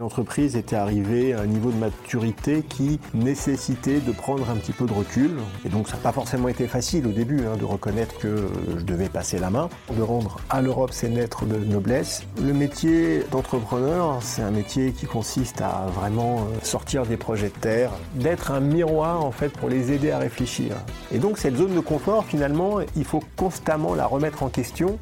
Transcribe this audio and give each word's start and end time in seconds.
L'entreprise 0.00 0.56
était 0.56 0.76
arrivée 0.76 1.34
à 1.34 1.42
un 1.42 1.46
niveau 1.46 1.70
de 1.70 1.76
maturité 1.76 2.62
qui 2.66 2.98
nécessitait 3.12 4.00
de 4.00 4.12
prendre 4.12 4.48
un 4.48 4.56
petit 4.56 4.72
peu 4.72 4.86
de 4.86 4.94
recul. 4.94 5.32
Et 5.66 5.68
donc 5.68 5.88
ça 5.88 5.96
n'a 5.96 6.02
pas 6.02 6.12
forcément 6.12 6.48
été 6.48 6.66
facile 6.66 7.06
au 7.06 7.10
début 7.10 7.44
hein, 7.44 7.58
de 7.58 7.66
reconnaître 7.66 8.18
que 8.18 8.48
je 8.78 8.82
devais 8.82 9.10
passer 9.10 9.38
la 9.38 9.50
main, 9.50 9.68
de 9.94 10.00
rendre 10.00 10.40
à 10.48 10.62
l'Europe 10.62 10.92
ses 10.92 11.10
lettres 11.10 11.44
de 11.44 11.58
noblesse. 11.58 12.22
Le 12.42 12.54
métier 12.54 13.24
d'entrepreneur, 13.30 14.22
c'est 14.22 14.40
un 14.40 14.50
métier 14.50 14.92
qui 14.92 15.04
consiste 15.04 15.60
à 15.60 15.88
vraiment 15.94 16.36
euh, 16.36 16.58
sortir 16.62 17.04
des 17.04 17.18
projets 17.18 17.50
de 17.50 17.60
terre, 17.60 17.90
d'être 18.14 18.52
un 18.52 18.60
miroir 18.60 19.22
en 19.22 19.32
fait 19.32 19.50
pour 19.50 19.68
les 19.68 19.92
aider 19.92 20.12
à 20.12 20.18
réfléchir. 20.18 20.76
Et 21.12 21.18
donc 21.18 21.36
cette 21.36 21.56
zone 21.56 21.74
de 21.74 21.80
confort, 21.80 22.24
finalement, 22.24 22.78
il 22.96 23.04
faut 23.04 23.22
constamment 23.36 23.94
la 23.94 24.06
remettre 24.06 24.44
en 24.44 24.48
question. 24.48 24.98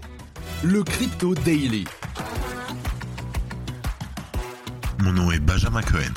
Le 0.65 0.83
Crypto 0.83 1.37
Daily 1.37 1.85
mon 5.01 5.13
nom 5.13 5.31
est 5.31 5.39
Benjamin 5.39 5.83
Cohen. 5.83 6.13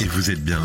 Et 0.00 0.04
vous 0.04 0.30
êtes 0.30 0.42
bien 0.42 0.62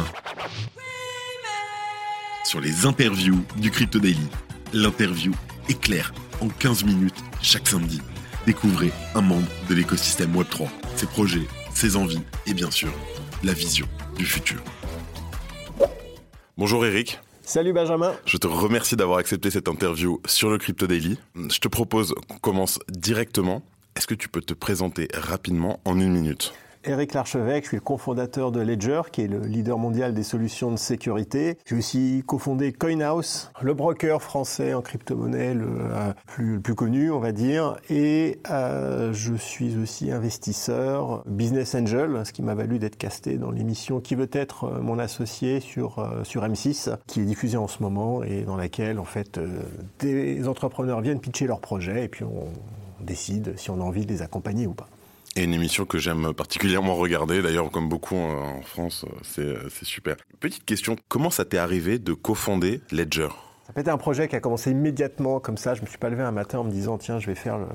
sur 2.43 2.61
les 2.61 2.85
interviews 2.85 3.43
du 3.57 3.71
Crypto 3.71 3.99
Daily. 3.99 4.27
L'interview 4.73 5.33
est 5.69 5.79
claire 5.79 6.13
en 6.41 6.47
15 6.47 6.83
minutes 6.83 7.23
chaque 7.41 7.67
samedi. 7.67 8.01
Découvrez 8.45 8.91
un 9.15 9.21
membre 9.21 9.47
de 9.69 9.75
l'écosystème 9.75 10.33
Web3, 10.35 10.67
ses 10.95 11.07
projets, 11.07 11.47
ses 11.73 11.95
envies 11.95 12.21
et 12.45 12.53
bien 12.53 12.69
sûr 12.69 12.91
la 13.43 13.53
vision 13.53 13.87
du 14.17 14.25
futur. 14.25 14.61
Bonjour 16.57 16.85
Eric. 16.85 17.19
Salut 17.41 17.73
Benjamin. 17.73 18.13
Je 18.25 18.37
te 18.37 18.47
remercie 18.47 18.95
d'avoir 18.95 19.19
accepté 19.19 19.51
cette 19.51 19.67
interview 19.67 20.21
sur 20.25 20.49
le 20.49 20.57
Crypto 20.57 20.87
Daily. 20.87 21.17
Je 21.35 21.59
te 21.59 21.67
propose 21.67 22.15
qu'on 22.27 22.37
commence 22.37 22.79
directement 22.89 23.63
est-ce 23.95 24.07
que 24.07 24.13
tu 24.13 24.29
peux 24.29 24.41
te 24.41 24.53
présenter 24.53 25.07
rapidement 25.13 25.79
en 25.85 25.99
une 25.99 26.11
minute? 26.11 26.53
Eric 26.87 27.13
Larchevêque, 27.13 27.63
je 27.63 27.69
suis 27.69 27.77
le 27.77 27.81
cofondateur 27.81 28.51
de 28.51 28.59
Ledger, 28.59 29.01
qui 29.11 29.21
est 29.21 29.27
le 29.27 29.39
leader 29.39 29.79
mondial 29.79 30.13
des 30.13 30.21
solutions 30.21 30.69
de 30.69 30.75
sécurité. 30.75 31.57
J'ai 31.65 31.75
aussi 31.75 32.23
cofondé 32.27 32.73
CoinHouse, 32.73 33.49
le 33.61 33.73
broker 33.73 34.21
français 34.21 34.75
en 34.75 34.83
crypto-monnaie 34.83 35.55
le, 35.55 35.65
euh, 35.67 36.13
plus, 36.27 36.75
connu, 36.75 37.09
on 37.09 37.19
va 37.19 37.31
dire. 37.31 37.77
Et 37.89 38.39
euh, 38.51 39.13
je 39.13 39.33
suis 39.33 39.75
aussi 39.77 40.11
investisseur, 40.11 41.23
business 41.25 41.73
angel, 41.73 42.21
ce 42.23 42.31
qui 42.31 42.43
m'a 42.43 42.53
valu 42.53 42.77
d'être 42.77 42.97
casté 42.97 43.37
dans 43.37 43.49
l'émission 43.49 43.99
Qui 43.99 44.13
veut 44.13 44.29
être 44.31 44.65
euh, 44.65 44.81
mon 44.81 44.99
associé 44.99 45.61
sur, 45.61 46.07
sur 46.23 46.43
M6, 46.43 46.95
qui 47.07 47.21
est 47.21 47.25
diffusée 47.25 47.57
en 47.57 47.67
ce 47.67 47.81
moment 47.81 48.21
et 48.21 48.41
dans 48.41 48.57
laquelle, 48.57 48.99
en 48.99 49.05
fait, 49.05 49.39
des 49.99 50.47
entrepreneurs 50.47 51.01
viennent 51.01 51.19
pitcher 51.19 51.47
leurs 51.47 51.61
projets 51.61 52.03
et 52.03 52.09
puis 52.09 52.25
on 52.25 52.51
décide 53.05 53.57
si 53.57 53.69
on 53.69 53.75
a 53.75 53.83
envie 53.83 54.05
de 54.05 54.11
les 54.11 54.21
accompagner 54.21 54.67
ou 54.67 54.73
pas. 54.73 54.89
Et 55.37 55.43
une 55.43 55.53
émission 55.53 55.85
que 55.85 55.97
j'aime 55.97 56.33
particulièrement 56.33 56.95
regarder, 56.95 57.41
d'ailleurs 57.41 57.69
comme 57.69 57.89
beaucoup 57.89 58.15
en 58.15 58.61
France, 58.61 59.05
c'est 59.23 59.55
super. 59.83 60.15
Petite 60.39 60.63
question, 60.63 60.95
comment 61.09 61.29
ça 61.29 61.43
t'est 61.43 61.57
arrivé 61.57 61.99
de 61.99 62.13
cofonder 62.13 62.81
Ledger? 62.91 63.29
Ça 63.65 63.73
peut 63.73 63.81
être 63.81 63.87
un 63.87 63.97
projet 63.97 64.27
qui 64.27 64.35
a 64.35 64.39
commencé 64.39 64.69
immédiatement 64.69 65.39
comme 65.39 65.57
ça. 65.57 65.73
Je 65.73 65.81
me 65.81 65.87
suis 65.87 65.97
pas 65.97 66.09
levé 66.09 66.21
un 66.21 66.31
matin 66.31 66.59
en 66.59 66.63
me 66.63 66.69
disant 66.69 66.99
tiens 66.99 67.17
je 67.17 67.25
vais 67.25 67.33
faire 67.33 67.57
le 67.57 67.65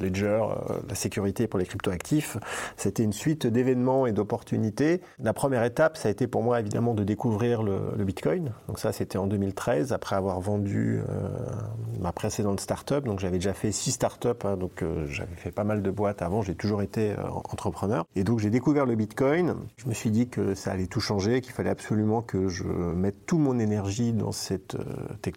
ledger, 0.00 0.26
euh, 0.26 0.80
la 0.88 0.96
sécurité 0.96 1.46
pour 1.46 1.60
les 1.60 1.64
cryptoactifs. 1.64 2.38
C'était 2.76 3.04
une 3.04 3.12
suite 3.12 3.46
d'événements 3.46 4.08
et 4.08 4.12
d'opportunités. 4.12 5.00
La 5.20 5.32
première 5.32 5.62
étape, 5.62 5.96
ça 5.96 6.08
a 6.08 6.10
été 6.10 6.26
pour 6.26 6.42
moi 6.42 6.58
évidemment 6.58 6.92
de 6.92 7.04
découvrir 7.04 7.62
le, 7.62 7.78
Bitcoin. 8.08 8.52
Donc 8.66 8.80
ça 8.80 8.90
c'était 8.90 9.18
en 9.18 9.26
2013 9.26 9.92
après 9.92 10.16
avoir 10.16 10.40
vendu 10.40 11.02
euh, 11.08 11.28
ma 12.00 12.10
précédente 12.10 12.58
startup. 12.58 13.04
Donc 13.04 13.20
j'avais 13.20 13.36
déjà 13.36 13.52
fait 13.52 13.70
six 13.70 13.92
startups, 13.92 14.28
hein, 14.44 14.56
donc 14.56 14.82
euh, 14.82 15.06
j'avais 15.06 15.36
fait 15.36 15.52
pas 15.52 15.64
mal 15.64 15.82
de 15.82 15.90
boîtes 15.90 16.20
avant. 16.20 16.42
J'ai 16.42 16.56
toujours 16.56 16.82
été 16.82 17.14
entrepreneur 17.44 18.06
et 18.16 18.24
donc 18.24 18.40
j'ai 18.40 18.50
découvert 18.50 18.86
le 18.86 18.96
Bitcoin. 18.96 19.54
Je 19.76 19.86
me 19.86 19.94
suis 19.94 20.10
dit 20.10 20.28
que 20.28 20.54
ça 20.54 20.72
allait 20.72 20.86
tout 20.88 21.00
changer, 21.00 21.40
qu'il 21.42 21.52
fallait 21.52 21.70
absolument 21.70 22.22
que 22.22 22.48
je 22.48 22.64
mette 22.64 23.26
toute 23.26 23.38
mon 23.38 23.58
énergie 23.60 24.12
dans 24.12 24.32
cette 24.32 24.76
technologie, 24.76 25.27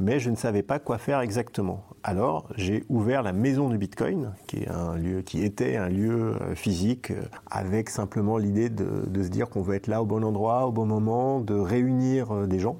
mais 0.00 0.18
je 0.18 0.30
ne 0.30 0.36
savais 0.36 0.62
pas 0.62 0.78
quoi 0.78 0.98
faire 0.98 1.20
exactement. 1.20 1.84
Alors 2.02 2.48
j'ai 2.56 2.84
ouvert 2.88 3.22
la 3.22 3.32
maison 3.32 3.68
du 3.68 3.78
Bitcoin, 3.78 4.32
qui 4.46 4.58
est 4.58 4.68
un 4.68 4.96
lieu 4.96 5.22
qui 5.22 5.42
était 5.44 5.76
un 5.76 5.88
lieu 5.88 6.36
euh, 6.40 6.54
physique, 6.54 7.10
euh, 7.10 7.22
avec 7.50 7.90
simplement 7.90 8.38
l'idée 8.38 8.70
de, 8.70 9.22
se 9.22 9.28
dire 9.28 9.48
qu'on 9.48 9.62
veut 9.62 9.74
être 9.74 9.88
là 9.88 10.02
au 10.02 10.06
bon 10.06 10.24
endroit, 10.24 10.66
au 10.66 10.72
bon 10.72 10.86
moment, 10.86 11.40
de 11.40 11.54
réunir 11.54 12.32
euh, 12.32 12.46
des 12.46 12.58
gens. 12.58 12.76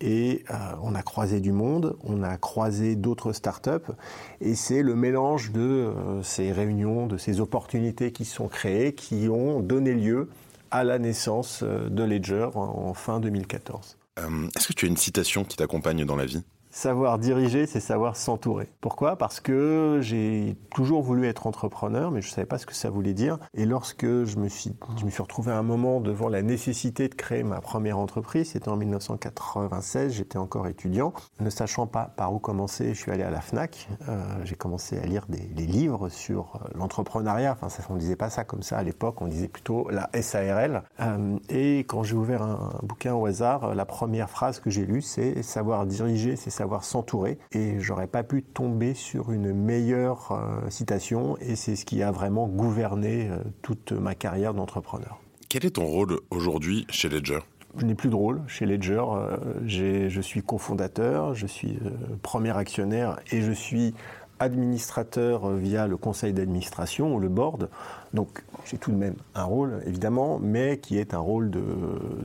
Et 0.00 0.44
on 0.82 0.96
a 0.96 1.02
croisé 1.02 1.38
du 1.38 1.52
monde, 1.52 1.96
on 2.02 2.24
a 2.24 2.38
croisé 2.38 2.96
d'autres 2.96 3.32
startups, 3.32 3.92
et 4.40 4.56
c'est 4.56 4.82
le 4.82 4.96
mélange 4.96 5.52
de 5.52 5.92
ces 6.22 6.50
réunions, 6.50 7.06
de 7.06 7.18
ces 7.18 7.40
opportunités 7.40 8.10
qui 8.10 8.24
sont 8.24 8.48
créées, 8.48 8.94
qui 8.94 9.28
ont 9.28 9.60
donné 9.60 9.92
lieu 9.92 10.28
à 10.72 10.82
la 10.82 10.98
naissance 10.98 11.62
de 11.62 12.02
Ledger 12.02 12.48
en 12.54 12.94
fin 12.94 13.20
2014. 13.20 13.99
Euh, 14.18 14.48
est-ce 14.56 14.68
que 14.68 14.72
tu 14.72 14.86
as 14.86 14.88
une 14.88 14.96
citation 14.96 15.44
qui 15.44 15.56
t'accompagne 15.56 16.04
dans 16.04 16.16
la 16.16 16.26
vie? 16.26 16.42
Savoir 16.72 17.18
diriger, 17.18 17.66
c'est 17.66 17.80
savoir 17.80 18.14
s'entourer. 18.14 18.68
Pourquoi? 18.80 19.16
Parce 19.16 19.40
que 19.40 19.98
j'ai 20.02 20.56
toujours 20.72 21.02
voulu 21.02 21.26
être 21.26 21.48
entrepreneur, 21.48 22.12
mais 22.12 22.22
je 22.22 22.28
ne 22.28 22.32
savais 22.32 22.46
pas 22.46 22.58
ce 22.58 22.66
que 22.66 22.74
ça 22.74 22.90
voulait 22.90 23.12
dire. 23.12 23.38
Et 23.54 23.66
lorsque 23.66 24.06
je 24.06 24.36
me 24.36 24.48
suis, 24.48 24.76
je 24.96 25.04
me 25.04 25.10
suis 25.10 25.20
retrouvé 25.20 25.50
à 25.50 25.58
un 25.58 25.64
moment 25.64 26.00
devant 26.00 26.28
la 26.28 26.42
nécessité 26.42 27.08
de 27.08 27.14
créer 27.16 27.42
ma 27.42 27.60
première 27.60 27.98
entreprise, 27.98 28.50
c'était 28.50 28.68
en 28.68 28.76
1996, 28.76 30.12
j'étais 30.12 30.38
encore 30.38 30.68
étudiant, 30.68 31.12
ne 31.40 31.50
sachant 31.50 31.88
pas 31.88 32.12
par 32.16 32.32
où 32.32 32.38
commencer, 32.38 32.94
je 32.94 33.00
suis 33.00 33.10
allé 33.10 33.24
à 33.24 33.30
la 33.30 33.40
Fnac. 33.40 33.88
Euh, 34.08 34.22
j'ai 34.44 34.54
commencé 34.54 34.96
à 34.96 35.06
lire 35.06 35.26
des, 35.28 35.66
livres 35.66 36.08
sur 36.08 36.52
euh, 36.54 36.68
l'entrepreneuriat. 36.76 37.52
Enfin, 37.52 37.68
ça, 37.68 37.82
on 37.90 37.94
ne 37.94 37.98
disait 37.98 38.16
pas 38.16 38.30
ça 38.30 38.44
comme 38.44 38.62
ça 38.62 38.78
à 38.78 38.82
l'époque, 38.84 39.20
on 39.20 39.26
disait 39.26 39.48
plutôt 39.48 39.88
la 39.90 40.08
SARL. 40.22 40.84
Euh, 41.00 41.36
et 41.48 41.80
quand 41.80 42.04
j'ai 42.04 42.14
ouvert 42.14 42.42
un, 42.42 42.70
un, 42.80 42.86
bouquin 42.86 43.14
au 43.14 43.26
hasard, 43.26 43.74
la 43.74 43.84
première 43.84 44.30
phrase 44.30 44.60
que 44.60 44.70
j'ai 44.70 44.86
lue, 44.86 45.02
c'est 45.02 45.42
savoir 45.42 45.84
diriger, 45.84 46.36
c'est 46.36 46.59
savoir 46.60 46.84
s'entourer. 46.84 47.38
Et 47.52 47.80
j'aurais 47.80 48.06
pas 48.06 48.22
pu 48.22 48.42
tomber 48.42 48.92
sur 48.92 49.32
une 49.32 49.54
meilleure 49.54 50.32
euh, 50.32 50.68
citation. 50.68 51.38
Et 51.38 51.56
c'est 51.56 51.74
ce 51.74 51.86
qui 51.86 52.02
a 52.02 52.10
vraiment 52.10 52.48
gouverné 52.48 53.28
euh, 53.30 53.38
toute 53.62 53.92
ma 53.92 54.14
carrière 54.14 54.52
d'entrepreneur. 54.52 55.18
Quel 55.48 55.64
est 55.64 55.70
ton 55.70 55.86
rôle 55.86 56.20
aujourd'hui 56.30 56.86
chez 56.90 57.08
Ledger? 57.08 57.38
Je 57.78 57.86
n'ai 57.86 57.94
plus 57.94 58.10
de 58.10 58.14
rôle 58.14 58.42
chez 58.46 58.66
Ledger. 58.66 59.02
Euh, 59.10 59.36
je 59.64 60.20
suis 60.20 60.42
cofondateur, 60.42 61.34
je 61.34 61.46
suis 61.46 61.78
premier 62.20 62.54
actionnaire 62.54 63.20
et 63.32 63.40
je 63.40 63.52
suis 63.52 63.94
administrateur 64.40 65.50
via 65.52 65.86
le 65.86 65.96
conseil 65.96 66.32
d'administration 66.32 67.14
ou 67.14 67.20
le 67.20 67.28
board. 67.28 67.68
Donc 68.12 68.42
j'ai 68.64 68.78
tout 68.78 68.90
de 68.90 68.96
même 68.96 69.14
un 69.34 69.44
rôle, 69.44 69.82
évidemment, 69.86 70.38
mais 70.40 70.78
qui 70.78 70.98
est 70.98 71.14
un 71.14 71.18
rôle 71.18 71.50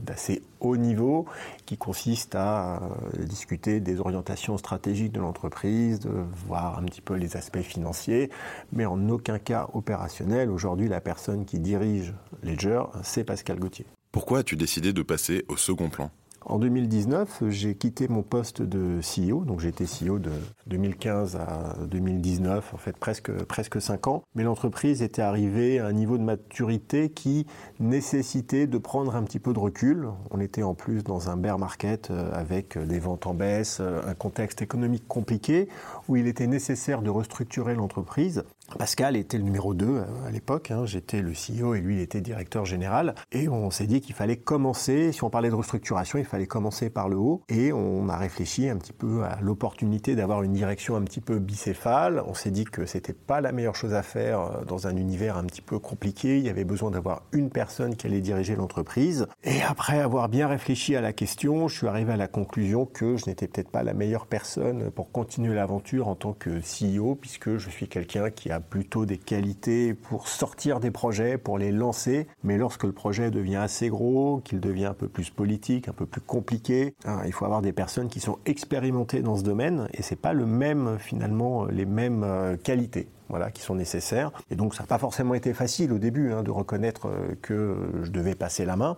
d'assez 0.02 0.42
haut 0.60 0.76
niveau, 0.76 1.26
qui 1.66 1.76
consiste 1.76 2.34
à 2.34 2.76
euh, 2.76 3.24
discuter 3.24 3.80
des 3.80 4.00
orientations 4.00 4.58
stratégiques 4.58 5.12
de 5.12 5.20
l'entreprise, 5.20 6.00
de 6.00 6.10
voir 6.46 6.78
un 6.78 6.82
petit 6.84 7.02
peu 7.02 7.14
les 7.14 7.36
aspects 7.36 7.60
financiers, 7.60 8.30
mais 8.72 8.86
en 8.86 9.08
aucun 9.08 9.38
cas 9.38 9.68
opérationnel. 9.74 10.50
Aujourd'hui, 10.50 10.88
la 10.88 11.00
personne 11.00 11.44
qui 11.44 11.60
dirige 11.60 12.14
Ledger, 12.42 12.82
c'est 13.02 13.24
Pascal 13.24 13.58
Gauthier. 13.58 13.86
Pourquoi 14.10 14.38
as-tu 14.38 14.56
décidé 14.56 14.92
de 14.92 15.02
passer 15.02 15.44
au 15.48 15.56
second 15.56 15.90
plan? 15.90 16.10
En 16.48 16.60
2019, 16.60 17.42
j'ai 17.48 17.74
quitté 17.74 18.06
mon 18.06 18.22
poste 18.22 18.62
de 18.62 19.00
CEO, 19.00 19.44
donc 19.44 19.58
j'ai 19.58 19.68
été 19.68 19.84
CEO 19.84 20.20
de 20.20 20.30
2015 20.68 21.34
à 21.34 21.74
2019, 21.90 22.72
en 22.72 22.76
fait 22.76 22.96
presque 22.96 23.32
presque 23.46 23.80
cinq 23.82 24.06
ans. 24.06 24.22
Mais 24.36 24.44
l'entreprise 24.44 25.02
était 25.02 25.22
arrivée 25.22 25.80
à 25.80 25.86
un 25.86 25.92
niveau 25.92 26.18
de 26.18 26.22
maturité 26.22 27.10
qui 27.10 27.46
nécessitait 27.80 28.68
de 28.68 28.78
prendre 28.78 29.16
un 29.16 29.24
petit 29.24 29.40
peu 29.40 29.52
de 29.52 29.58
recul. 29.58 30.08
On 30.30 30.38
était 30.40 30.62
en 30.62 30.74
plus 30.74 31.02
dans 31.02 31.30
un 31.30 31.36
bear 31.36 31.58
market 31.58 32.12
euh, 32.12 32.30
avec 32.32 32.78
des 32.78 33.00
ventes 33.00 33.26
en 33.26 33.34
baisse, 33.34 33.78
euh, 33.80 34.00
un 34.06 34.14
contexte 34.14 34.62
économique 34.62 35.08
compliqué 35.08 35.68
où 36.06 36.14
il 36.14 36.28
était 36.28 36.46
nécessaire 36.46 37.02
de 37.02 37.10
restructurer 37.10 37.74
l'entreprise. 37.74 38.44
Pascal 38.78 39.16
était 39.16 39.38
le 39.38 39.44
numéro 39.44 39.74
2 39.74 39.86
euh, 39.86 40.04
à 40.26 40.30
l'époque, 40.30 40.70
hein. 40.70 40.84
j'étais 40.86 41.22
le 41.22 41.32
CEO 41.32 41.74
et 41.74 41.80
lui 41.80 41.96
il 41.96 42.00
était 42.00 42.20
directeur 42.20 42.64
général. 42.64 43.14
Et 43.32 43.48
on 43.48 43.70
s'est 43.70 43.86
dit 43.86 44.00
qu'il 44.00 44.14
fallait 44.14 44.36
commencer, 44.36 45.12
si 45.12 45.22
on 45.24 45.30
parlait 45.30 45.50
de 45.50 45.54
restructuration, 45.54 46.18
il 46.18 46.24
fallait 46.24 46.46
commencer 46.46 46.90
par 46.90 47.08
le 47.08 47.16
haut. 47.16 47.42
Et 47.48 47.72
on 47.72 48.08
a 48.08 48.16
réfléchi 48.16 48.68
un 48.68 48.76
petit 48.76 48.92
peu 48.92 49.22
à 49.24 49.38
l'opportunité 49.40 50.16
d'avoir 50.16 50.42
une 50.42 50.52
direction 50.52 50.96
un 50.96 51.02
petit 51.02 51.20
peu 51.20 51.38
bicéphale. 51.38 52.22
On 52.26 52.34
s'est 52.34 52.50
dit 52.50 52.64
que 52.64 52.86
c'était 52.86 53.12
pas 53.12 53.40
la 53.40 53.52
meilleure 53.52 53.76
chose 53.76 53.94
à 53.94 54.02
faire 54.02 54.40
euh, 54.40 54.64
dans 54.64 54.86
un 54.88 54.96
univers 54.96 55.36
un 55.36 55.44
petit 55.44 55.62
peu 55.62 55.78
compliqué. 55.78 56.38
Il 56.38 56.44
y 56.44 56.50
avait 56.50 56.64
besoin 56.64 56.90
d'avoir 56.90 57.22
une 57.32 57.50
personne 57.50 57.94
qui 57.96 58.06
allait 58.06 58.20
diriger 58.20 58.56
l'entreprise. 58.56 59.26
Et 59.44 59.62
après 59.62 60.00
avoir 60.00 60.28
bien 60.28 60.48
réfléchi 60.48 60.96
à 60.96 61.00
la 61.00 61.12
question, 61.12 61.68
je 61.68 61.76
suis 61.76 61.86
arrivé 61.86 62.12
à 62.12 62.16
la 62.16 62.28
conclusion 62.28 62.84
que 62.84 63.16
je 63.16 63.26
n'étais 63.26 63.46
peut-être 63.46 63.70
pas 63.70 63.84
la 63.84 63.94
meilleure 63.94 64.26
personne 64.26 64.90
pour 64.90 65.12
continuer 65.12 65.54
l'aventure 65.54 66.08
en 66.08 66.16
tant 66.16 66.32
que 66.32 66.60
CEO, 66.60 67.14
puisque 67.14 67.56
je 67.56 67.70
suis 67.70 67.88
quelqu'un 67.88 68.30
qui 68.30 68.50
a 68.50 68.55
plutôt 68.60 69.06
des 69.06 69.18
qualités 69.18 69.94
pour 69.94 70.28
sortir 70.28 70.80
des 70.80 70.90
projets, 70.90 71.38
pour 71.38 71.58
les 71.58 71.72
lancer. 71.72 72.26
Mais 72.42 72.58
lorsque 72.58 72.84
le 72.84 72.92
projet 72.92 73.30
devient 73.30 73.56
assez 73.56 73.88
gros, 73.88 74.40
qu'il 74.44 74.60
devient 74.60 74.86
un 74.86 74.94
peu 74.94 75.08
plus 75.08 75.30
politique, 75.30 75.88
un 75.88 75.92
peu 75.92 76.06
plus 76.06 76.20
compliqué, 76.20 76.94
hein, 77.04 77.20
il 77.26 77.32
faut 77.32 77.44
avoir 77.44 77.62
des 77.62 77.72
personnes 77.72 78.08
qui 78.08 78.20
sont 78.20 78.38
expérimentées 78.46 79.22
dans 79.22 79.36
ce 79.36 79.42
domaine 79.42 79.88
et 79.92 80.02
c'est 80.02 80.16
pas 80.16 80.32
le 80.32 80.46
même 80.46 80.98
finalement 80.98 81.64
les 81.66 81.86
mêmes 81.86 82.24
euh, 82.24 82.56
qualités. 82.56 83.08
Voilà, 83.28 83.50
qui 83.50 83.62
sont 83.62 83.74
nécessaires. 83.74 84.30
Et 84.50 84.56
donc 84.56 84.74
ça 84.74 84.82
n'a 84.82 84.86
pas 84.86 84.98
forcément 84.98 85.34
été 85.34 85.52
facile 85.54 85.92
au 85.92 85.98
début 85.98 86.32
hein, 86.32 86.42
de 86.42 86.50
reconnaître 86.50 87.08
euh, 87.08 87.34
que 87.42 87.76
je 88.02 88.10
devais 88.10 88.34
passer 88.34 88.64
la 88.64 88.76
main, 88.76 88.96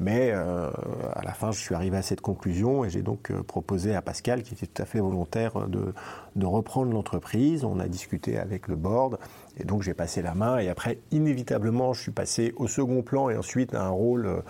mais 0.00 0.30
euh, 0.32 0.70
à 1.14 1.22
la 1.22 1.32
fin 1.32 1.52
je 1.52 1.58
suis 1.58 1.74
arrivé 1.74 1.96
à 1.96 2.02
cette 2.02 2.20
conclusion 2.20 2.84
et 2.84 2.90
j'ai 2.90 3.02
donc 3.02 3.30
euh, 3.30 3.42
proposé 3.42 3.94
à 3.94 4.02
Pascal, 4.02 4.42
qui 4.42 4.54
était 4.54 4.66
tout 4.66 4.82
à 4.82 4.84
fait 4.84 5.00
volontaire, 5.00 5.68
de, 5.68 5.94
de 6.36 6.46
reprendre 6.46 6.92
l'entreprise. 6.92 7.64
On 7.64 7.78
a 7.80 7.88
discuté 7.88 8.38
avec 8.38 8.68
le 8.68 8.76
board 8.76 9.18
et 9.58 9.64
donc 9.64 9.82
j'ai 9.82 9.94
passé 9.94 10.22
la 10.22 10.34
main 10.34 10.58
et 10.58 10.68
après 10.68 10.98
inévitablement 11.10 11.92
je 11.92 12.02
suis 12.02 12.12
passé 12.12 12.54
au 12.56 12.66
second 12.66 13.02
plan 13.02 13.30
et 13.30 13.36
ensuite 13.36 13.74
à 13.74 13.84
un 13.84 13.90
rôle 13.90 14.42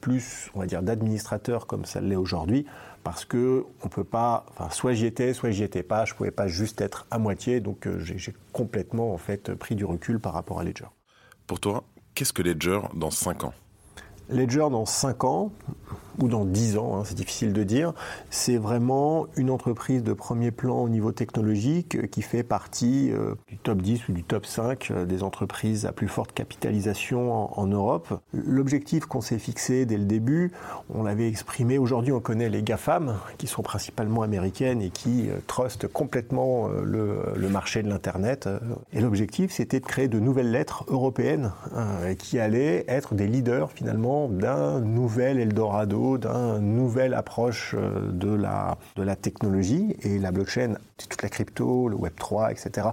plus, 0.00 0.50
on 0.54 0.60
va 0.60 0.66
dire, 0.66 0.82
d'administrateur 0.82 1.66
comme 1.66 1.84
ça 1.84 2.00
l'est 2.00 2.14
aujourd'hui, 2.14 2.64
parce 3.06 3.24
que 3.24 3.64
on 3.84 3.88
peut 3.88 4.02
pas, 4.02 4.44
enfin, 4.50 4.68
soit 4.68 4.92
j'y 4.92 5.06
étais, 5.06 5.32
soit 5.32 5.52
j'y 5.52 5.62
étais 5.62 5.84
pas, 5.84 6.04
je 6.04 6.14
pouvais 6.14 6.32
pas 6.32 6.48
juste 6.48 6.80
être 6.80 7.06
à 7.12 7.20
moitié, 7.20 7.60
donc 7.60 7.86
euh, 7.86 8.00
j'ai 8.00 8.34
complètement 8.52 9.14
en 9.14 9.16
fait 9.16 9.54
pris 9.54 9.76
du 9.76 9.84
recul 9.84 10.18
par 10.18 10.32
rapport 10.32 10.58
à 10.58 10.64
Ledger. 10.64 10.88
Pour 11.46 11.60
toi, 11.60 11.84
qu'est-ce 12.16 12.32
que 12.32 12.42
Ledger 12.42 12.80
dans 12.94 13.12
5 13.12 13.44
ans? 13.44 13.54
Ledger 14.28 14.66
dans 14.72 14.86
5 14.86 15.22
ans, 15.22 15.52
ou 16.20 16.28
dans 16.28 16.44
10 16.44 16.78
ans, 16.78 16.96
hein, 16.96 17.02
c'est 17.04 17.16
difficile 17.16 17.52
de 17.52 17.62
dire, 17.62 17.92
c'est 18.30 18.56
vraiment 18.56 19.26
une 19.36 19.50
entreprise 19.50 20.02
de 20.02 20.12
premier 20.12 20.50
plan 20.50 20.78
au 20.78 20.88
niveau 20.88 21.12
technologique 21.12 21.96
euh, 21.96 22.06
qui 22.06 22.22
fait 22.22 22.42
partie 22.42 23.10
euh, 23.12 23.34
du 23.48 23.58
top 23.58 23.82
10 23.82 24.08
ou 24.08 24.12
du 24.12 24.22
top 24.22 24.46
5 24.46 24.90
euh, 24.90 25.04
des 25.04 25.22
entreprises 25.22 25.86
à 25.86 25.92
plus 25.92 26.08
forte 26.08 26.32
capitalisation 26.32 27.58
en, 27.58 27.66
Europe. 27.66 28.20
L'objectif 28.32 29.06
qu'on 29.06 29.20
s'est 29.20 29.40
fixé 29.40 29.86
dès 29.86 29.96
le 29.96 30.04
début, 30.04 30.52
on 30.88 31.02
l'avait 31.02 31.28
exprimé, 31.28 31.78
aujourd'hui 31.78 32.12
on 32.12 32.20
connaît 32.20 32.48
les 32.48 32.62
GAFAM, 32.62 33.16
qui 33.38 33.48
sont 33.48 33.62
principalement 33.62 34.22
américaines 34.22 34.80
et 34.80 34.90
qui 34.90 35.28
trustent 35.48 35.88
complètement 35.88 36.68
le, 36.68 37.18
le, 37.34 37.48
marché 37.48 37.82
de 37.82 37.88
l'Internet. 37.88 38.48
Et 38.92 39.00
l'objectif 39.00 39.50
c'était 39.50 39.80
de 39.80 39.84
créer 39.84 40.06
de 40.06 40.20
nouvelles 40.20 40.52
lettres 40.52 40.84
européennes 40.86 41.50
qui 42.18 42.38
allaient 42.38 42.84
être 42.86 43.16
des 43.16 43.26
leaders 43.26 43.72
finalement 43.72 44.28
d'un 44.28 44.80
nouvel 44.80 45.40
Eldorado 45.40 46.05
d'une 46.16 46.76
nouvelle 46.76 47.14
approche 47.14 47.74
euh, 47.76 48.10
de 48.12 48.32
la, 48.32 48.78
de 48.96 49.02
la 49.02 49.16
technologie 49.16 49.96
et 50.02 50.18
la 50.18 50.30
blockchain, 50.30 50.74
toute 50.96 51.22
la 51.22 51.28
crypto, 51.28 51.88
le 51.88 51.96
Web 51.96 52.14
3, 52.16 52.52
etc 52.52 52.88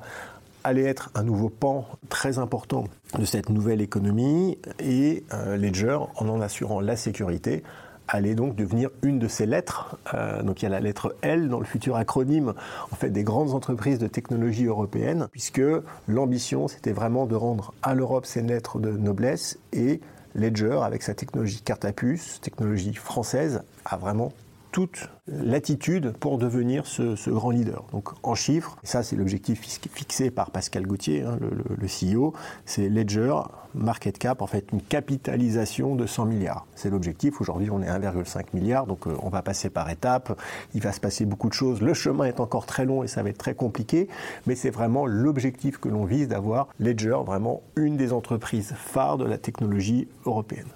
allait 0.63 0.83
être 0.83 1.11
un 1.13 1.23
nouveau 1.23 1.49
pan 1.49 1.85
très 2.09 2.39
important 2.39 2.85
de 3.19 3.25
cette 3.25 3.49
nouvelle 3.49 3.81
économie 3.81 4.57
et 4.79 5.23
euh, 5.33 5.57
Ledger, 5.57 5.97
en 6.15 6.29
en 6.29 6.39
assurant 6.41 6.79
la 6.79 6.95
sécurité, 6.95 7.63
allait 8.07 8.35
donc 8.35 8.55
devenir 8.55 8.89
une 9.01 9.19
de 9.19 9.27
ces 9.27 9.45
lettres. 9.45 9.97
Euh, 10.13 10.41
donc 10.43 10.61
il 10.61 10.65
y 10.65 10.67
a 10.67 10.69
la 10.69 10.79
lettre 10.79 11.15
L 11.21 11.49
dans 11.49 11.59
le 11.59 11.65
futur 11.65 11.95
acronyme 11.95 12.53
en 12.91 12.95
fait 12.95 13.09
des 13.09 13.23
grandes 13.23 13.53
entreprises 13.53 13.99
de 13.99 14.07
technologie 14.07 14.65
européennes, 14.65 15.27
puisque 15.31 15.61
l'ambition 16.07 16.67
c'était 16.67 16.91
vraiment 16.91 17.25
de 17.25 17.35
rendre 17.35 17.73
à 17.81 17.93
l'Europe 17.93 18.25
ses 18.25 18.41
lettres 18.41 18.79
de 18.79 18.91
noblesse 18.91 19.59
et 19.71 20.01
Ledger, 20.35 20.79
avec 20.83 21.03
sa 21.03 21.13
technologie 21.13 21.61
carte 21.61 21.85
à 21.85 21.93
puce, 21.93 22.39
technologie 22.41 22.93
française, 22.93 23.63
a 23.85 23.97
vraiment 23.97 24.33
toute 24.73 25.07
l'attitude 25.27 26.13
pour 26.19 26.39
devenir 26.39 26.87
ce, 26.87 27.29
grand 27.29 27.51
leader. 27.51 27.85
Donc 27.91 28.09
en 28.23 28.33
chiffres, 28.33 28.75
ça 28.83 29.03
c'est 29.03 29.15
l'objectif 29.15 29.61
fixé 29.61 30.31
par 30.31 30.49
Pascal 30.49 30.87
Gauthier, 30.87 31.21
hein, 31.21 31.37
le, 31.39 31.87
CEO, 31.87 32.33
c'est 32.65 32.89
Ledger 32.89 33.35
market 33.75 34.17
cap, 34.17 34.41
en 34.41 34.47
fait 34.47 34.71
une 34.73 34.81
capitalisation 34.81 35.95
de 35.95 36.07
100 36.07 36.25
milliards. 36.25 36.65
C'est 36.75 36.89
l'objectif. 36.89 37.39
Aujourd'hui 37.39 37.69
on 37.71 37.83
est 37.83 37.87
1,5 37.87 38.47
milliard, 38.53 38.87
donc 38.87 39.07
euh, 39.07 39.15
on 39.21 39.29
va 39.29 39.43
passer 39.43 39.69
par 39.69 39.89
étapes. 39.91 40.37
Il 40.73 40.81
va 40.81 40.91
se 40.91 40.99
passer 40.99 41.25
beaucoup 41.25 41.49
de 41.49 41.53
choses. 41.53 41.81
Le 41.81 41.93
chemin 41.93 42.25
est 42.25 42.39
encore 42.39 42.65
très 42.65 42.85
long 42.85 43.03
et 43.03 43.07
ça 43.07 43.21
va 43.21 43.29
être 43.29 43.37
très 43.37 43.55
compliqué, 43.55 44.09
mais 44.47 44.55
c'est 44.55 44.71
vraiment 44.71 45.05
l'objectif 45.05 45.77
que 45.77 45.87
l'on 45.87 46.03
vise 46.03 46.27
d'avoir 46.27 46.67
Ledger 46.79 47.19
vraiment 47.25 47.61
une 47.75 47.95
des 47.95 48.11
entreprises 48.11 48.73
phares 48.75 49.17
de 49.17 49.25
la 49.25 49.37
technologie 49.37 50.07
européenne. 50.25 50.67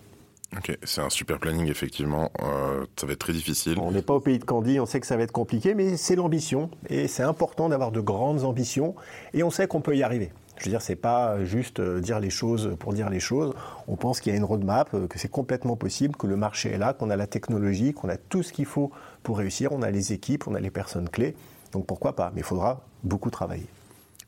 Ok, 0.56 0.78
c'est 0.84 1.02
un 1.02 1.10
super 1.10 1.40
planning 1.40 1.68
effectivement. 1.68 2.32
Euh, 2.42 2.86
ça 2.96 3.06
va 3.06 3.14
être 3.14 3.20
très 3.20 3.34
difficile. 3.34 3.78
On 3.80 3.92
n'est 3.92 4.02
pas 4.02 4.14
au 4.14 4.22
pays 4.22 4.40
de 4.40 4.46
Candy, 4.46 4.80
on 4.80 4.86
sait 4.86 5.00
que 5.00 5.08
ça 5.08 5.18
va 5.18 5.24
être 5.24 5.32
compliqué, 5.32 5.76
mais 5.76 5.98
c'est 5.98 6.16
l'ambition 6.16 6.70
et 6.90 7.08
c'est 7.08 7.24
important 7.24 7.70
d'avoir 7.70 7.92
de 7.92 8.00
grandes 8.00 8.44
ambitions 8.44 8.96
et 9.34 9.44
on 9.44 9.52
sait 9.52 9.68
qu'on 9.68 9.82
peut 9.82 9.98
y 9.98 10.04
arriver. 10.04 10.32
Je 10.58 10.66
veux 10.66 10.72
dire, 10.72 10.82
c'est 10.82 10.96
pas 10.96 11.44
juste 11.46 11.80
euh, 11.80 12.00
dire 12.00 12.20
les 12.20 12.30
choses 12.30 12.76
pour 12.80 12.94
dire 12.94 13.10
les 13.10 13.20
choses. 13.20 13.54
On 13.88 13.96
pense 13.96 14.20
qu'il 14.20 14.32
y 14.32 14.36
a 14.36 14.38
une 14.38 14.44
roadmap, 14.46 14.94
euh, 14.94 15.08
que 15.08 15.20
c'est 15.20 15.30
complètement 15.30 15.76
possible, 15.76 16.16
que 16.16 16.26
le 16.26 16.36
marché 16.36 16.72
est 16.72 16.78
là, 16.78 16.94
qu'on 16.94 17.10
a 17.10 17.16
la 17.16 17.28
technologie, 17.28 17.94
qu'on 17.94 18.10
a 18.10 18.18
tout 18.18 18.42
ce 18.42 18.54
qu'il 18.54 18.66
faut 18.66 18.92
pour 19.22 19.38
réussir. 19.38 19.72
On 19.72 19.84
a 19.84 19.92
les 19.92 20.14
équipes, 20.14 20.48
on 20.48 20.56
a 20.56 20.60
les 20.60 20.72
personnes 20.72 21.10
clés. 21.10 21.36
Donc 21.74 21.86
pourquoi 21.86 22.16
pas? 22.16 22.32
Mais 22.34 22.42
il 22.42 22.46
faudra 22.46 22.82
beaucoup 23.04 23.30
travailler. 23.30 23.68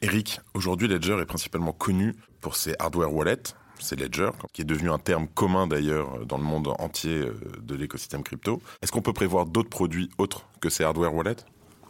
Eric, 0.01 0.39
aujourd'hui 0.53 0.87
Ledger 0.87 1.17
est 1.19 1.25
principalement 1.25 1.73
connu 1.73 2.15
pour 2.41 2.55
ses 2.55 2.75
hardware 2.79 3.13
wallets, 3.13 3.55
c'est 3.79 3.99
Ledger, 3.99 4.31
qui 4.53 4.61
est 4.61 4.65
devenu 4.65 4.89
un 4.89 4.99
terme 4.99 5.27
commun 5.27 5.67
d'ailleurs 5.67 6.25
dans 6.25 6.37
le 6.37 6.43
monde 6.43 6.69
entier 6.79 7.17
euh, 7.17 7.33
de 7.61 7.75
l'écosystème 7.75 8.23
crypto. 8.23 8.61
Est-ce 8.81 8.91
qu'on 8.91 9.01
peut 9.01 9.13
prévoir 9.13 9.45
d'autres 9.45 9.69
produits 9.69 10.09
autres 10.17 10.47
que 10.61 10.69
ces 10.69 10.83
hardware 10.83 11.13
wallets? 11.13 11.45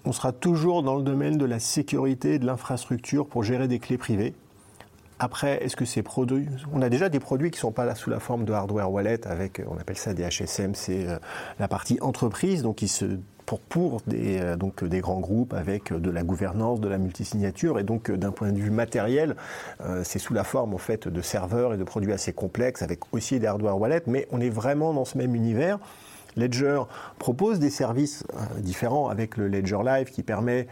On 0.06 0.12
sera 0.12 0.31
toujours 0.31 0.83
dans 0.83 0.95
le 0.95 1.03
domaine 1.03 1.38
de 1.38 1.45
la 1.45 1.59
sécurité 1.59 2.36
et 2.36 2.39
de 2.39 2.45
l'infrastructure 2.45 3.27
pour 3.27 3.44
gérer 3.44 3.68
des 3.68 3.80
clés 3.80 3.97
privées. 3.97 4.33
Après, 5.21 5.62
est-ce 5.63 5.75
que 5.75 5.83
ces 5.83 6.01
produits, 6.01 6.47
on 6.71 6.81
a 6.81 6.88
déjà 6.88 7.09
des 7.09 7.19
produits 7.19 7.51
qui 7.51 7.57
ne 7.57 7.62
sont 7.62 7.71
pas 7.74 7.83
là 7.83 7.94
sous 7.94 8.09
la 8.09 8.21
forme 8.21 8.45
de 8.45 8.53
hardware 8.53 8.89
wallet 8.89 9.27
avec, 9.27 9.62
on 9.68 9.77
appelle 9.77 9.97
ça 9.97 10.13
des 10.13 10.24
HSM, 10.24 10.75
c'est 10.75 11.07
euh, 11.07 11.19
la 11.59 11.68
partie 11.68 11.97
entreprise, 12.00 12.63
donc 12.63 12.77
qui 12.77 12.88
se 12.88 13.06
pour, 13.50 13.62
pour 13.62 14.01
des, 14.06 14.40
euh, 14.40 14.56
donc, 14.56 14.84
des 14.84 15.00
grands 15.00 15.19
groupes 15.19 15.56
avec 15.56 15.92
de 15.92 16.12
la 16.12 16.22
gouvernance, 16.22 16.80
de 16.80 16.88
la 16.88 17.00
multisignature. 17.00 17.80
Et 17.80 17.84
donc, 17.84 18.12
euh, 18.12 18.16
d'un 18.16 18.30
point 18.30 18.51
de 18.51 18.60
vue 18.60 18.69
matériel, 18.69 19.36
euh, 19.81 20.04
c'est 20.04 20.19
sous 20.19 20.36
la 20.36 20.44
forme 20.44 20.75
en 20.75 20.78
fait, 20.78 21.07
de 21.07 21.22
serveurs 21.24 21.74
et 21.74 21.78
de 21.78 21.84
produits 21.84 22.13
assez 22.13 22.31
complexes 22.31 22.84
avec 22.84 23.00
aussi 23.12 23.40
des 23.40 23.48
hardware 23.48 23.80
wallets. 23.80 24.04
Mais 24.06 24.28
on 24.30 24.40
est 24.40 24.51
vraiment 24.51 24.94
dans 24.94 25.04
ce 25.04 25.18
même 25.18 25.34
univers. 25.34 25.80
Ledger 26.38 26.84
propose 27.18 27.57
des 27.57 27.72
services 27.72 28.24
différents 28.60 29.10
avec 29.10 29.36
le 29.36 29.48
Ledger 29.48 29.80
Live 29.84 30.12
qui 30.12 30.22
permet 30.22 30.68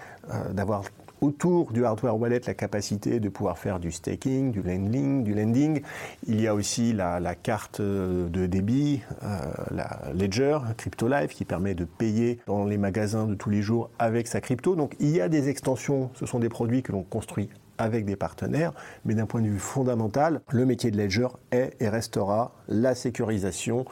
d'avoir 0.51 0.83
autour 1.21 1.71
du 1.71 1.85
hardware 1.85 2.17
wallet 2.19 2.41
la 2.45 2.53
capacité 2.53 3.19
de 3.19 3.29
pouvoir 3.29 3.57
faire 3.57 3.79
du 3.79 3.91
staking, 3.91 4.51
du 4.51 4.61
lending, 4.61 5.23
du 5.23 5.33
lending. 5.33 5.81
Il 6.27 6.39
y 6.41 6.47
a 6.47 6.55
aussi 6.55 6.93
la, 6.93 7.35
carte 7.35 7.81
de 7.81 8.45
débit, 8.45 9.01
euh, 9.23 9.37
la 9.71 10.01
Ledger, 10.13 10.59
Crypto 10.77 11.07
Live, 11.07 11.29
qui 11.29 11.45
permet 11.45 11.75
de 11.75 11.85
payer 11.85 12.39
dans 12.47 12.65
les 12.65 12.77
magasins 12.77 13.25
de 13.25 13.35
tous 13.35 13.49
les 13.49 13.61
jours 13.61 13.89
avec 13.99 14.27
sa 14.27 14.41
crypto. 14.41 14.75
Donc 14.75 14.95
il 14.99 15.09
y 15.09 15.21
a 15.21 15.29
des 15.29 15.49
extensions, 15.49 16.09
ce 16.15 16.25
sont 16.25 16.39
des 16.39 16.49
produits 16.49 16.83
que 16.83 16.91
l'on 16.91 17.03
construit 17.03 17.49
avec 17.77 18.05
des 18.05 18.15
partenaires, 18.15 18.73
mais 19.05 19.13
d'un 19.13 19.25
point 19.25 19.41
de 19.41 19.47
vue 19.47 19.59
fondamental, 19.59 20.41
le 20.51 20.65
métier 20.65 20.91
de 20.91 20.97
Ledger 20.97 21.27
est 21.51 21.75
et 21.79 21.89
restera 21.89 22.53
la 22.67 22.95
sécurisation 22.95 23.85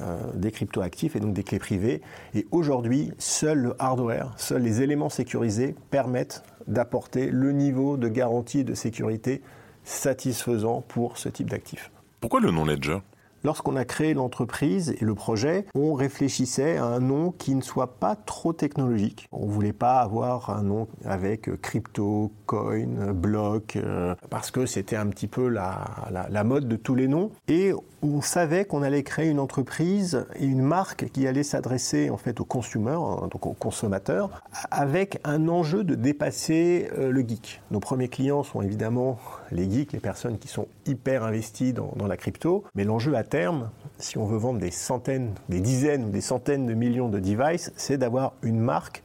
euh, 0.00 0.18
des 0.34 0.50
cryptoactifs 0.50 1.16
et 1.16 1.20
donc 1.20 1.34
des 1.34 1.42
clés 1.42 1.58
privées. 1.58 2.02
Et 2.34 2.46
aujourd'hui, 2.50 3.12
seul 3.18 3.58
le 3.58 3.74
hardware, 3.78 4.32
seuls 4.36 4.62
les 4.62 4.82
éléments 4.82 5.10
sécurisés 5.10 5.74
permettent 5.90 6.42
d'apporter 6.66 7.30
le 7.30 7.52
niveau 7.52 7.96
de 7.96 8.08
garantie 8.08 8.64
de 8.64 8.74
sécurité 8.74 9.42
satisfaisant 9.84 10.80
pour 10.80 11.18
ce 11.18 11.28
type 11.28 11.50
d'actifs. 11.50 11.90
Pourquoi 12.20 12.40
le 12.40 12.50
nom 12.50 12.64
Ledger? 12.64 12.98
Lorsqu'on 13.44 13.76
a 13.76 13.84
créé 13.84 14.14
l'entreprise 14.14 14.94
et 15.00 15.04
le 15.04 15.14
projet, 15.14 15.66
on 15.74 15.94
réfléchissait 15.94 16.76
à 16.76 16.84
un 16.84 17.00
nom 17.00 17.32
qui 17.32 17.54
ne 17.54 17.60
soit 17.60 17.98
pas 17.98 18.14
trop 18.14 18.52
technologique. 18.52 19.28
On 19.32 19.46
ne 19.46 19.50
voulait 19.50 19.72
pas 19.72 20.00
avoir 20.00 20.50
un 20.50 20.62
nom 20.62 20.86
avec 21.04 21.50
crypto, 21.60 22.30
coin, 22.46 23.12
block, 23.12 23.76
euh, 23.76 24.14
parce 24.30 24.50
que 24.50 24.66
c'était 24.66 24.96
un 24.96 25.06
petit 25.06 25.26
peu 25.26 25.48
la, 25.48 25.84
la, 26.30 26.44
mode 26.44 26.68
de 26.68 26.76
tous 26.76 26.94
les 26.94 27.08
noms. 27.08 27.30
Et 27.48 27.72
on 28.02 28.20
savait 28.20 28.64
qu'on 28.64 28.82
allait 28.82 29.02
créer 29.02 29.28
une 29.28 29.40
entreprise 29.40 30.24
et 30.36 30.46
une 30.46 30.62
marque 30.62 31.10
qui 31.10 31.26
allait 31.26 31.42
s'adresser 31.42 32.10
en 32.10 32.16
fait 32.16 32.40
aux 32.40 32.44
consommateurs, 32.44 33.24
hein, 33.24 33.54
consommateurs, 33.58 34.30
avec 34.70 35.20
un 35.24 35.48
enjeu 35.48 35.84
de 35.84 35.94
dépasser 35.94 36.90
euh, 36.98 37.10
le 37.10 37.20
geek. 37.22 37.60
Nos 37.70 37.80
premiers 37.80 38.08
clients 38.08 38.42
sont 38.42 38.62
évidemment 38.62 39.18
les 39.52 39.70
geeks, 39.70 39.92
les 39.92 40.00
personnes 40.00 40.38
qui 40.38 40.48
sont 40.48 40.66
hyper 40.86 41.24
investies 41.24 41.72
dans, 41.72 41.92
dans 41.96 42.06
la 42.06 42.16
crypto, 42.16 42.64
mais 42.74 42.84
l'enjeu 42.84 43.14
à 43.14 43.22
terme, 43.22 43.70
si 43.98 44.18
on 44.18 44.24
veut 44.24 44.38
vendre 44.38 44.58
des 44.58 44.70
centaines, 44.70 45.30
des 45.48 45.60
dizaines 45.60 46.04
ou 46.04 46.10
des 46.10 46.20
centaines 46.20 46.66
de 46.66 46.74
millions 46.74 47.08
de 47.08 47.18
devices, 47.18 47.72
c'est 47.76 47.98
d'avoir 47.98 48.32
une 48.42 48.58
marque 48.58 49.02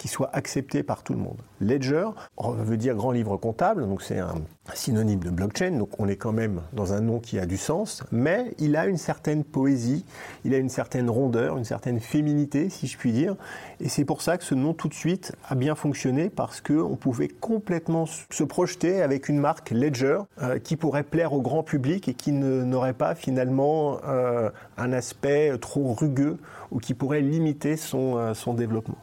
qui 0.00 0.08
soit 0.08 0.30
accepté 0.32 0.82
par 0.82 1.02
tout 1.02 1.12
le 1.12 1.18
monde. 1.18 1.36
Ledger 1.60 2.08
veut 2.38 2.78
dire 2.78 2.94
grand 2.94 3.10
livre 3.10 3.36
comptable, 3.36 3.86
donc 3.86 4.00
c'est 4.00 4.18
un 4.18 4.36
synonyme 4.72 5.20
de 5.20 5.28
blockchain, 5.28 5.72
donc 5.72 5.90
on 5.98 6.08
est 6.08 6.16
quand 6.16 6.32
même 6.32 6.62
dans 6.72 6.94
un 6.94 7.02
nom 7.02 7.20
qui 7.20 7.38
a 7.38 7.44
du 7.44 7.58
sens, 7.58 8.02
mais 8.10 8.54
il 8.58 8.76
a 8.76 8.86
une 8.86 8.96
certaine 8.96 9.44
poésie, 9.44 10.06
il 10.46 10.54
a 10.54 10.56
une 10.56 10.70
certaine 10.70 11.10
rondeur, 11.10 11.58
une 11.58 11.66
certaine 11.66 12.00
féminité, 12.00 12.70
si 12.70 12.86
je 12.86 12.96
puis 12.96 13.12
dire, 13.12 13.36
et 13.78 13.90
c'est 13.90 14.06
pour 14.06 14.22
ça 14.22 14.38
que 14.38 14.44
ce 14.44 14.54
nom 14.54 14.72
tout 14.72 14.88
de 14.88 14.94
suite 14.94 15.32
a 15.46 15.54
bien 15.54 15.74
fonctionné 15.74 16.30
parce 16.30 16.62
qu'on 16.62 16.96
pouvait 16.96 17.28
complètement 17.28 18.06
se 18.06 18.44
projeter 18.44 19.02
avec 19.02 19.28
une 19.28 19.38
marque 19.38 19.70
Ledger 19.70 20.20
euh, 20.40 20.58
qui 20.58 20.76
pourrait 20.76 21.02
plaire 21.02 21.34
au 21.34 21.42
grand 21.42 21.62
public 21.62 22.08
et 22.08 22.14
qui 22.14 22.32
n'aurait 22.32 22.94
pas 22.94 23.14
finalement 23.14 23.98
euh, 24.08 24.48
un 24.78 24.94
aspect 24.94 25.58
trop 25.58 25.92
rugueux 25.92 26.38
ou 26.70 26.78
qui 26.78 26.94
pourrait 26.94 27.20
limiter 27.20 27.76
son, 27.76 28.16
euh, 28.16 28.32
son 28.32 28.54
développement. 28.54 28.96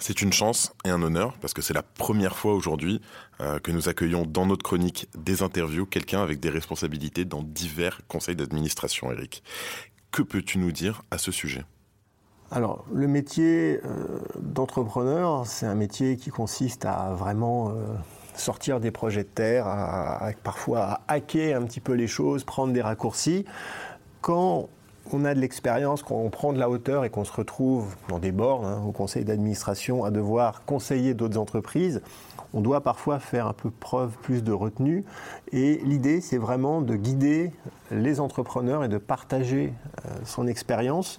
C'est 0.00 0.22
une 0.22 0.32
chance 0.32 0.72
et 0.84 0.90
un 0.90 1.02
honneur 1.02 1.34
parce 1.40 1.54
que 1.54 1.62
c'est 1.62 1.74
la 1.74 1.82
première 1.82 2.36
fois 2.36 2.54
aujourd'hui 2.54 3.00
euh, 3.40 3.58
que 3.58 3.70
nous 3.70 3.88
accueillons 3.88 4.26
dans 4.26 4.46
notre 4.46 4.62
chronique 4.62 5.08
des 5.16 5.42
interviews 5.42 5.86
quelqu'un 5.86 6.22
avec 6.22 6.40
des 6.40 6.50
responsabilités 6.50 7.24
dans 7.24 7.42
divers 7.42 8.00
conseils 8.08 8.36
d'administration, 8.36 9.10
Eric. 9.12 9.42
Que 10.10 10.22
peux-tu 10.22 10.58
nous 10.58 10.72
dire 10.72 11.02
à 11.10 11.18
ce 11.18 11.32
sujet? 11.32 11.64
Alors, 12.50 12.84
le 12.92 13.08
métier 13.08 13.80
euh, 13.84 14.20
d'entrepreneur, 14.38 15.46
c'est 15.46 15.66
un 15.66 15.74
métier 15.74 16.16
qui 16.16 16.30
consiste 16.30 16.84
à 16.84 17.14
vraiment 17.14 17.70
euh, 17.70 17.72
sortir 18.36 18.80
des 18.80 18.90
projets 18.90 19.24
de 19.24 19.28
terre, 19.28 19.66
à, 19.66 20.30
parfois 20.42 21.00
hacker 21.08 21.60
un 21.60 21.64
petit 21.64 21.80
peu 21.80 21.94
les 21.94 22.06
choses, 22.06 22.44
prendre 22.44 22.72
des 22.72 22.82
raccourcis. 22.82 23.44
Quand 24.20 24.68
on 25.12 25.24
a 25.24 25.34
de 25.34 25.40
l'expérience, 25.40 26.02
quand 26.02 26.16
on 26.16 26.30
prend 26.30 26.52
de 26.52 26.58
la 26.58 26.68
hauteur 26.70 27.04
et 27.04 27.10
qu'on 27.10 27.24
se 27.24 27.32
retrouve 27.32 27.94
dans 28.08 28.18
des 28.18 28.32
bornes, 28.32 28.64
hein, 28.64 28.82
au 28.86 28.92
conseil 28.92 29.24
d'administration, 29.24 30.04
à 30.04 30.10
devoir 30.10 30.64
conseiller 30.64 31.14
d'autres 31.14 31.38
entreprises, 31.38 32.00
on 32.52 32.60
doit 32.60 32.80
parfois 32.80 33.18
faire 33.18 33.46
un 33.46 33.52
peu 33.52 33.70
preuve 33.70 34.16
plus 34.22 34.42
de 34.42 34.52
retenue. 34.52 35.04
Et 35.52 35.80
l'idée, 35.84 36.20
c'est 36.20 36.38
vraiment 36.38 36.80
de 36.80 36.94
guider 36.94 37.52
les 37.90 38.20
entrepreneurs 38.20 38.84
et 38.84 38.88
de 38.88 38.98
partager 38.98 39.74
euh, 40.06 40.10
son 40.24 40.46
expérience 40.46 41.18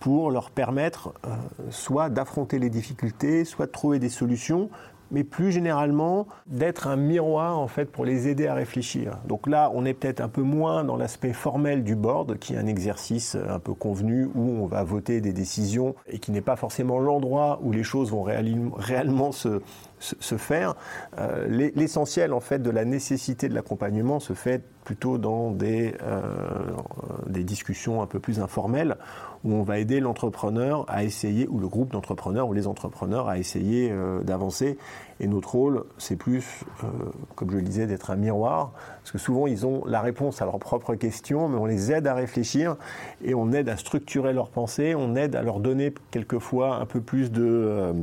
pour 0.00 0.30
leur 0.30 0.50
permettre 0.50 1.12
euh, 1.26 1.34
soit 1.70 2.08
d'affronter 2.08 2.58
les 2.58 2.70
difficultés, 2.70 3.44
soit 3.44 3.66
de 3.66 3.72
trouver 3.72 3.98
des 3.98 4.08
solutions, 4.08 4.70
mais 5.10 5.24
plus 5.24 5.52
généralement 5.52 6.26
d'être 6.46 6.86
un 6.86 6.96
miroir 6.96 7.58
en 7.58 7.68
fait 7.68 7.86
pour 7.86 8.04
les 8.04 8.28
aider 8.28 8.46
à 8.46 8.54
réfléchir. 8.54 9.18
Donc 9.26 9.46
là, 9.46 9.70
on 9.74 9.84
est 9.84 9.94
peut-être 9.94 10.20
un 10.20 10.28
peu 10.28 10.42
moins 10.42 10.84
dans 10.84 10.96
l'aspect 10.96 11.32
formel 11.32 11.84
du 11.84 11.94
board, 11.94 12.38
qui 12.38 12.54
est 12.54 12.58
un 12.58 12.66
exercice 12.66 13.36
un 13.48 13.58
peu 13.58 13.74
convenu 13.74 14.28
où 14.34 14.62
on 14.62 14.66
va 14.66 14.82
voter 14.82 15.20
des 15.20 15.32
décisions 15.32 15.94
et 16.08 16.18
qui 16.18 16.32
n'est 16.32 16.40
pas 16.40 16.56
forcément 16.56 16.98
l'endroit 16.98 17.60
où 17.62 17.72
les 17.72 17.82
choses 17.82 18.10
vont 18.10 18.22
réellement 18.22 19.32
se, 19.32 19.60
se 20.20 20.36
faire. 20.36 20.74
Euh, 21.18 21.46
l'essentiel 21.74 22.32
en 22.32 22.40
fait 22.40 22.60
de 22.60 22.70
la 22.70 22.84
nécessité 22.84 23.48
de 23.48 23.54
l'accompagnement 23.54 24.20
se 24.20 24.32
fait 24.32 24.62
plutôt 24.84 25.18
dans 25.18 25.50
des, 25.50 25.94
euh, 26.02 26.20
des 27.26 27.42
discussions 27.42 28.02
un 28.02 28.06
peu 28.06 28.20
plus 28.20 28.38
informelles 28.38 28.96
où 29.44 29.52
on 29.52 29.62
va 29.62 29.78
aider 29.78 30.00
l'entrepreneur 30.00 30.84
à 30.88 31.04
essayer, 31.04 31.48
ou 31.48 31.58
le 31.58 31.68
groupe 31.68 31.92
d'entrepreneurs, 31.92 32.48
ou 32.48 32.52
les 32.52 32.66
entrepreneurs 32.66 33.28
à 33.28 33.38
essayer 33.38 33.90
euh, 33.90 34.22
d'avancer. 34.22 34.78
Et 35.18 35.26
notre 35.26 35.54
rôle, 35.54 35.84
c'est 35.98 36.16
plus, 36.16 36.64
comme 37.36 37.50
je 37.50 37.56
le 37.56 37.62
disais, 37.62 37.86
d'être 37.86 38.10
un 38.10 38.16
miroir, 38.16 38.72
parce 38.98 39.12
que 39.12 39.18
souvent 39.18 39.46
ils 39.46 39.64
ont 39.64 39.82
la 39.86 40.00
réponse 40.02 40.42
à 40.42 40.44
leurs 40.44 40.58
propres 40.58 40.94
questions, 40.94 41.48
mais 41.48 41.56
on 41.56 41.64
les 41.64 41.90
aide 41.90 42.06
à 42.06 42.14
réfléchir 42.14 42.76
et 43.24 43.34
on 43.34 43.50
aide 43.52 43.68
à 43.68 43.76
structurer 43.76 44.34
leurs 44.34 44.50
pensées, 44.50 44.94
on 44.94 45.16
aide 45.16 45.34
à 45.34 45.42
leur 45.42 45.60
donner 45.60 45.94
quelquefois 46.10 46.76
un 46.76 46.86
peu 46.86 47.00
plus 47.00 47.32
de 47.32 47.94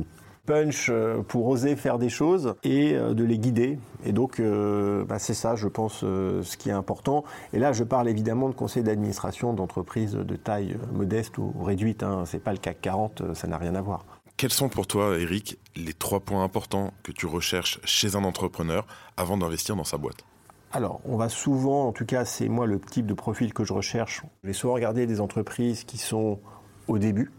punch 0.46 0.88
euh, 0.90 1.22
pour 1.22 1.46
oser 1.46 1.76
faire 1.76 1.98
des 1.98 2.08
choses 2.08 2.54
et 2.64 2.94
euh, 2.94 3.14
de 3.14 3.24
les 3.24 3.38
guider. 3.38 3.78
Et 4.04 4.12
donc, 4.12 4.40
euh, 4.40 5.04
bah, 5.04 5.18
c'est 5.18 5.34
ça, 5.34 5.56
je 5.56 5.68
pense, 5.68 6.00
ce 6.00 6.56
qui 6.56 6.68
est 6.68 6.72
important. 6.72 7.24
Et 7.52 7.58
là, 7.58 7.72
je 7.72 7.84
parle 7.84 8.08
évidemment 8.08 8.48
de 8.48 8.54
conseils 8.54 8.82
d'administration 8.82 9.52
d'entreprises 9.52 10.12
de 10.12 10.36
taille 10.36 10.76
modeste 10.92 11.38
ou 11.38 11.52
réduite. 11.62 12.02
Hein. 12.02 12.24
C'est 12.26 12.42
pas 12.42 12.52
le 12.52 12.58
CAC 12.58 12.80
40, 12.80 13.34
ça 13.34 13.46
n'a 13.46 13.58
rien 13.58 13.74
à 13.74 13.80
voir. 13.80 14.04
Quels 14.36 14.52
sont 14.52 14.68
pour 14.68 14.86
toi, 14.86 15.16
Eric, 15.18 15.58
les 15.76 15.92
trois 15.92 16.20
points 16.20 16.42
importants 16.42 16.92
que 17.02 17.12
tu 17.12 17.26
recherches 17.26 17.80
chez 17.84 18.16
un 18.16 18.24
entrepreneur 18.24 18.84
avant 19.16 19.38
d'investir 19.38 19.76
dans 19.76 19.84
sa 19.84 19.96
boîte? 19.96 20.24
Alors, 20.72 21.00
on 21.04 21.16
va 21.16 21.28
souvent, 21.28 21.86
en 21.86 21.92
tout 21.92 22.04
cas, 22.04 22.24
c'est 22.24 22.48
moi 22.48 22.66
le 22.66 22.80
type 22.80 23.06
de 23.06 23.14
profil 23.14 23.54
que 23.54 23.62
je 23.62 23.72
recherche. 23.72 24.22
Je 24.42 24.48
vais 24.48 24.52
souvent 24.52 24.74
regarder 24.74 25.06
des 25.06 25.20
entreprises 25.20 25.84
qui 25.84 25.98
sont 25.98 26.40
au 26.88 26.98
début, 26.98 27.30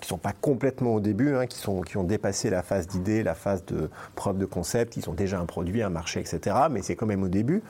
qui 0.00 0.06
ne 0.06 0.08
sont 0.08 0.18
pas 0.18 0.32
complètement 0.32 0.94
au 0.94 1.00
début, 1.00 1.34
hein, 1.34 1.46
qui, 1.46 1.96
ont 1.96 2.04
dépassé 2.04 2.50
la 2.50 2.62
phase 2.62 2.86
d'idée, 2.86 3.22
la 3.22 3.34
phase 3.34 3.64
de 3.66 3.90
preuve 4.14 4.38
de 4.38 4.46
concept, 4.46 4.96
ils 4.96 5.08
ont 5.08 5.14
déjà 5.14 5.38
un 5.38 5.46
produit, 5.46 5.82
un 5.82 5.90
marché, 5.90 6.20
etc. 6.20 6.56
Mais 6.70 6.82
c'est 6.82 6.96
quand 6.96 7.06
même 7.06 7.22
au 7.22 7.28
début. 7.28 7.62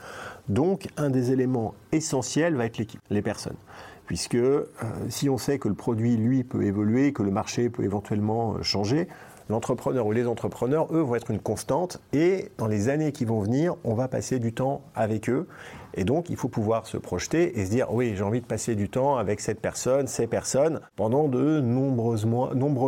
Donc, 0.49 0.87
un 0.97 1.09
des 1.09 1.31
éléments 1.31 1.73
essentiels 1.91 2.55
va 2.55 2.65
être 2.65 2.77
l'équipe, 2.77 3.01
les 3.09 3.21
personnes. 3.21 3.57
Puisque 4.05 4.35
euh, 4.35 4.65
si 5.09 5.29
on 5.29 5.37
sait 5.37 5.57
que 5.57 5.69
le 5.69 5.73
produit, 5.73 6.17
lui, 6.17 6.43
peut 6.43 6.63
évoluer, 6.63 7.13
que 7.13 7.23
le 7.23 7.31
marché 7.31 7.69
peut 7.69 7.83
éventuellement 7.83 8.55
euh, 8.55 8.61
changer, 8.61 9.07
l'entrepreneur 9.49 10.05
ou 10.05 10.11
les 10.11 10.27
entrepreneurs, 10.27 10.87
eux, 10.91 11.01
vont 11.01 11.15
être 11.15 11.31
une 11.31 11.39
constante. 11.39 12.01
Et 12.13 12.49
dans 12.57 12.67
les 12.67 12.89
années 12.89 13.11
qui 13.11 13.25
vont 13.25 13.41
venir, 13.41 13.75
on 13.83 13.93
va 13.93 14.07
passer 14.07 14.39
du 14.39 14.53
temps 14.53 14.81
avec 14.95 15.29
eux. 15.29 15.47
Et 15.93 16.05
donc, 16.05 16.29
il 16.29 16.37
faut 16.37 16.47
pouvoir 16.47 16.87
se 16.87 16.97
projeter 16.97 17.59
et 17.59 17.65
se 17.65 17.71
dire, 17.71 17.93
oui, 17.93 18.13
j'ai 18.15 18.23
envie 18.23 18.39
de 18.39 18.45
passer 18.45 18.75
du 18.75 18.89
temps 18.89 19.17
avec 19.17 19.41
cette 19.41 19.59
personne, 19.59 20.07
ces 20.07 20.25
personnes, 20.25 20.79
pendant 20.95 21.27
de 21.27 21.59
nombreux 21.59 22.25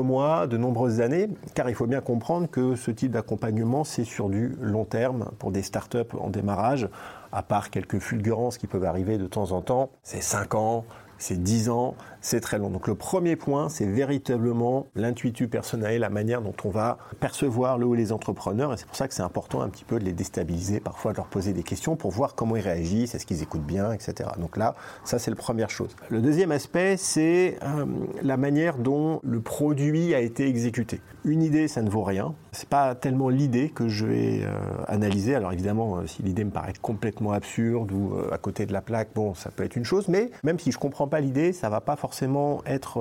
mois, 0.03 0.47
de 0.47 0.57
nombreuses 0.57 1.01
années, 1.01 1.27
car 1.53 1.69
il 1.69 1.75
faut 1.75 1.87
bien 1.87 1.99
comprendre 2.01 2.49
que 2.49 2.75
ce 2.75 2.91
type 2.91 3.11
d'accompagnement, 3.11 3.83
c'est 3.83 4.05
sur 4.05 4.29
du 4.29 4.55
long 4.61 4.85
terme 4.85 5.31
pour 5.37 5.51
des 5.51 5.63
startups 5.63 6.15
en 6.17 6.29
démarrage, 6.29 6.87
à 7.33 7.43
part 7.43 7.71
quelques 7.71 7.99
fulgurances 7.99 8.57
qui 8.57 8.67
peuvent 8.67 8.85
arriver 8.85 9.17
de 9.17 9.27
temps 9.27 9.51
en 9.51 9.61
temps, 9.61 9.89
c'est 10.03 10.21
5 10.21 10.55
ans, 10.55 10.85
c'est 11.23 11.41
10 11.41 11.69
ans, 11.69 11.95
c'est 12.19 12.41
très 12.41 12.57
long. 12.57 12.69
Donc 12.69 12.87
le 12.87 12.95
premier 12.95 13.37
point, 13.37 13.69
c'est 13.69 13.85
véritablement 13.85 14.87
l'intuitu 14.95 15.47
personnel, 15.47 16.01
la 16.01 16.09
manière 16.09 16.41
dont 16.41 16.53
on 16.65 16.69
va 16.69 16.97
percevoir 17.21 17.77
le 17.77 17.85
ou 17.85 17.93
les 17.93 18.11
entrepreneurs. 18.11 18.73
Et 18.73 18.77
c'est 18.77 18.85
pour 18.85 18.97
ça 18.97 19.07
que 19.07 19.13
c'est 19.13 19.23
important 19.23 19.61
un 19.61 19.69
petit 19.69 19.85
peu 19.85 19.99
de 19.99 20.03
les 20.03 20.11
déstabiliser, 20.11 20.81
parfois 20.81 21.13
de 21.13 21.17
leur 21.17 21.27
poser 21.27 21.53
des 21.53 21.63
questions 21.63 21.95
pour 21.95 22.11
voir 22.11 22.35
comment 22.35 22.57
ils 22.57 22.61
réagissent, 22.61 23.15
est-ce 23.15 23.25
qu'ils 23.25 23.41
écoutent 23.41 23.65
bien, 23.65 23.93
etc. 23.93 24.31
Donc 24.37 24.57
là, 24.57 24.75
ça 25.05 25.17
c'est 25.17 25.31
la 25.31 25.37
première 25.37 25.69
chose. 25.69 25.95
Le 26.09 26.21
deuxième 26.21 26.51
aspect, 26.51 26.97
c'est 26.97 27.57
euh, 27.63 27.85
la 28.21 28.35
manière 28.35 28.77
dont 28.77 29.21
le 29.23 29.39
produit 29.39 30.13
a 30.13 30.19
été 30.19 30.45
exécuté. 30.47 30.99
Une 31.23 31.41
idée, 31.41 31.69
ça 31.69 31.81
ne 31.81 31.89
vaut 31.89 32.03
rien. 32.03 32.35
C'est 32.53 32.69
pas 32.69 32.95
tellement 32.95 33.29
l'idée 33.29 33.69
que 33.69 33.87
je 33.87 34.05
vais 34.05 34.41
euh, 34.43 34.53
analyser. 34.87 35.35
Alors 35.35 35.51
évidemment, 35.51 35.97
euh, 35.97 36.07
si 36.07 36.23
l'idée 36.23 36.43
me 36.43 36.51
paraît 36.51 36.73
complètement 36.81 37.31
absurde 37.33 37.91
ou 37.91 38.13
à 38.31 38.37
côté 38.37 38.65
de 38.65 38.73
la 38.73 38.81
plaque, 38.81 39.09
bon, 39.15 39.33
ça 39.33 39.51
peut 39.51 39.63
être 39.63 39.75
une 39.75 39.83
chose. 39.83 40.07
Mais 40.07 40.31
même 40.43 40.59
si 40.59 40.71
je 40.71 40.77
comprends 40.77 41.07
pas 41.07 41.19
l'idée, 41.19 41.51
ça 41.53 41.69
va 41.69 41.81
pas 41.81 41.95
forcément 41.95 42.61
être 42.65 42.99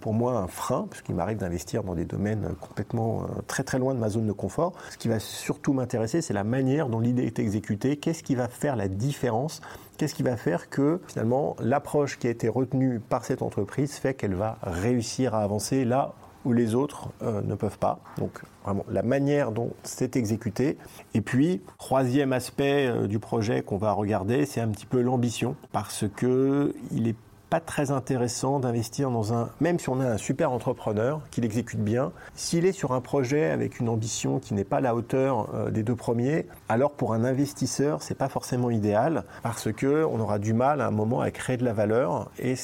pour 0.00 0.14
moi 0.14 0.38
un 0.38 0.46
frein, 0.46 0.86
puisqu'il 0.90 1.14
m'arrive 1.14 1.38
d'investir 1.38 1.84
dans 1.84 1.94
des 1.94 2.04
domaines 2.04 2.54
complètement 2.60 3.26
très 3.46 3.62
très 3.62 3.78
loin 3.78 3.94
de 3.94 3.98
ma 3.98 4.08
zone 4.08 4.26
de 4.26 4.32
confort. 4.32 4.72
Ce 4.90 4.96
qui 4.96 5.08
va 5.08 5.18
surtout 5.18 5.72
m'intéresser, 5.72 6.22
c'est 6.22 6.34
la 6.34 6.44
manière 6.44 6.88
dont 6.88 7.00
l'idée 7.00 7.24
est 7.24 7.38
exécutée. 7.38 7.96
Qu'est-ce 7.96 8.22
qui 8.22 8.34
va 8.34 8.48
faire 8.48 8.76
la 8.76 8.88
différence? 8.88 9.60
Qu'est-ce 10.00 10.14
qui 10.14 10.22
va 10.22 10.36
faire 10.36 10.70
que 10.70 11.00
finalement 11.08 11.56
l'approche 11.60 12.18
qui 12.18 12.26
a 12.26 12.30
été 12.30 12.48
retenue 12.48 13.00
par 13.00 13.24
cette 13.24 13.42
entreprise 13.42 13.92
fait 13.96 14.14
qu'elle 14.14 14.34
va 14.34 14.56
réussir 14.62 15.34
à 15.34 15.42
avancer? 15.42 15.84
Là 15.84 16.14
les 16.46 16.74
autres 16.74 17.10
euh, 17.22 17.42
ne 17.42 17.54
peuvent 17.54 17.78
pas. 17.78 18.00
Donc 18.18 18.42
vraiment 18.64 18.84
la 18.88 19.02
manière 19.02 19.52
dont 19.52 19.70
c'est 19.82 20.16
exécuté. 20.16 20.76
Et 21.14 21.20
puis, 21.20 21.60
troisième 21.78 22.32
aspect 22.32 22.86
euh, 22.86 23.06
du 23.06 23.18
projet 23.18 23.62
qu'on 23.62 23.76
va 23.76 23.92
regarder, 23.92 24.46
c'est 24.46 24.60
un 24.60 24.68
petit 24.68 24.86
peu 24.86 25.00
l'ambition, 25.00 25.56
parce 25.72 26.04
que 26.16 26.74
il 26.92 27.08
est 27.08 27.16
pas 27.50 27.60
très 27.60 27.90
intéressant 27.90 28.60
d'investir 28.60 29.10
dans 29.10 29.34
un, 29.34 29.50
même 29.60 29.80
si 29.80 29.88
on 29.88 29.98
a 29.98 30.06
un 30.06 30.18
super 30.18 30.52
entrepreneur 30.52 31.20
qui 31.32 31.40
l'exécute 31.40 31.80
bien, 31.80 32.12
s'il 32.34 32.64
est 32.64 32.72
sur 32.72 32.92
un 32.92 33.00
projet 33.00 33.50
avec 33.50 33.80
une 33.80 33.88
ambition 33.88 34.38
qui 34.38 34.54
n'est 34.54 34.64
pas 34.64 34.76
à 34.76 34.80
la 34.80 34.94
hauteur 34.94 35.48
euh, 35.52 35.70
des 35.70 35.82
deux 35.82 35.96
premiers, 35.96 36.46
alors 36.68 36.92
pour 36.92 37.12
un 37.12 37.24
investisseur, 37.24 38.02
c'est 38.02 38.14
pas 38.14 38.28
forcément 38.28 38.70
idéal 38.70 39.24
parce 39.42 39.72
que 39.72 40.04
on 40.04 40.20
aura 40.20 40.38
du 40.38 40.54
mal 40.54 40.80
à 40.80 40.86
un 40.86 40.92
moment 40.92 41.20
à 41.20 41.32
créer 41.32 41.56
de 41.56 41.64
la 41.64 41.72
valeur 41.72 42.30
et 42.38 42.54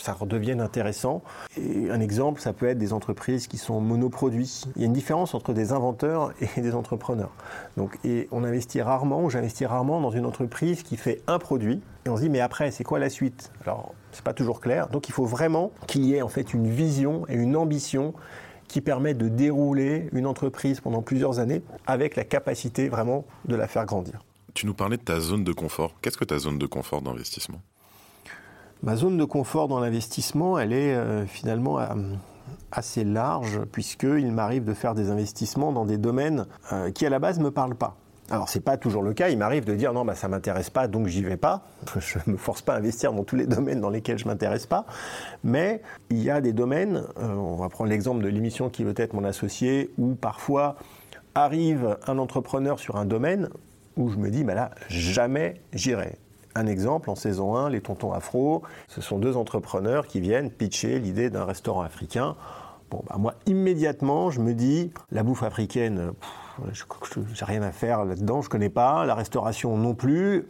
ça 0.00 0.12
redevienne 0.12 0.60
intéressant. 0.60 1.22
Un 1.56 2.00
exemple, 2.00 2.40
ça 2.40 2.52
peut 2.52 2.66
être 2.66 2.78
des 2.78 2.92
entreprises 2.92 3.46
qui 3.46 3.58
sont 3.58 3.80
monoproduits. 3.80 4.64
Il 4.76 4.82
y 4.82 4.84
a 4.84 4.86
une 4.86 4.92
différence 4.92 5.34
entre 5.34 5.52
des 5.52 5.72
inventeurs 5.72 6.32
et 6.56 6.60
des 6.60 6.74
entrepreneurs. 6.74 7.32
Donc, 7.76 7.98
et 8.04 8.28
on 8.30 8.44
investit 8.44 8.80
rarement, 8.82 9.22
ou 9.24 9.30
j'investis 9.30 9.66
rarement 9.66 10.00
dans 10.00 10.10
une 10.10 10.26
entreprise 10.26 10.82
qui 10.82 10.96
fait 10.96 11.22
un 11.26 11.38
produit, 11.38 11.80
et 12.06 12.08
on 12.08 12.16
se 12.16 12.22
dit, 12.22 12.30
mais 12.30 12.40
après, 12.40 12.70
c'est 12.70 12.84
quoi 12.84 12.98
la 12.98 13.10
suite? 13.10 13.52
Alors, 13.62 13.94
c'est 14.12 14.24
pas 14.24 14.34
toujours 14.34 14.60
clair. 14.60 14.88
Donc, 14.88 15.08
il 15.08 15.12
faut 15.12 15.26
vraiment 15.26 15.72
qu'il 15.86 16.04
y 16.04 16.14
ait 16.14 16.22
en 16.22 16.28
fait 16.28 16.54
une 16.54 16.68
vision 16.68 17.26
et 17.28 17.34
une 17.34 17.56
ambition 17.56 18.14
qui 18.68 18.80
permet 18.80 19.14
de 19.14 19.28
dérouler 19.28 20.08
une 20.12 20.26
entreprise 20.26 20.80
pendant 20.80 21.02
plusieurs 21.02 21.38
années 21.38 21.62
avec 21.86 22.16
la 22.16 22.24
capacité 22.24 22.88
vraiment 22.88 23.24
de 23.46 23.56
la 23.56 23.66
faire 23.66 23.86
grandir. 23.86 24.20
Tu 24.54 24.66
nous 24.66 24.74
parlais 24.74 24.96
de 24.96 25.02
ta 25.02 25.20
zone 25.20 25.44
de 25.44 25.52
confort. 25.52 25.94
Qu'est-ce 26.02 26.18
que 26.18 26.24
ta 26.24 26.38
zone 26.38 26.58
de 26.58 26.66
confort 26.66 27.02
d'investissement? 27.02 27.60
Ma 28.82 28.94
zone 28.94 29.16
de 29.16 29.24
confort 29.24 29.66
dans 29.66 29.80
l'investissement, 29.80 30.56
elle 30.56 30.72
est 30.72 30.94
euh, 30.94 31.26
finalement 31.26 31.80
euh, 31.80 31.86
assez 32.70 33.02
large 33.02 33.60
puisqu'il 33.72 34.30
m'arrive 34.30 34.64
de 34.64 34.72
faire 34.72 34.94
des 34.94 35.10
investissements 35.10 35.72
dans 35.72 35.84
des 35.84 35.98
domaines 35.98 36.46
euh, 36.72 36.92
qui 36.92 37.04
à 37.04 37.10
la 37.10 37.18
base 37.18 37.40
ne 37.40 37.44
me 37.44 37.50
parlent 37.50 37.74
pas. 37.74 37.96
Alors 38.30 38.48
c'est 38.48 38.60
pas 38.60 38.76
toujours 38.76 39.02
le 39.02 39.14
cas, 39.14 39.30
il 39.30 39.38
m'arrive 39.38 39.64
de 39.64 39.74
dire 39.74 39.92
non 39.92 40.04
bah 40.04 40.14
ça 40.14 40.28
m'intéresse 40.28 40.70
pas 40.70 40.86
donc 40.86 41.08
j'y 41.08 41.24
vais 41.24 41.36
pas. 41.38 41.62
Je 41.98 42.18
me 42.26 42.36
force 42.36 42.62
pas 42.62 42.74
à 42.74 42.76
investir 42.76 43.12
dans 43.12 43.24
tous 43.24 43.36
les 43.36 43.46
domaines 43.46 43.80
dans 43.80 43.90
lesquels 43.90 44.18
je 44.18 44.26
m'intéresse 44.26 44.66
pas, 44.66 44.84
mais 45.42 45.82
il 46.10 46.22
y 46.22 46.30
a 46.30 46.40
des 46.40 46.52
domaines, 46.52 47.04
on 47.16 47.56
va 47.56 47.70
prendre 47.70 47.88
l'exemple 47.88 48.22
de 48.22 48.28
l'émission 48.28 48.68
qui 48.68 48.84
veut 48.84 48.94
être 48.96 49.14
mon 49.14 49.24
associé 49.24 49.90
où 49.96 50.14
parfois 50.14 50.76
arrive 51.34 51.96
un 52.06 52.18
entrepreneur 52.18 52.78
sur 52.78 52.96
un 52.96 53.06
domaine 53.06 53.48
où 53.96 54.10
je 54.10 54.18
me 54.18 54.28
dis 54.28 54.44
bah 54.44 54.54
là 54.54 54.70
jamais 54.88 55.62
j'irai. 55.72 56.18
Un 56.58 56.66
exemple, 56.66 57.08
en 57.08 57.14
saison 57.14 57.54
1, 57.54 57.70
les 57.70 57.80
tontons 57.80 58.12
afro, 58.12 58.64
ce 58.88 59.00
sont 59.00 59.20
deux 59.20 59.36
entrepreneurs 59.36 60.08
qui 60.08 60.18
viennent 60.18 60.50
pitcher 60.50 60.98
l'idée 60.98 61.30
d'un 61.30 61.44
restaurant 61.44 61.82
africain. 61.82 62.34
Bon, 62.90 63.00
bah, 63.08 63.14
moi, 63.16 63.34
immédiatement, 63.46 64.32
je 64.32 64.40
me 64.40 64.54
dis, 64.54 64.90
la 65.12 65.22
bouffe 65.22 65.44
africaine, 65.44 66.10
j'ai 67.32 67.44
rien 67.44 67.62
à 67.62 67.70
faire 67.70 68.04
là-dedans, 68.04 68.42
je 68.42 68.48
connais 68.48 68.70
pas, 68.70 69.06
la 69.06 69.14
restauration 69.14 69.76
non 69.76 69.94
plus. 69.94 70.48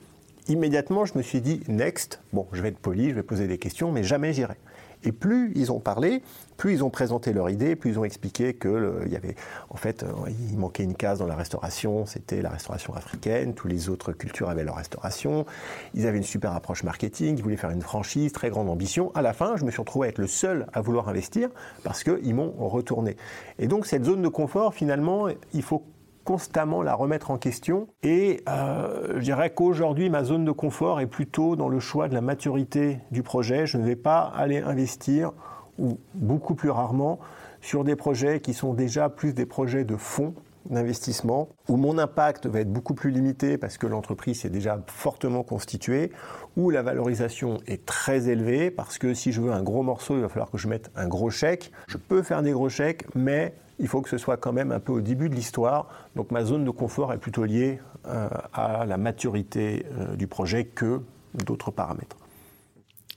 Immédiatement, 0.48 1.04
je 1.04 1.12
me 1.18 1.22
suis 1.22 1.42
dit, 1.42 1.60
next, 1.68 2.22
bon, 2.32 2.46
je 2.52 2.62
vais 2.62 2.68
être 2.68 2.78
poli, 2.78 3.10
je 3.10 3.14
vais 3.14 3.22
poser 3.22 3.46
des 3.46 3.58
questions, 3.58 3.92
mais 3.92 4.02
jamais 4.02 4.32
j'irai. 4.32 4.56
Et 5.04 5.12
plus 5.12 5.52
ils 5.54 5.72
ont 5.72 5.80
parlé, 5.80 6.22
plus 6.56 6.74
ils 6.74 6.84
ont 6.84 6.90
présenté 6.90 7.32
leur 7.32 7.50
idée, 7.50 7.76
plus 7.76 7.90
ils 7.90 7.98
ont 7.98 8.04
expliqué 8.04 8.54
que 8.54 9.06
y 9.08 9.16
avait, 9.16 9.36
en 9.70 9.76
fait, 9.76 10.02
euh, 10.02 10.08
il 10.50 10.58
manquait 10.58 10.82
une 10.82 10.94
case 10.94 11.18
dans 11.20 11.26
la 11.26 11.36
restauration, 11.36 12.06
c'était 12.06 12.42
la 12.42 12.50
restauration 12.50 12.94
africaine. 12.94 13.54
Toutes 13.54 13.70
les 13.70 13.88
autres 13.88 14.12
cultures 14.12 14.48
avaient 14.50 14.64
leur 14.64 14.76
restauration. 14.76 15.46
Ils 15.94 16.06
avaient 16.06 16.18
une 16.18 16.24
super 16.24 16.52
approche 16.52 16.82
marketing. 16.82 17.36
Ils 17.38 17.42
voulaient 17.42 17.56
faire 17.56 17.70
une 17.70 17.82
franchise, 17.82 18.32
très 18.32 18.50
grande 18.50 18.68
ambition. 18.68 19.12
À 19.14 19.22
la 19.22 19.32
fin, 19.32 19.56
je 19.56 19.64
me 19.64 19.70
suis 19.70 19.80
retrouvé 19.80 20.08
à 20.08 20.10
être 20.10 20.18
le 20.18 20.26
seul 20.26 20.66
à 20.72 20.80
vouloir 20.80 21.08
investir 21.08 21.48
parce 21.84 22.02
qu'ils 22.02 22.34
m'ont 22.34 22.52
retourné. 22.58 23.16
Et 23.58 23.68
donc 23.68 23.86
cette 23.86 24.04
zone 24.04 24.22
de 24.22 24.28
confort, 24.28 24.74
finalement, 24.74 25.28
il 25.52 25.62
faut 25.62 25.84
constamment 26.28 26.82
la 26.82 26.94
remettre 26.94 27.30
en 27.30 27.38
question. 27.38 27.88
Et 28.02 28.42
euh, 28.50 29.14
je 29.16 29.20
dirais 29.20 29.48
qu'aujourd'hui, 29.48 30.10
ma 30.10 30.24
zone 30.24 30.44
de 30.44 30.50
confort 30.50 31.00
est 31.00 31.06
plutôt 31.06 31.56
dans 31.56 31.70
le 31.70 31.80
choix 31.80 32.06
de 32.06 32.12
la 32.12 32.20
maturité 32.20 32.98
du 33.10 33.22
projet. 33.22 33.64
Je 33.64 33.78
ne 33.78 33.86
vais 33.86 33.96
pas 33.96 34.30
aller 34.36 34.58
investir, 34.58 35.32
ou 35.78 35.98
beaucoup 36.12 36.54
plus 36.54 36.68
rarement, 36.68 37.18
sur 37.62 37.82
des 37.82 37.96
projets 37.96 38.40
qui 38.40 38.52
sont 38.52 38.74
déjà 38.74 39.08
plus 39.08 39.32
des 39.32 39.46
projets 39.46 39.84
de 39.84 39.96
fonds 39.96 40.34
d'investissement, 40.68 41.48
où 41.68 41.76
mon 41.76 41.98
impact 41.98 42.46
va 42.46 42.60
être 42.60 42.72
beaucoup 42.72 42.94
plus 42.94 43.10
limité 43.10 43.58
parce 43.58 43.78
que 43.78 43.86
l'entreprise 43.86 44.44
est 44.44 44.50
déjà 44.50 44.82
fortement 44.86 45.42
constituée, 45.42 46.12
où 46.56 46.70
la 46.70 46.82
valorisation 46.82 47.58
est 47.66 47.86
très 47.86 48.28
élevée, 48.28 48.70
parce 48.70 48.98
que 48.98 49.14
si 49.14 49.32
je 49.32 49.40
veux 49.40 49.52
un 49.52 49.62
gros 49.62 49.82
morceau, 49.82 50.16
il 50.16 50.20
va 50.20 50.28
falloir 50.28 50.50
que 50.50 50.58
je 50.58 50.68
mette 50.68 50.90
un 50.96 51.08
gros 51.08 51.30
chèque. 51.30 51.72
Je 51.88 51.96
peux 51.96 52.22
faire 52.22 52.42
des 52.42 52.52
gros 52.52 52.68
chèques, 52.68 53.06
mais 53.14 53.54
il 53.78 53.88
faut 53.88 54.00
que 54.02 54.10
ce 54.10 54.18
soit 54.18 54.36
quand 54.36 54.52
même 54.52 54.72
un 54.72 54.80
peu 54.80 54.92
au 54.92 55.00
début 55.00 55.28
de 55.28 55.34
l'histoire. 55.34 55.88
Donc 56.16 56.30
ma 56.30 56.44
zone 56.44 56.64
de 56.64 56.70
confort 56.70 57.12
est 57.12 57.18
plutôt 57.18 57.44
liée 57.44 57.80
euh, 58.06 58.28
à 58.52 58.84
la 58.86 58.96
maturité 58.96 59.86
euh, 59.92 60.16
du 60.16 60.26
projet 60.26 60.64
que 60.64 61.00
d'autres 61.34 61.70
paramètres. 61.70 62.16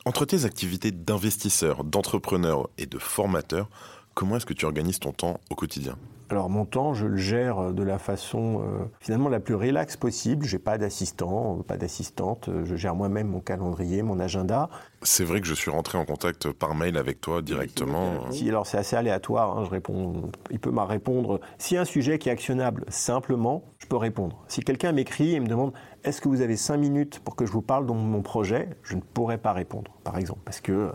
Entre 0.06 0.26
tes 0.26 0.46
activités 0.46 0.92
d'investisseur, 0.92 1.84
d'entrepreneur 1.84 2.70
et 2.78 2.88
de 2.88 2.98
formateur, 2.98 3.70
comment 4.14 4.38
est-ce 4.38 4.46
que 4.46 4.54
tu 4.54 4.66
organises 4.66 5.00
ton 5.00 5.12
temps 5.12 5.40
au 5.50 5.56
quotidien? 5.56 5.96
Alors 6.32 6.50
mon 6.50 6.66
temps, 6.66 6.94
je 6.94 7.06
le 7.06 7.18
gère 7.18 7.74
de 7.74 7.84
la 7.84 8.00
façon 8.00 8.62
euh, 8.62 8.86
finalement 9.00 9.30
la 9.30 9.40
plus 9.40 9.56
relaxe 9.56 9.98
possible. 9.98 10.46
J'ai 10.46 10.60
pas 10.60 10.78
d'assistant, 10.78 11.58
pas 11.68 11.78
d'assistante. 11.78 12.50
Je 12.64 12.76
gère 12.76 12.96
moi-même 12.96 13.28
mon 13.28 13.40
calendrier, 13.40 14.02
mon 14.04 14.20
agenda. 14.20 14.70
C'est 15.04 15.24
vrai 15.24 15.42
que 15.42 15.48
je 15.48 15.54
suis 15.54 15.72
rentré 15.72 15.98
en 15.98 16.06
contact 16.06 16.52
par 16.52 16.76
mail 16.76 16.98
avec 16.98 17.22
toi 17.22 17.42
directement. 17.42 18.32
Si, 18.32 18.48
alors 18.50 18.68
c'est 18.68 18.78
assez 18.78 18.96
aléatoire. 18.96 19.58
Hein, 19.58 19.66
je 19.66 19.70
réponds. 19.70 20.32
Il 20.52 20.60
peut 20.60 20.72
m'en 20.72 20.86
répondre. 20.86 21.40
Si 21.58 21.78
un 21.78 21.86
sujet 21.86 22.20
qui 22.20 22.30
est 22.30 22.32
actionnable 22.32 22.86
simplement, 22.88 23.64
répondre. 23.96 24.44
Si 24.48 24.62
quelqu'un 24.62 24.92
m'écrit 24.92 25.36
et 25.36 25.40
me 25.40 25.48
demande 25.48 25.74
est-ce 26.04 26.22
que 26.22 26.30
vous 26.30 26.42
avez 26.42 26.58
cinq 26.58 26.78
minutes 26.78 27.20
pour 27.20 27.36
que 27.36 27.46
je 27.46 27.52
vous 27.52 27.62
parle 27.62 27.86
de 27.86 27.92
mon 27.92 28.22
projet, 28.22 28.70
je 28.84 28.96
ne 28.96 29.02
pourrais 29.02 29.38
pas 29.38 29.54
répondre, 29.54 29.92
par 30.04 30.18
exemple, 30.18 30.40
parce 30.44 30.60
que 30.60 30.72
euh, 30.72 30.92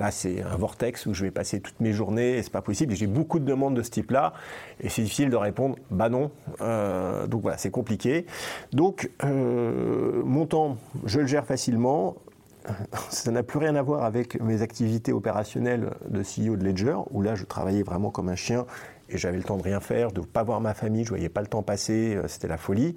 Là, 0.00 0.10
c'est 0.10 0.42
un 0.42 0.56
vortex 0.56 1.04
où 1.04 1.12
je 1.12 1.24
vais 1.24 1.30
passer 1.30 1.60
toutes 1.60 1.78
mes 1.78 1.92
journées 1.92 2.38
et 2.38 2.42
c'est 2.42 2.52
pas 2.52 2.62
possible. 2.62 2.94
J'ai 2.94 3.06
beaucoup 3.06 3.38
de 3.38 3.44
demandes 3.44 3.74
de 3.74 3.82
ce 3.82 3.90
type-là 3.90 4.32
et 4.80 4.88
c'est 4.88 5.02
difficile 5.02 5.28
de 5.28 5.36
répondre 5.36 5.76
bah 5.90 6.08
non. 6.08 6.30
Euh, 6.62 7.26
donc 7.26 7.42
voilà, 7.42 7.58
c'est 7.58 7.70
compliqué. 7.70 8.24
Donc, 8.72 9.10
euh, 9.22 10.22
mon 10.24 10.46
temps, 10.46 10.78
je 11.04 11.20
le 11.20 11.26
gère 11.26 11.44
facilement. 11.44 12.16
Ça 13.10 13.30
n'a 13.30 13.42
plus 13.42 13.58
rien 13.58 13.76
à 13.76 13.82
voir 13.82 14.04
avec 14.04 14.40
mes 14.40 14.62
activités 14.62 15.12
opérationnelles 15.12 15.90
de 16.08 16.22
CEO 16.22 16.56
de 16.56 16.64
Ledger, 16.64 16.96
où 17.10 17.20
là, 17.20 17.34
je 17.34 17.44
travaillais 17.44 17.82
vraiment 17.82 18.10
comme 18.10 18.30
un 18.30 18.36
chien 18.36 18.64
et 19.10 19.18
j'avais 19.18 19.36
le 19.36 19.44
temps 19.44 19.56
de 19.56 19.62
rien 19.62 19.80
faire, 19.80 20.12
de 20.12 20.20
ne 20.20 20.26
pas 20.26 20.42
voir 20.42 20.60
ma 20.60 20.74
famille, 20.74 21.04
je 21.04 21.10
voyais 21.10 21.28
pas 21.28 21.40
le 21.40 21.46
temps 21.46 21.62
passer, 21.62 22.16
euh, 22.16 22.28
c'était 22.28 22.48
la 22.48 22.56
folie. 22.56 22.96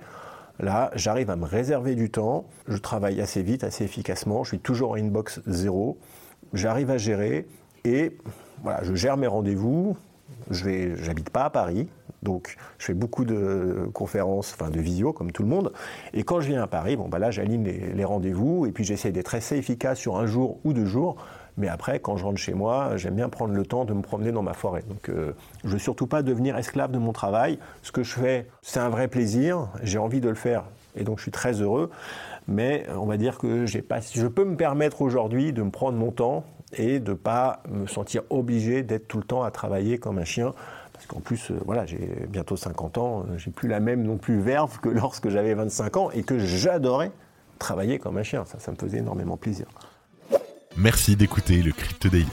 Là, 0.60 0.92
j'arrive 0.96 1.32
à 1.32 1.36
me 1.36 1.46
réserver 1.46 1.96
du 1.96 2.12
temps, 2.12 2.46
je 2.68 2.78
travaille 2.78 3.20
assez 3.20 3.42
vite, 3.42 3.64
assez 3.64 3.84
efficacement, 3.84 4.44
je 4.44 4.50
suis 4.50 4.60
toujours 4.60 4.92
en 4.92 4.96
inbox 4.96 5.42
zéro 5.48 5.98
j'arrive 6.54 6.90
à 6.92 6.98
gérer 6.98 7.48
et 7.84 8.18
voilà, 8.64 8.84
je 8.84 8.94
gère 8.94 9.18
mes 9.18 9.28
rendez-vous. 9.28 9.98
Je 10.50 10.66
vais, 10.66 10.98
j'habite 10.98 11.30
pas 11.30 11.46
à 11.46 11.50
Paris, 11.50 11.88
donc 12.22 12.58
je 12.78 12.86
fais 12.86 12.94
beaucoup 12.94 13.24
de 13.24 13.90
conférences, 13.94 14.54
enfin 14.54 14.70
de 14.70 14.80
visio 14.80 15.14
comme 15.14 15.32
tout 15.32 15.44
le 15.44 15.48
monde. 15.48 15.72
Et 16.14 16.24
quand 16.24 16.42
je 16.42 16.48
viens 16.48 16.64
à 16.64 16.68
Paris, 16.68 16.98
bon 16.98 17.08
bah 17.08 17.20
là 17.20 17.32
j'aligne 17.32 17.64
les, 17.64 18.04
rendez-vous 18.04 18.66
et 18.66 18.72
puis 18.72 18.84
j'essaie 18.84 19.12
d'être 19.12 19.36
assez 19.36 19.56
efficace 19.56 20.00
sur 20.00 20.18
un 20.18 20.26
jour 20.26 20.60
ou 20.64 20.74
deux 20.74 20.86
jours. 20.86 21.16
Mais 21.58 21.68
après, 21.68 22.00
quand 22.00 22.18
je 22.18 22.24
rentre 22.24 22.40
chez 22.40 22.54
moi, 22.54 22.98
j'aime 22.98 23.16
bien 23.16 23.30
prendre 23.30 23.54
le 23.54 23.66
temps 23.66 23.86
de 23.86 23.94
me 23.94 24.02
promener 24.02 24.32
dans 24.32 24.42
ma 24.42 24.54
forêt. 24.54 24.84
Donc, 24.88 25.10
euh, 25.10 25.34
je 25.64 25.70
veux 25.70 25.80
surtout 25.80 26.08
pas 26.08 26.24
devenir 26.24 26.58
esclave 26.58 26.92
de 26.92 26.98
mon 26.98 27.14
travail. 27.14 27.60
Ce 27.84 27.92
que 27.92 28.04
je 28.04 28.14
fais, 28.14 28.48
c'est 28.62 28.80
un 28.80 28.90
vrai 28.90 29.08
plaisir. 29.08 29.68
J'ai 29.84 30.00
envie 30.00 30.22
de 30.22 30.30
le 30.30 30.36
faire, 30.36 30.64
et 30.96 31.04
donc 31.04 31.18
je 31.18 31.24
suis 31.24 31.32
très 31.32 31.62
heureux 31.62 31.90
mais 32.48 32.86
on 32.96 33.06
va 33.06 33.18
dire 33.18 33.38
que 33.38 33.66
je 33.66 34.28
peux 34.28 34.46
me 34.46 34.56
permettre 34.56 35.02
aujourd'hui 35.02 35.54
de 35.54 35.64
me 35.64 35.72
prendre 35.72 35.98
mon 35.98 36.12
temps 36.12 36.44
et 36.74 37.00
de 37.00 37.14
pas 37.14 37.62
me 37.70 37.88
sentir 37.88 38.24
obligé 38.30 38.84
d'être 38.84 39.08
tout 39.08 39.18
le 39.18 39.24
temps 39.24 39.44
à 39.44 39.52
travailler 39.52 39.98
comme 39.98 40.18
un 40.18 40.26
chien. 40.26 40.54
Parce 40.92 41.06
qu'en 41.06 41.20
plus, 41.20 41.52
euh, 41.52 41.56
voilà, 41.66 41.86
j'ai 41.86 42.28
bientôt 42.30 42.56
50 42.56 42.98
ans, 42.98 43.26
euh, 43.30 43.38
j'ai 43.38 43.52
plus 43.52 43.68
la 43.68 43.80
même 43.80 44.04
non 44.04 44.18
plus 44.18 44.40
verve 44.40 44.80
que 44.80 44.90
lorsque 44.90 45.30
j'avais 45.30 45.54
25 45.54 45.98
ans 45.98 46.12
et 46.12 46.24
que 46.24 46.40
j'adorais 46.40 47.12
travailler 47.60 48.00
comme 48.00 48.18
un 48.18 48.24
chien. 48.24 48.46
Ça, 48.46 48.60
ça 48.60 48.72
me 48.72 48.78
faisait 48.78 49.00
énormément 49.00 49.38
plaisir. 49.38 49.68
Merci 50.76 51.16
d'écouter 51.16 51.62
le 51.62 51.72
Crypto 51.72 52.10
Daily. 52.10 52.26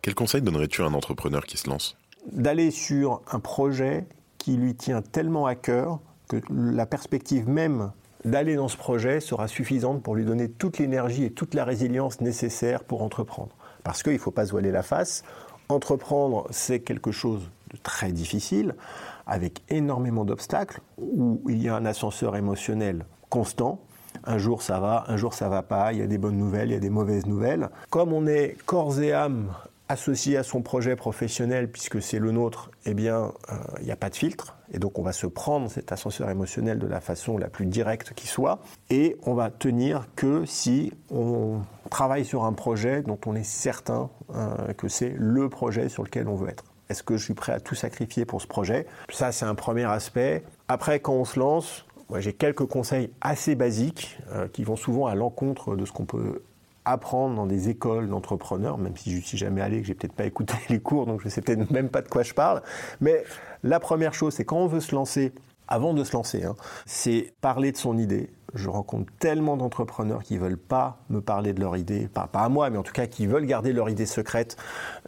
Quel 0.00 0.14
conseil 0.14 0.40
donnerais-tu 0.40 0.82
à 0.82 0.86
un 0.86 0.94
entrepreneur 0.94 1.44
qui 1.44 1.58
se 1.58 1.68
lance? 1.68 1.98
D'aller 2.32 2.70
sur 2.70 3.20
un 3.30 3.40
projet 3.40 4.06
qui 4.38 4.56
lui 4.56 4.74
tient 4.74 5.02
tellement 5.02 5.44
à 5.44 5.54
cœur 5.54 6.00
que 6.28 6.38
la 6.50 6.86
perspective 6.86 7.46
même 7.46 7.92
d'aller 8.24 8.56
dans 8.56 8.68
ce 8.68 8.78
projet 8.78 9.20
sera 9.20 9.48
suffisante 9.48 10.02
pour 10.02 10.14
lui 10.14 10.24
donner 10.24 10.48
toute 10.50 10.78
l'énergie 10.78 11.24
et 11.24 11.30
toute 11.30 11.52
la 11.54 11.64
résilience 11.64 12.22
nécessaires 12.22 12.82
pour 12.82 13.02
entreprendre. 13.02 13.54
Parce 13.84 14.02
qu'il 14.02 14.14
ne 14.14 14.18
faut 14.18 14.30
pas 14.30 14.46
se 14.46 14.52
voiler 14.52 14.70
la 14.70 14.82
face. 14.82 15.22
Entreprendre, 15.68 16.46
c'est 16.50 16.80
quelque 16.80 17.12
chose 17.12 17.50
de 17.70 17.76
très 17.76 18.12
difficile, 18.12 18.74
avec 19.26 19.62
énormément 19.68 20.24
d'obstacles, 20.24 20.80
où 20.96 21.42
il 21.48 21.62
y 21.62 21.68
a 21.68 21.76
un 21.76 21.84
ascenseur 21.84 22.34
émotionnel 22.34 23.04
constant. 23.28 23.80
Un 24.26 24.38
jour 24.38 24.62
ça 24.62 24.80
va, 24.80 25.04
un 25.08 25.16
jour 25.16 25.34
ça 25.34 25.48
va 25.48 25.62
pas, 25.62 25.92
il 25.92 26.00
y 26.00 26.02
a 26.02 26.06
des 26.06 26.18
bonnes 26.18 26.36
nouvelles, 26.36 26.70
il 26.70 26.74
y 26.74 26.76
a 26.76 26.80
des 26.80 26.90
mauvaises 26.90 27.26
nouvelles. 27.26 27.68
Comme 27.90 28.12
on 28.12 28.26
est 28.26 28.56
corps 28.66 29.00
et 29.00 29.12
âme 29.12 29.52
associé 29.88 30.36
à 30.36 30.42
son 30.42 30.62
projet 30.62 30.96
professionnel, 30.96 31.70
puisque 31.70 32.02
c'est 32.02 32.18
le 32.18 32.32
nôtre, 32.32 32.70
eh 32.86 32.94
bien, 32.94 33.32
euh, 33.50 33.54
il 33.80 33.86
n'y 33.86 33.92
a 33.92 33.96
pas 33.96 34.10
de 34.10 34.16
filtre. 34.16 34.56
Et 34.72 34.78
donc, 34.78 34.98
on 34.98 35.02
va 35.02 35.12
se 35.12 35.26
prendre 35.26 35.70
cet 35.70 35.92
ascenseur 35.92 36.28
émotionnel 36.28 36.78
de 36.78 36.86
la 36.86 37.00
façon 37.00 37.38
la 37.38 37.48
plus 37.48 37.66
directe 37.66 38.12
qui 38.14 38.26
soit. 38.26 38.58
Et 38.90 39.16
on 39.22 39.34
va 39.34 39.50
tenir 39.50 40.08
que 40.16 40.44
si 40.44 40.92
on 41.10 41.60
travaille 41.88 42.24
sur 42.24 42.44
un 42.44 42.52
projet 42.52 43.02
dont 43.02 43.18
on 43.26 43.36
est 43.36 43.44
certain 43.44 44.10
euh, 44.34 44.72
que 44.76 44.88
c'est 44.88 45.14
le 45.16 45.48
projet 45.48 45.88
sur 45.88 46.02
lequel 46.02 46.26
on 46.28 46.34
veut 46.34 46.48
être. 46.48 46.64
Est-ce 46.88 47.02
que 47.02 47.16
je 47.16 47.24
suis 47.24 47.34
prêt 47.34 47.52
à 47.52 47.60
tout 47.60 47.74
sacrifier 47.74 48.24
pour 48.24 48.40
ce 48.42 48.46
projet? 48.46 48.86
Ça, 49.08 49.32
c'est 49.32 49.44
un 49.44 49.54
premier 49.54 49.84
aspect. 49.84 50.44
Après, 50.68 51.00
quand 51.00 51.14
on 51.14 51.24
se 51.24 51.38
lance, 51.38 51.84
moi, 52.08 52.20
j'ai 52.20 52.32
quelques 52.32 52.66
conseils 52.66 53.10
assez 53.20 53.54
basiques 53.54 54.18
euh, 54.32 54.46
qui 54.48 54.62
vont 54.62 54.76
souvent 54.76 55.06
à 55.06 55.14
l'encontre 55.14 55.74
de 55.76 55.84
ce 55.84 55.92
qu'on 55.92 56.04
peut 56.04 56.42
apprendre 56.84 57.34
dans 57.34 57.46
des 57.46 57.68
écoles 57.68 58.08
d'entrepreneurs, 58.08 58.78
même 58.78 58.96
si 58.96 59.10
je 59.10 59.26
suis 59.26 59.36
jamais 59.36 59.60
allé, 59.60 59.80
que 59.80 59.86
j'ai 59.86 59.94
peut-être 59.94 60.12
pas 60.14 60.24
écouté 60.24 60.54
les 60.68 60.80
cours, 60.80 61.06
donc 61.06 61.20
je 61.22 61.28
sais 61.28 61.42
peut-être 61.42 61.70
même 61.70 61.88
pas 61.88 62.02
de 62.02 62.08
quoi 62.08 62.22
je 62.22 62.32
parle. 62.32 62.62
Mais 63.00 63.24
la 63.64 63.80
première 63.80 64.14
chose, 64.14 64.34
c'est 64.34 64.44
quand 64.44 64.58
on 64.58 64.68
veut 64.68 64.80
se 64.80 64.94
lancer, 64.94 65.32
avant 65.68 65.94
de 65.94 66.04
se 66.04 66.12
lancer, 66.12 66.44
hein, 66.44 66.54
c'est 66.86 67.34
parler 67.40 67.72
de 67.72 67.76
son 67.76 67.98
idée. 67.98 68.30
Je 68.54 68.68
rencontre 68.68 69.12
tellement 69.18 69.56
d'entrepreneurs 69.56 70.22
qui 70.22 70.38
veulent 70.38 70.56
pas 70.56 70.98
me 71.10 71.20
parler 71.20 71.52
de 71.52 71.60
leur 71.60 71.76
idée, 71.76 72.06
pas, 72.06 72.28
pas 72.28 72.42
à 72.42 72.48
moi, 72.48 72.70
mais 72.70 72.78
en 72.78 72.84
tout 72.84 72.92
cas 72.92 73.06
qui 73.06 73.26
veulent 73.26 73.46
garder 73.46 73.72
leur 73.72 73.90
idée 73.90 74.06
secrète, 74.06 74.56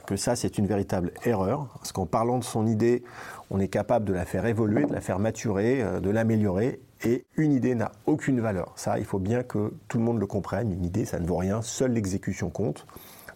que 0.05 0.17
ça 0.17 0.35
c'est 0.35 0.59
une 0.59 0.67
véritable 0.67 1.13
erreur. 1.25 1.69
Parce 1.75 1.93
qu'en 1.93 2.07
parlant 2.07 2.39
de 2.39 2.45
son 2.45 2.67
idée, 2.67 3.05
on 3.51 3.61
est 3.61 3.69
capable 3.69 4.05
de 4.05 4.13
la 4.13 4.25
faire 4.25 4.47
évoluer, 4.47 4.85
de 4.85 4.93
la 4.93 5.01
faire 5.01 5.21
maturer, 5.21 5.81
euh, 5.81 6.01
de 6.01 6.11
l'améliorer. 6.11 6.81
Et 7.05 7.25
une 7.37 7.53
idée 7.53 7.75
n'a 7.75 7.93
aucune 8.07 8.41
valeur. 8.41 8.73
Ça, 8.77 8.99
il 8.99 9.05
faut 9.05 9.19
bien 9.19 9.43
que 9.43 9.73
tout 9.89 9.99
le 9.99 10.05
monde 10.05 10.19
le 10.19 10.27
comprenne. 10.27 10.73
Une 10.73 10.85
idée, 10.85 11.05
ça 11.05 11.19
ne 11.21 11.27
vaut 11.27 11.37
rien. 11.37 11.63
Seule 11.63 11.93
l'exécution 11.93 12.51
compte. 12.51 12.87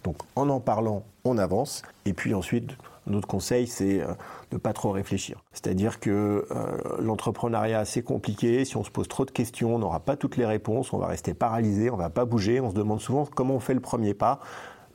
Donc 0.04 0.16
en 0.34 0.48
en 0.48 0.60
parlant, 0.60 1.04
on 1.24 1.38
avance. 1.38 1.82
Et 2.04 2.12
puis 2.12 2.34
ensuite, 2.34 2.72
notre 3.06 3.28
conseil, 3.28 3.66
c'est 3.66 4.00
euh, 4.00 4.06
de 4.50 4.56
ne 4.56 4.58
pas 4.58 4.72
trop 4.72 4.90
réfléchir. 4.90 5.42
C'est-à-dire 5.52 6.00
que 6.00 6.46
euh, 6.50 6.66
l'entrepreneuriat, 7.00 7.84
c'est 7.84 8.02
compliqué. 8.02 8.64
Si 8.64 8.76
on 8.76 8.84
se 8.84 8.90
pose 8.90 9.08
trop 9.08 9.24
de 9.24 9.30
questions, 9.30 9.74
on 9.74 9.78
n'aura 9.78 10.00
pas 10.00 10.16
toutes 10.16 10.36
les 10.36 10.46
réponses. 10.46 10.92
On 10.92 10.98
va 10.98 11.06
rester 11.06 11.34
paralysé, 11.34 11.90
on 11.90 11.96
ne 11.96 12.02
va 12.02 12.10
pas 12.10 12.24
bouger. 12.24 12.60
On 12.60 12.70
se 12.70 12.74
demande 12.74 13.00
souvent 13.00 13.26
comment 13.26 13.54
on 13.54 13.60
fait 13.60 13.74
le 13.74 13.80
premier 13.80 14.14
pas. 14.14 14.40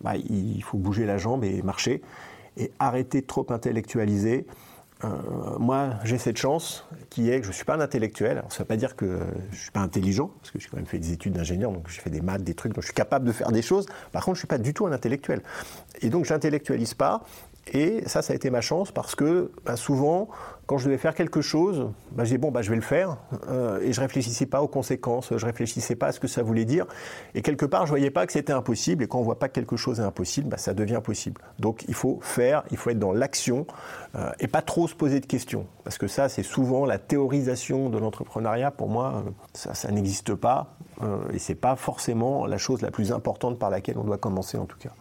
Bah, 0.01 0.15
il 0.15 0.61
faut 0.61 0.77
bouger 0.77 1.05
la 1.05 1.17
jambe 1.17 1.43
et 1.43 1.61
marcher. 1.61 2.01
Et 2.57 2.71
arrêter 2.79 3.21
de 3.21 3.27
trop 3.27 3.45
intellectualiser. 3.49 4.45
Euh, 5.03 5.09
moi, 5.59 5.91
j'ai 6.03 6.17
cette 6.17 6.37
chance 6.37 6.87
qui 7.17 7.31
est 7.31 7.39
que 7.39 7.45
je 7.45 7.49
ne 7.49 7.55
suis 7.55 7.65
pas 7.65 7.73
un 7.73 7.79
intellectuel. 7.79 8.43
Ça 8.49 8.57
ne 8.57 8.59
veut 8.59 8.65
pas 8.65 8.77
dire 8.77 8.95
que 8.95 9.19
je 9.49 9.55
ne 9.55 9.59
suis 9.59 9.71
pas 9.71 9.79
intelligent, 9.79 10.29
parce 10.39 10.51
que 10.51 10.59
j'ai 10.59 10.69
quand 10.69 10.77
même 10.77 10.85
fait 10.85 10.99
des 10.99 11.13
études 11.13 11.33
d'ingénieur, 11.33 11.71
donc 11.71 11.87
j'ai 11.89 11.99
fait 11.99 12.11
des 12.11 12.21
maths, 12.21 12.43
des 12.43 12.53
trucs, 12.53 12.73
donc 12.73 12.83
je 12.83 12.89
suis 12.89 12.93
capable 12.93 13.25
de 13.25 13.31
faire 13.31 13.51
des 13.51 13.63
choses. 13.63 13.87
Par 14.11 14.23
contre, 14.23 14.35
je 14.35 14.41
ne 14.41 14.41
suis 14.41 14.47
pas 14.47 14.59
du 14.59 14.71
tout 14.71 14.85
un 14.85 14.91
intellectuel. 14.91 15.41
Et 16.01 16.11
donc, 16.11 16.25
j'intellectualise 16.25 16.93
pas. 16.93 17.23
Et 17.73 18.07
ça, 18.07 18.21
ça 18.21 18.33
a 18.33 18.35
été 18.35 18.49
ma 18.49 18.61
chance 18.61 18.91
parce 18.91 19.15
que 19.15 19.51
bah, 19.65 19.75
souvent, 19.75 20.29
quand 20.65 20.77
je 20.77 20.85
devais 20.85 20.97
faire 20.97 21.15
quelque 21.15 21.41
chose, 21.41 21.89
bah, 22.11 22.23
je 22.23 22.29
disais 22.29 22.37
bon, 22.37 22.51
bah, 22.51 22.61
je 22.61 22.69
vais 22.69 22.75
le 22.75 22.81
faire. 22.81 23.17
Euh, 23.49 23.79
et 23.81 23.93
je 23.93 24.01
réfléchissais 24.01 24.45
pas 24.45 24.61
aux 24.61 24.67
conséquences, 24.67 25.35
je 25.35 25.45
réfléchissais 25.45 25.95
pas 25.95 26.07
à 26.07 26.11
ce 26.11 26.19
que 26.19 26.27
ça 26.27 26.43
voulait 26.43 26.65
dire. 26.65 26.85
Et 27.35 27.41
quelque 27.41 27.65
part, 27.65 27.85
je 27.85 27.91
voyais 27.91 28.11
pas 28.11 28.25
que 28.25 28.33
c'était 28.33 28.53
impossible. 28.53 29.03
Et 29.03 29.07
quand 29.07 29.19
on 29.19 29.23
voit 29.23 29.39
pas 29.39 29.47
que 29.47 29.53
quelque 29.53 29.77
chose 29.77 29.99
est 29.99 30.03
impossible, 30.03 30.49
bah, 30.49 30.57
ça 30.57 30.73
devient 30.73 31.01
possible. 31.03 31.41
Donc 31.59 31.85
il 31.87 31.93
faut 31.93 32.19
faire, 32.21 32.63
il 32.71 32.77
faut 32.77 32.89
être 32.89 32.99
dans 32.99 33.13
l'action 33.13 33.65
euh, 34.15 34.29
et 34.39 34.47
pas 34.47 34.61
trop 34.61 34.87
se 34.87 34.95
poser 34.95 35.19
de 35.19 35.25
questions. 35.25 35.67
Parce 35.83 35.97
que 35.97 36.07
ça, 36.07 36.29
c'est 36.29 36.43
souvent 36.43 36.85
la 36.85 36.97
théorisation 36.97 37.89
de 37.89 37.97
l'entrepreneuriat. 37.97 38.71
Pour 38.71 38.89
moi, 38.89 39.23
euh, 39.25 39.29
ça, 39.53 39.73
ça 39.73 39.91
n'existe 39.91 40.35
pas. 40.35 40.75
et 41.33 41.39
c'est 41.39 41.55
pas 41.55 41.75
forcément 41.75 42.45
la 42.45 42.57
chose 42.57 42.81
la 42.81 42.91
plus 42.91 43.11
importante 43.11 43.59
par 43.59 43.69
laquelle 43.69 43.97
on 43.97 44.03
doit 44.03 44.17
commencer 44.17 44.57
en 44.57 44.65
tout 44.65 44.77
cas. 44.77 44.91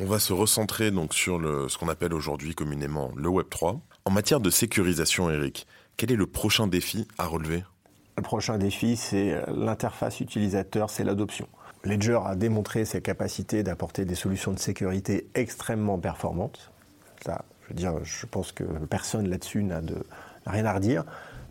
On 0.00 0.06
va 0.06 0.18
se 0.18 0.32
recentrer 0.32 0.90
donc 0.90 1.14
sur 1.14 1.40
ce 1.68 1.78
qu'on 1.78 1.88
appelle 1.88 2.14
aujourd'hui 2.14 2.54
communément 2.54 3.10
le 3.16 3.28
Web 3.28 3.46
3. 3.50 3.80
En 4.04 4.10
matière 4.10 4.40
de 4.40 4.50
sécurisation, 4.50 5.30
Eric, 5.30 5.66
quel 5.96 6.10
est 6.10 6.16
le 6.16 6.26
prochain 6.26 6.66
défi 6.66 7.06
à 7.18 7.26
relever? 7.26 7.64
Le 8.16 8.22
prochain 8.22 8.58
défi, 8.58 8.96
c'est 8.96 9.40
l'interface 9.48 10.20
utilisateur, 10.20 10.90
c'est 10.90 11.04
l'adoption. 11.04 11.48
Ledger 11.84 12.20
a 12.24 12.36
démontré 12.36 12.84
ses 12.84 13.00
capacités 13.00 13.62
d'apporter 13.62 14.04
des 14.04 14.14
solutions 14.14 14.52
de 14.52 14.58
sécurité 14.58 15.26
extrêmement 15.34 15.98
performantes. 15.98 16.70
Je 17.74 18.26
pense 18.26 18.52
que 18.52 18.64
personne 18.90 19.28
là-dessus 19.28 19.62
n'a 19.62 19.80
rien 20.46 20.64
à 20.66 20.74
redire. 20.74 21.04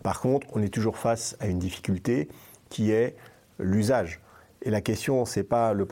Par 0.04 0.22
contre, 0.22 0.48
on 0.54 0.62
est 0.62 0.74
toujours 0.74 0.98
face 0.98 1.36
à 1.40 1.48
une 1.48 1.60
difficulté 1.60 2.30
qui 2.70 2.92
est 2.92 3.16
l'usage. 3.60 4.20
Et 4.64 4.70
la 4.70 4.82
question, 4.82 5.26
c'est 5.26 5.44
pas 5.44 5.74
le, 5.74 5.88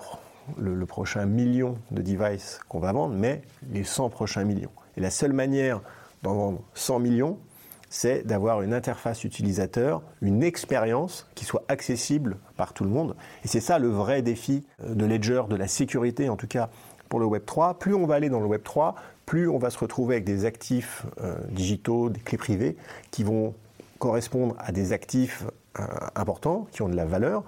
le, 0.57 0.85
prochain 0.85 1.25
million 1.25 1.75
de 1.91 2.01
devices 2.01 2.59
qu'on 2.67 2.79
va 2.79 2.91
vendre, 2.91 3.15
mais 3.15 3.41
les 3.71 3.83
100 3.83 4.09
prochains 4.09 4.43
millions. 4.43 4.71
Et 4.97 5.01
la 5.01 5.11
seule 5.11 5.33
manière 5.33 5.81
d'en 6.23 6.33
vendre 6.33 6.61
100 6.73 6.99
millions, 6.99 7.37
c'est 7.89 8.25
d'avoir 8.25 8.61
une 8.61 8.73
interface 8.73 9.23
utilisateur, 9.23 10.01
une 10.21 10.43
expérience 10.43 11.27
qui 11.35 11.45
soit 11.45 11.63
accessible 11.67 12.37
par 12.55 12.73
tout 12.73 12.83
le 12.83 12.89
monde. 12.89 13.15
Et 13.43 13.47
c'est 13.47 13.61
ça 13.61 13.79
le 13.79 13.87
vrai 13.87 14.21
défi 14.21 14.65
euh, 14.83 14.93
de 14.93 15.05
Ledger, 15.05 15.43
de 15.49 15.55
la 15.55 15.67
sécurité 15.67 16.29
en 16.29 16.35
tout 16.35 16.47
cas 16.47 16.69
pour 17.09 17.19
le 17.19 17.25
Web 17.25 17.45
3. 17.45 17.79
Plus 17.79 17.95
on 17.95 18.05
va 18.05 18.15
aller 18.15 18.29
dans 18.29 18.39
le 18.39 18.45
Web 18.45 18.63
3, 18.63 18.95
plus 19.25 19.49
on 19.49 19.57
va 19.57 19.69
se 19.69 19.79
retrouver 19.79 20.15
avec 20.15 20.25
des 20.25 20.45
actifs 20.45 21.05
euh, 21.21 21.35
digitaux, 21.51 22.09
des 22.09 22.19
clés 22.19 22.37
privées, 22.37 22.77
qui 23.11 23.23
vont 23.23 23.53
correspondre 23.97 24.55
à 24.59 24.71
des 24.71 24.93
actifs 24.93 25.45
euh, 25.79 25.83
importants, 26.15 26.67
qui 26.71 26.81
ont 26.81 26.89
de 26.89 26.95
la 26.95 27.05
valeur, 27.05 27.43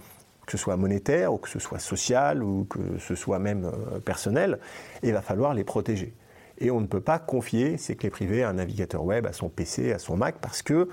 que 0.52 0.58
ce 0.58 0.64
soit 0.64 0.76
monétaire 0.76 1.34
ou 1.34 1.38
que 1.38 1.48
ce 1.48 1.60
soit 1.60 1.80
social 1.80 2.44
ou 2.44 2.66
que 2.66 2.80
ce 3.00 3.16
soit 3.16 3.40
même 3.40 3.66
euh, 3.66 4.00
personnel, 4.00 4.60
il 5.02 5.14
va 5.14 5.22
falloir 5.22 5.54
les 5.54 5.64
protéger. 5.64 6.14
Et 6.58 6.70
on 6.72 6.82
ne 6.82 6.88
peut 6.88 7.00
pas 7.00 7.20
confier 7.20 7.78
ces 7.78 7.96
clés 7.96 8.10
privées 8.10 8.44
à 8.44 8.50
un 8.50 8.54
navigateur 8.54 9.04
web, 9.04 9.26
à 9.26 9.32
son 9.32 9.48
PC, 9.48 9.94
à 9.94 9.98
son 9.98 10.18
Mac, 10.18 10.36
parce 10.42 10.62
que 10.62 10.90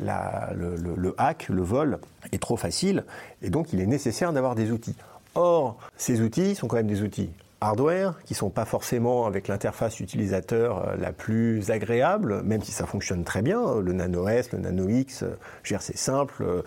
le, 0.00 1.14
hack, 1.18 1.48
le 1.48 1.62
vol 1.62 1.98
est 2.32 2.40
trop 2.40 2.56
facile, 2.56 3.04
et 3.42 3.50
donc 3.50 3.72
il 3.72 3.80
est 3.80 3.86
nécessaire 3.86 4.32
d'avoir 4.32 4.54
des 4.54 4.70
outils. 4.70 4.94
Or, 5.34 5.76
ces 5.96 6.20
outils 6.20 6.54
sont 6.54 6.68
quand 6.68 6.76
même 6.76 6.86
des 6.86 7.02
outils 7.02 7.30
hardware 7.60 8.14
qui 8.24 8.34
sont 8.34 8.50
pas 8.50 8.64
forcément 8.64 9.26
avec 9.26 9.48
l'interface 9.48 10.00
utilisateur 10.00 10.88
euh, 10.88 10.96
la 10.96 11.12
plus 11.12 11.70
agréable, 11.70 12.42
même 12.42 12.62
si 12.62 12.72
ça 12.72 12.86
fonctionne 12.86 13.24
très 13.24 13.42
bien. 13.42 13.80
Le 13.80 13.92
Nano 13.92 14.28
S, 14.28 14.52
le 14.52 14.58
Nano 14.58 14.88
X, 14.88 15.22
euh, 15.22 15.36
c'est 15.62 15.96
simple, 15.96 16.42
euh, 16.42 16.62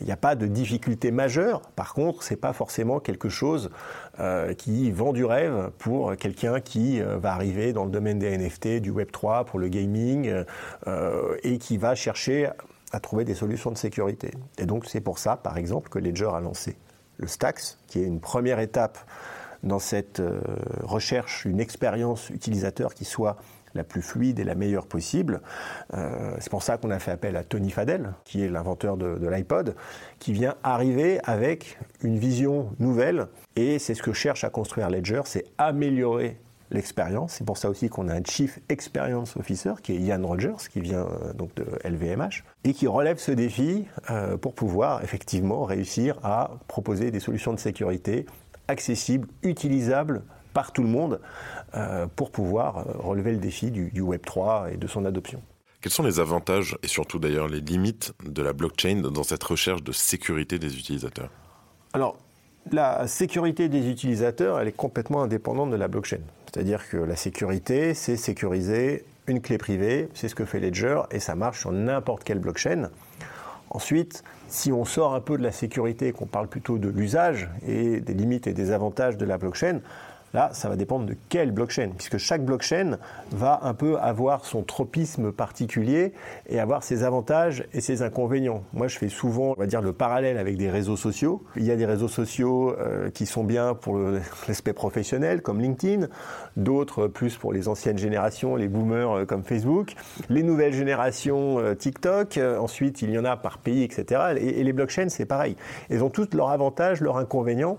il 0.00 0.06
n'y 0.06 0.12
a 0.12 0.16
pas 0.16 0.36
de 0.36 0.46
difficulté 0.46 1.10
majeure. 1.10 1.62
Par 1.74 1.94
contre, 1.94 2.22
c'est 2.22 2.36
pas 2.36 2.52
forcément 2.52 3.00
quelque 3.00 3.28
chose 3.28 3.70
qui 4.56 4.90
vend 4.92 5.12
du 5.12 5.26
rêve 5.26 5.70
pour 5.76 6.16
quelqu'un 6.16 6.60
qui 6.60 7.00
va 7.00 7.34
arriver 7.34 7.74
dans 7.74 7.84
le 7.84 7.90
domaine 7.90 8.18
des 8.18 8.36
NFT, 8.36 8.80
du 8.80 8.90
Web 8.90 9.10
3, 9.12 9.44
pour 9.44 9.58
le 9.58 9.68
gaming, 9.68 10.32
et 11.42 11.58
qui 11.58 11.76
va 11.76 11.94
chercher 11.94 12.48
à 12.92 13.00
trouver 13.00 13.24
des 13.24 13.34
solutions 13.34 13.70
de 13.70 13.76
sécurité. 13.76 14.30
Et 14.56 14.64
donc 14.64 14.86
c'est 14.86 15.02
pour 15.02 15.18
ça, 15.18 15.36
par 15.36 15.58
exemple, 15.58 15.90
que 15.90 15.98
Ledger 15.98 16.30
a 16.32 16.40
lancé 16.40 16.76
le 17.18 17.26
Stax, 17.26 17.78
qui 17.88 18.00
est 18.00 18.06
une 18.06 18.20
première 18.20 18.58
étape 18.58 18.98
dans 19.62 19.78
cette 19.78 20.20
euh, 20.20 20.40
recherche 20.82 21.44
une 21.44 21.60
expérience 21.60 22.30
utilisateur 22.30 22.94
qui 22.94 23.04
soit 23.04 23.36
la 23.74 23.84
plus 23.84 24.02
fluide 24.02 24.40
et 24.40 24.44
la 24.44 24.54
meilleure 24.54 24.86
possible. 24.86 25.40
Euh, 25.94 26.34
c'est 26.40 26.50
pour 26.50 26.62
ça 26.62 26.78
qu'on 26.78 26.90
a 26.90 26.98
fait 26.98 27.12
appel 27.12 27.36
à 27.36 27.44
Tony 27.44 27.70
Fadell, 27.70 28.14
qui 28.24 28.42
est 28.42 28.48
l'inventeur 28.48 28.96
de, 28.96 29.28
l'iPod, 29.28 29.76
qui 30.18 30.32
vient 30.32 30.54
arriver 30.62 31.20
avec 31.24 31.78
une 32.02 32.18
vision 32.18 32.70
nouvelle. 32.78 33.26
Et 33.54 33.78
c'est 33.78 33.94
ce 33.94 34.02
que 34.02 34.12
cherche 34.12 34.44
à 34.44 34.50
construire 34.50 34.90
Ledger, 34.90 35.22
c'est 35.26 35.44
améliorer 35.58 36.38
l'expérience. 36.70 37.34
C'est 37.34 37.44
pour 37.44 37.58
ça 37.58 37.70
aussi 37.70 37.88
qu'on 37.88 38.08
a 38.08 38.14
un 38.14 38.24
Chief 38.24 38.58
Experience 38.68 39.36
Officer 39.36 39.74
qui 39.82 39.92
est 39.92 39.98
Ian 39.98 40.26
Rogers, 40.26 40.68
qui 40.72 40.80
vient 40.80 41.06
euh, 41.06 41.32
donc 41.32 41.54
de 41.54 41.66
LVMH, 41.84 42.42
et 42.64 42.72
qui 42.72 42.88
relève 42.88 43.18
ce 43.18 43.30
défi 43.30 43.86
pour 44.40 44.54
pouvoir 44.54 45.04
effectivement 45.04 45.64
réussir 45.64 46.18
à 46.24 46.50
proposer 46.66 47.10
des 47.12 47.20
solutions 47.20 47.52
de 47.52 47.60
sécurité 47.60 48.26
accessible, 48.68 49.28
utilisable 49.42 50.22
par 50.52 50.72
tout 50.72 50.82
le 50.82 50.88
monde 50.88 51.20
euh, 51.74 52.06
pour 52.16 52.30
pouvoir 52.30 52.78
euh, 52.78 52.82
relever 52.98 53.32
le 53.32 53.38
défi 53.38 53.70
du, 53.70 54.00
Web 54.00 54.22
3 54.24 54.72
et 54.72 54.76
de 54.76 54.86
son 54.86 55.04
adoption. 55.04 55.42
Quels 55.82 55.92
sont 55.92 56.02
les 56.02 56.18
avantages 56.18 56.76
et 56.82 56.88
surtout 56.88 57.18
d'ailleurs 57.18 57.48
les 57.48 57.60
limites 57.60 58.14
de 58.24 58.42
la 58.42 58.52
blockchain 58.52 59.02
dans 59.02 59.22
cette 59.22 59.44
recherche 59.44 59.82
de 59.82 59.92
sécurité 59.92 60.58
des 60.58 60.78
utilisateurs? 60.78 61.30
Alors, 61.92 62.16
la 62.72 63.06
sécurité 63.06 63.68
des 63.68 63.88
utilisateurs, 63.88 64.58
elle 64.58 64.68
est 64.68 64.72
complètement 64.72 65.22
indépendante 65.22 65.70
de 65.70 65.76
la 65.76 65.88
blockchain. 65.88 66.20
C'est-à-dire 66.46 66.88
que 66.88 66.96
la 66.96 67.14
sécurité, 67.16 67.94
c'est 67.94 68.16
sécuriser 68.16 69.04
une 69.26 69.40
clé 69.40 69.58
privée, 69.58 70.08
c'est 70.14 70.28
ce 70.28 70.34
que 70.34 70.44
fait 70.44 70.60
Ledger, 70.60 71.02
et 71.10 71.20
ça 71.20 71.34
marche 71.34 71.60
sur 71.60 71.72
n'importe 71.72 72.24
quelle 72.24 72.38
blockchain. 72.38 72.90
Ensuite, 73.76 74.24
si 74.48 74.72
on 74.72 74.86
sort 74.86 75.14
un 75.14 75.20
peu 75.20 75.36
de 75.36 75.42
la 75.42 75.52
sécurité 75.52 76.10
qu'on 76.12 76.24
parle 76.24 76.48
plutôt 76.48 76.78
de 76.78 76.88
l'usage 76.88 77.50
et 77.68 78.00
des 78.00 78.14
limites 78.14 78.46
et 78.46 78.54
des 78.54 78.70
avantages 78.70 79.18
de 79.18 79.26
la 79.26 79.36
blockchain, 79.36 79.80
Là, 80.36 80.50
ça 80.52 80.68
va 80.68 80.76
dépendre 80.76 81.06
de 81.06 81.16
quelle 81.30 81.50
blockchain, 81.50 81.92
puisque 81.96 82.18
chaque 82.18 82.44
blockchain 82.44 82.98
va 83.30 83.60
un 83.62 83.72
peu 83.72 83.96
avoir 83.98 84.44
son 84.44 84.62
tropisme 84.62 85.32
particulier 85.32 86.12
et 86.46 86.60
avoir 86.60 86.82
ses 86.82 87.04
avantages 87.04 87.64
et 87.72 87.80
ses 87.80 88.02
inconvénients. 88.02 88.62
Moi, 88.74 88.86
je 88.86 88.98
fais 88.98 89.08
souvent, 89.08 89.54
on 89.56 89.58
va 89.58 89.64
dire, 89.64 89.80
le 89.80 89.94
parallèle 89.94 90.36
avec 90.36 90.58
des 90.58 90.68
réseaux 90.68 90.98
sociaux. 90.98 91.42
Il 91.56 91.64
y 91.64 91.70
a 91.70 91.76
des 91.76 91.86
réseaux 91.86 92.08
sociaux 92.08 92.76
euh, 92.78 93.08
qui 93.08 93.24
sont 93.24 93.44
bien 93.44 93.72
pour 93.72 93.98
l'aspect 94.46 94.74
professionnel, 94.74 95.40
comme 95.40 95.58
LinkedIn, 95.58 96.08
d'autres 96.58 97.06
plus 97.06 97.38
pour 97.38 97.54
les 97.54 97.66
anciennes 97.66 97.96
générations, 97.96 98.56
les 98.56 98.68
boomers 98.68 99.12
euh, 99.12 99.24
comme 99.24 99.42
Facebook, 99.42 99.94
les 100.28 100.42
nouvelles 100.42 100.74
générations 100.74 101.60
euh, 101.60 101.72
TikTok, 101.72 102.38
ensuite 102.60 103.00
il 103.00 103.08
y 103.08 103.18
en 103.18 103.24
a 103.24 103.38
par 103.38 103.56
pays, 103.56 103.84
etc. 103.84 104.34
Et, 104.38 104.62
les 104.62 104.72
blockchains, 104.74 105.08
c'est 105.08 105.24
pareil. 105.24 105.56
Ils 105.88 106.04
ont 106.04 106.10
tous 106.10 106.34
leurs 106.34 106.50
avantages, 106.50 107.00
leurs 107.00 107.16
inconvénients. 107.16 107.78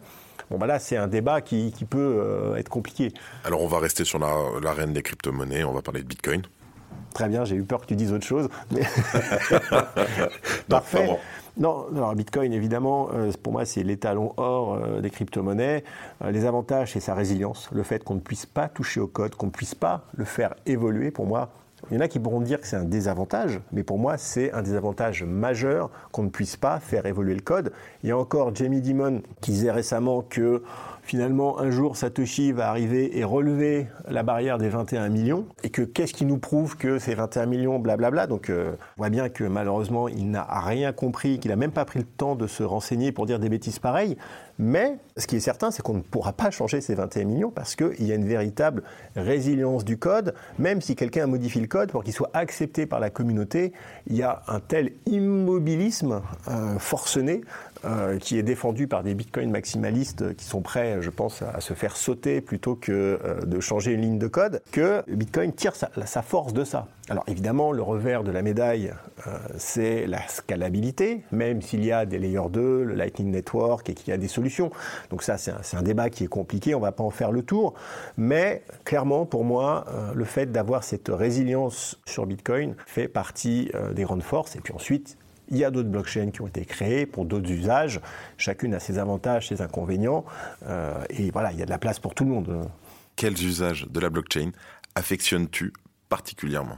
Bon, 0.50 0.58
bah 0.58 0.67
là, 0.67 0.80
c'est 0.80 0.97
un 0.97 1.08
débat 1.08 1.41
qui, 1.41 1.71
peut 1.89 2.19
euh, 2.19 2.56
être 2.56 2.69
compliqué. 2.69 3.13
Alors, 3.43 3.62
on 3.62 3.67
va 3.67 3.80
rester 3.80 4.06
sur 4.06 4.19
l'arène 4.19 4.93
des 4.93 5.02
crypto-monnaies, 5.02 5.63
on 5.63 5.73
va 5.73 5.82
parler 5.82 6.02
de 6.02 6.08
Bitcoin. 6.08 6.41
Très 7.13 7.30
bien, 7.30 7.45
j'ai 7.45 7.56
eu 7.56 7.63
peur 7.63 7.82
que 7.82 7.88
tu 7.88 7.95
dises 7.95 8.13
autre 8.13 8.26
chose. 8.26 8.47
Mais... 8.71 8.82
Parfait. 10.69 11.10
Non, 11.58 11.88
alors 11.95 12.13
Bitcoin, 12.13 12.54
évidemment, 12.54 13.10
euh, 13.13 13.32
pour 13.41 13.54
moi, 13.54 13.65
c'est 13.65 13.82
l'étalon 13.82 14.34
or 14.38 14.76
euh, 14.76 15.02
des 15.02 15.10
crypto-monnaies. 15.10 15.84
les 16.30 16.45
avantages, 16.45 16.93
c'est 16.93 17.00
sa 17.00 17.15
résilience, 17.15 17.69
le 17.71 17.82
fait 17.82 18.04
qu'on 18.04 18.15
ne 18.15 18.19
puisse 18.19 18.45
pas 18.45 18.67
toucher 18.67 19.00
au 19.00 19.08
code, 19.08 19.34
qu'on 19.36 19.47
ne 19.47 19.52
puisse 19.52 19.73
pas 19.73 20.04
le 20.15 20.26
faire 20.26 20.54
évoluer. 20.67 21.10
Pour 21.10 21.26
moi, 21.26 21.50
il 21.90 21.96
y 21.96 21.98
en 21.98 22.02
a 22.02 22.08
qui 22.08 22.20
pourront 22.20 22.42
dire 22.42 22.60
que 22.60 22.68
c'est 22.68 22.76
un 22.76 22.86
désavantage, 22.86 23.62
mais 23.72 23.84
pour 23.84 24.00
moi, 24.00 24.18
c'est 24.18 24.52
un 24.52 24.62
désavantage 24.62 25.24
majeur 25.24 25.90
qu'on 26.12 26.24
ne 26.24 26.30
puisse 26.30 26.58
pas 26.58 26.80
faire 26.80 27.06
évoluer 27.06 27.36
le 27.36 27.42
code. 27.42 27.72
Il 28.04 28.10
y 28.10 28.12
a 28.12 28.18
encore 28.18 28.54
Jamie 28.56 28.82
Dimon 28.82 29.22
qui 29.42 29.52
disait 29.52 29.72
récemment 29.72 30.22
que 30.22 30.63
finalement, 31.08 31.60
un 31.60 31.72
jour, 31.72 31.96
Satoshi 31.96 32.52
va 32.52 32.70
arriver 32.70 33.18
et 33.18 33.24
relever 33.24 33.88
la 34.10 34.24
barrière 34.24 34.58
des 34.58 34.68
21 34.68 35.08
millions, 35.08 35.46
et 35.63 35.70
que 35.70 35.82
qu'est-ce 35.82 36.13
qui 36.13 36.26
nous 36.26 36.38
prouve 36.38 36.76
que 36.76 37.00
ces 37.00 37.16
21 37.16 37.46
millions, 37.46 37.80
blablabla. 37.80 38.28
Donc, 38.28 38.50
euh, 38.50 38.74
on 38.98 39.04
voit 39.04 39.10
bien 39.10 39.30
que 39.30 39.46
malheureusement, 39.46 40.10
il 40.10 40.30
n'a 40.30 40.44
rien 40.44 40.92
compris, 40.92 41.40
qu'il 41.40 41.50
n'a 41.50 41.56
même 41.56 41.72
pas 41.72 41.86
pris 41.86 42.00
le 42.00 42.06
temps 42.06 42.36
de 42.36 42.46
se 42.46 42.63
renseigner 42.63 43.13
pour 43.13 43.26
dire 43.26 43.40
des 43.40 43.48
bêtises 43.48 43.80
pareilles. 43.80 44.18
Mais 44.60 44.98
ce 45.17 45.28
qui 45.28 45.36
est 45.36 45.41
certain, 45.41 45.70
c'est 45.70 45.84
qu'on 45.84 45.93
ne 45.93 46.02
pourra 46.02 46.34
pas 46.34 46.50
changer 46.50 46.82
ces 46.82 46.96
21 46.96 47.26
millions 47.26 47.52
parce 47.52 47.76
qu'il 47.76 48.04
y 48.04 48.12
a 48.12 48.15
une 48.15 48.28
véritable 48.28 48.84
résilience 49.15 49.86
du 49.86 49.98
code. 49.98 50.34
Même 50.58 50.82
si 50.82 50.96
quelqu'un 50.96 51.28
modifie 51.28 51.60
le 51.60 51.67
code 51.67 51.91
pour 51.91 52.04
qu'il 52.04 52.13
soit 52.13 52.32
accepté 52.34 52.86
par 52.86 53.00
la 53.00 53.10
communauté, 53.10 53.74
il 54.08 54.15
y 54.15 54.24
a 54.24 54.41
un 54.48 54.60
tel 54.60 54.93
immobilisme 55.06 56.22
euh, 56.48 56.80
forcené 56.80 57.41
euh, 57.86 58.17
qui 58.17 58.39
est 58.39 58.43
défendu 58.43 58.88
par 58.88 59.04
des 59.04 59.13
bitcoins 59.13 59.52
maximalistes 59.52 60.36
qui 60.36 60.46
sont 60.46 60.62
prêts, 60.62 60.98
je 61.02 61.12
pense, 61.12 61.43
à 61.43 61.62
se 61.62 61.74
faire 61.74 61.96
sauter 61.96 62.41
plutôt 62.41 62.76
que 62.76 63.20
euh, 63.24 63.41
de 63.41 63.60
changer 63.60 63.91
une 63.91 64.02
ligne 64.02 64.20
de 64.20 64.28
code, 64.28 64.62
que 64.72 65.04
Bitcoin 65.08 65.54
tire 65.54 65.76
sa, 65.76 66.22
force 66.24 66.54
de 66.54 66.63
ça. 66.63 66.88
Alors 67.10 67.24
évidemment, 67.28 67.72
le 67.72 67.84
revers 67.84 68.24
de 68.24 68.32
la 68.32 68.41
médaille, 68.41 68.91
c'est 69.58 70.08
la 70.08 70.28
scalabilité, 70.28 71.24
même 71.32 71.62
s'il 71.62 71.86
y 71.86 71.91
a 71.91 72.06
des 72.06 72.20
layers 72.20 72.50
2, 72.52 72.84
le 72.84 72.96
Lightning 72.96 73.32
Network 73.32 73.89
et 73.89 73.93
qu'il 73.93 74.10
y 74.10 74.12
a 74.12 74.17
des 74.17 74.28
solutions. 74.28 74.47
Donc 75.10 75.24
ça, 75.24 75.38
c'est 75.38 75.78
un, 75.78 75.82
débat 75.82 76.10
qui 76.10 76.24
est 76.24 76.28
compliqué, 76.28 76.76
on 76.76 76.80
ne 76.80 76.84
va 76.84 76.92
pas 76.92 77.04
en 77.04 77.12
faire 77.12 77.32
le 77.32 77.44
tour. 77.44 77.74
Mais 78.18 78.64
clairement, 78.84 79.26
pour 79.26 79.44
moi, 79.44 79.86
le 80.14 80.26
fait 80.26 80.52
d'avoir 80.52 80.84
cette 80.84 81.10
résilience 81.10 82.00
sur 82.06 82.26
Bitcoin 82.26 82.76
fait 82.86 83.08
partie 83.08 83.72
des 83.94 84.04
grandes 84.04 84.24
forces. 84.24 84.56
Et 84.56 84.60
puis 84.60 84.74
ensuite, 84.74 85.18
il 85.50 85.58
y 85.58 85.64
a 85.64 85.72
d'autres 85.72 85.90
blockchains 85.90 86.32
qui 86.32 86.42
ont 86.42 86.48
été 86.48 86.66
créées 86.66 87.06
pour 87.06 87.26
d'autres 87.26 87.50
usages. 87.50 88.02
Chacune 88.38 88.74
a 88.74 88.80
ses 88.80 88.98
avantages, 88.98 89.48
ses 89.48 89.62
inconvénients. 89.62 90.26
Euh, 90.68 90.94
et 91.10 91.32
voilà, 91.32 91.52
il 91.52 91.60
y 91.60 91.62
a 91.62 91.66
de 91.66 91.70
la 91.70 91.78
place 91.78 92.00
pour 92.00 92.14
tout 92.14 92.26
le 92.26 92.32
monde. 92.32 92.70
Quels 93.16 93.42
usages 93.44 93.88
de 93.90 94.00
la 94.00 94.10
blockchain 94.10 94.52
affectionnes-tu 94.96 95.74
particulièrement? 96.10 96.78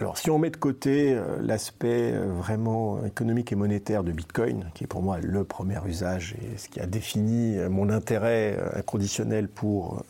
Alors, 0.00 0.16
si 0.16 0.30
on 0.30 0.38
met 0.38 0.50
de 0.50 0.56
côté 0.56 1.12
euh, 1.12 1.38
l'aspect 1.40 2.12
euh, 2.14 2.30
vraiment 2.32 3.04
économique 3.04 3.50
et 3.50 3.56
monétaire 3.56 4.04
de 4.04 4.12
Bitcoin, 4.12 4.70
qui 4.72 4.84
est 4.84 4.86
pour 4.86 5.02
moi 5.02 5.18
le 5.20 5.42
premier 5.42 5.80
usage 5.84 6.36
et 6.40 6.56
ce 6.56 6.68
qui 6.68 6.78
a 6.78 6.86
défini 6.86 7.58
euh, 7.58 7.68
mon 7.68 7.90
intérêt 7.90 8.56
inconditionnel 8.76 9.48
pour 9.48 10.04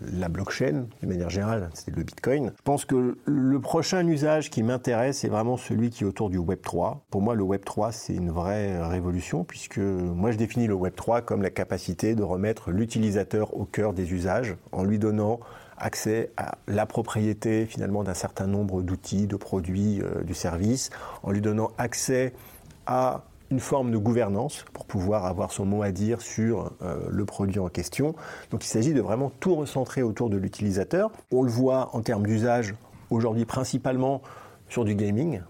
la 0.00 0.28
blockchain, 0.28 0.86
de 1.02 1.06
manière 1.06 1.28
générale, 1.28 1.68
c'est 1.74 1.94
le 1.94 2.02
Bitcoin, 2.04 2.52
je 2.56 2.62
pense 2.62 2.86
que 2.86 3.18
le 3.26 3.60
prochain 3.60 4.06
usage 4.06 4.48
qui 4.48 4.62
m'intéresse 4.62 5.24
est 5.24 5.28
vraiment 5.28 5.58
celui 5.58 5.90
qui 5.90 6.04
est 6.04 6.06
autour 6.06 6.30
du 6.30 6.38
Web 6.38 6.62
3. 6.62 7.04
Pour 7.10 7.20
moi, 7.20 7.34
le 7.34 7.42
Web 7.42 7.64
3, 7.64 7.92
c'est 7.92 8.14
une 8.14 8.30
vraie 8.30 8.82
révolution, 8.82 9.44
puisque 9.44 9.78
moi, 9.78 10.30
je 10.30 10.38
définis 10.38 10.66
le 10.66 10.74
Web 10.74 10.94
3 10.94 11.20
comme 11.20 11.42
la 11.42 11.50
capacité 11.50 12.14
de 12.14 12.22
remettre 12.22 12.70
l'utilisateur 12.70 13.54
au 13.54 13.66
cœur 13.66 13.92
des 13.92 14.14
usages, 14.14 14.56
en 14.72 14.84
lui 14.84 14.98
donnant 14.98 15.40
accès 15.80 16.30
à 16.36 16.56
la 16.66 16.86
propriété 16.86 17.66
finalement 17.66 18.04
d'un 18.04 18.14
certain 18.14 18.46
nombre 18.46 18.82
d'outils, 18.82 19.26
de 19.26 19.36
produits, 19.36 20.00
euh, 20.02 20.22
du 20.22 20.34
service, 20.34 20.90
en 21.22 21.30
lui 21.30 21.40
donnant 21.40 21.70
accès 21.78 22.32
à 22.86 23.24
une 23.50 23.60
forme 23.60 23.90
de 23.90 23.96
gouvernance 23.96 24.64
pour 24.72 24.84
pouvoir 24.84 25.24
avoir 25.24 25.52
son 25.52 25.64
mot 25.64 25.82
à 25.82 25.90
dire 25.90 26.20
sur 26.20 26.72
euh, 26.82 26.96
le 27.08 27.24
produit 27.24 27.58
en 27.58 27.68
question. 27.68 28.14
Donc 28.50 28.64
il 28.64 28.68
s'agit 28.68 28.92
de 28.92 29.00
vraiment 29.00 29.32
tout 29.40 29.54
recentrer 29.54 30.02
autour 30.02 30.28
de 30.28 30.36
l'utilisateur. 30.36 31.10
On 31.32 31.42
le 31.42 31.50
voit 31.50 31.90
en 31.94 32.02
termes 32.02 32.26
d'usage 32.26 32.74
aujourd'hui 33.10 33.46
principalement 33.46 34.20
sur 34.68 34.84
du 34.84 34.94
gaming, 34.94 35.40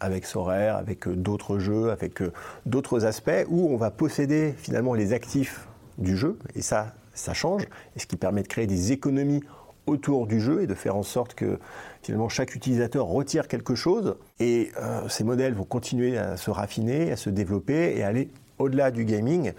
avec 0.00 0.26
Sorare, 0.26 0.76
avec 0.76 1.08
euh, 1.08 1.16
d'autres 1.16 1.58
jeux, 1.58 1.90
avec 1.90 2.22
d'autres 2.66 3.06
aspects, 3.06 3.46
où 3.48 3.68
on 3.72 3.76
va 3.76 3.90
posséder 3.90 4.54
finalement 4.58 4.92
les 4.92 5.14
actifs 5.14 5.66
du 5.96 6.14
jeu, 6.14 6.38
et 6.54 6.60
ça, 6.60 6.92
ça 7.14 7.32
change, 7.32 7.62
et 7.96 7.98
ce 7.98 8.06
qui 8.06 8.16
permet 8.16 8.42
de 8.42 8.48
créer 8.48 8.66
des 8.66 8.92
économies 8.92 9.42
autour 9.86 10.26
du 10.26 10.40
jeu 10.40 10.62
et 10.62 10.66
de 10.66 10.74
faire 10.74 10.96
en 10.96 11.02
sorte 11.02 11.34
que 11.34 11.58
finalement 12.02 12.28
chaque 12.28 12.54
utilisateur 12.54 13.06
retire 13.06 13.48
quelque 13.48 13.74
chose. 13.74 14.16
Et 14.40 14.70
euh, 14.80 15.08
ces 15.08 15.24
modèles 15.24 15.54
vont 15.54 15.64
continuer 15.64 16.18
à 16.18 16.36
se 16.36 16.50
raffiner, 16.50 17.12
à 17.12 17.16
se 17.16 17.30
développer 17.30 17.96
et 17.96 18.02
aller 18.02 18.28
au-delà 18.58 18.90
du 18.90 19.04
gaming. 19.04 19.52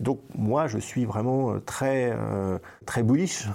Donc 0.00 0.20
moi, 0.36 0.66
je 0.66 0.78
suis 0.78 1.04
vraiment 1.04 1.52
euh, 1.52 1.58
très, 1.60 2.12
euh, 2.12 2.58
très 2.86 3.02
bullish 3.02 3.46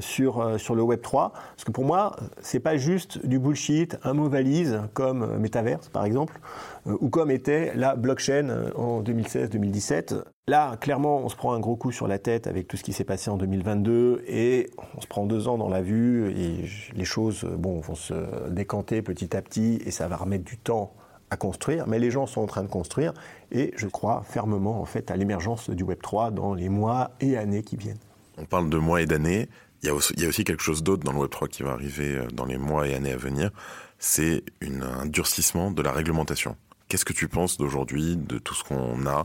sur, 0.00 0.58
sur 0.58 0.74
le 0.74 0.82
Web 0.82 1.00
3, 1.00 1.32
parce 1.32 1.64
que 1.64 1.70
pour 1.70 1.84
moi, 1.84 2.16
c'est 2.40 2.60
pas 2.60 2.76
juste 2.76 3.24
du 3.26 3.38
bullshit, 3.38 3.96
un 4.02 4.14
mot 4.14 4.28
valise 4.28 4.80
comme 4.92 5.38
Metaverse 5.38 5.88
par 5.88 6.04
exemple, 6.04 6.40
ou 6.86 7.08
comme 7.08 7.30
était 7.30 7.72
la 7.74 7.94
blockchain 7.96 8.72
en 8.76 9.02
2016-2017. 9.02 10.22
Là, 10.46 10.76
clairement, 10.76 11.18
on 11.18 11.30
se 11.30 11.36
prend 11.36 11.54
un 11.54 11.60
gros 11.60 11.74
coup 11.74 11.90
sur 11.90 12.06
la 12.06 12.18
tête 12.18 12.46
avec 12.46 12.68
tout 12.68 12.76
ce 12.76 12.84
qui 12.84 12.92
s'est 12.92 13.04
passé 13.04 13.30
en 13.30 13.38
2022 13.38 14.24
et 14.26 14.68
on 14.94 15.00
se 15.00 15.06
prend 15.06 15.24
deux 15.24 15.48
ans 15.48 15.56
dans 15.56 15.70
la 15.70 15.80
vue 15.80 16.30
et 16.32 16.68
les 16.94 17.04
choses 17.04 17.44
bon, 17.44 17.80
vont 17.80 17.94
se 17.94 18.50
décanter 18.50 19.00
petit 19.00 19.34
à 19.34 19.40
petit 19.40 19.80
et 19.86 19.90
ça 19.90 20.06
va 20.06 20.16
remettre 20.16 20.44
du 20.44 20.58
temps 20.58 20.92
à 21.34 21.36
construire, 21.36 21.86
mais 21.86 21.98
les 21.98 22.10
gens 22.10 22.26
sont 22.26 22.40
en 22.40 22.46
train 22.46 22.62
de 22.62 22.68
construire 22.68 23.12
et 23.50 23.74
je 23.76 23.86
crois 23.88 24.22
fermement 24.26 24.80
en 24.80 24.84
fait 24.84 25.10
à 25.10 25.16
l'émergence 25.16 25.68
du 25.68 25.82
Web 25.82 26.00
3 26.00 26.30
dans 26.30 26.54
les 26.54 26.68
mois 26.68 27.10
et 27.20 27.36
années 27.36 27.62
qui 27.62 27.76
viennent. 27.76 27.98
On 28.38 28.44
parle 28.44 28.70
de 28.70 28.78
mois 28.78 29.02
et 29.02 29.06
d'années, 29.06 29.48
il 29.82 29.88
y, 29.88 29.90
a 29.90 29.94
aussi, 29.94 30.14
il 30.16 30.22
y 30.22 30.26
a 30.26 30.28
aussi 30.28 30.44
quelque 30.44 30.62
chose 30.62 30.82
d'autre 30.82 31.04
dans 31.04 31.12
le 31.12 31.18
Web 31.18 31.30
3 31.30 31.48
qui 31.48 31.62
va 31.62 31.72
arriver 31.72 32.14
euh, 32.14 32.26
dans 32.32 32.46
les 32.46 32.56
mois 32.56 32.88
et 32.88 32.94
années 32.94 33.12
à 33.12 33.16
venir, 33.16 33.50
c'est 33.98 34.44
un 34.62 35.06
durcissement 35.06 35.70
de 35.70 35.82
la 35.82 35.92
réglementation. 35.92 36.56
Qu'est-ce 36.88 37.04
que 37.04 37.12
tu 37.12 37.28
penses 37.28 37.58
d'aujourd'hui, 37.58 38.16
de 38.16 38.38
tout 38.38 38.54
ce 38.54 38.62
qu'on 38.62 39.06
a, 39.06 39.22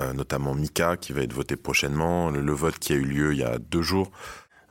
euh, 0.00 0.12
notamment 0.12 0.54
Mika 0.54 0.96
qui 0.96 1.12
va 1.12 1.22
être 1.22 1.32
voté 1.32 1.56
prochainement, 1.56 2.30
le, 2.30 2.52
vote 2.52 2.78
qui 2.78 2.92
a 2.92 2.96
eu 2.96 3.04
lieu 3.04 3.32
il 3.32 3.38
y 3.38 3.44
a 3.44 3.58
deux 3.58 3.82
jours? 3.82 4.10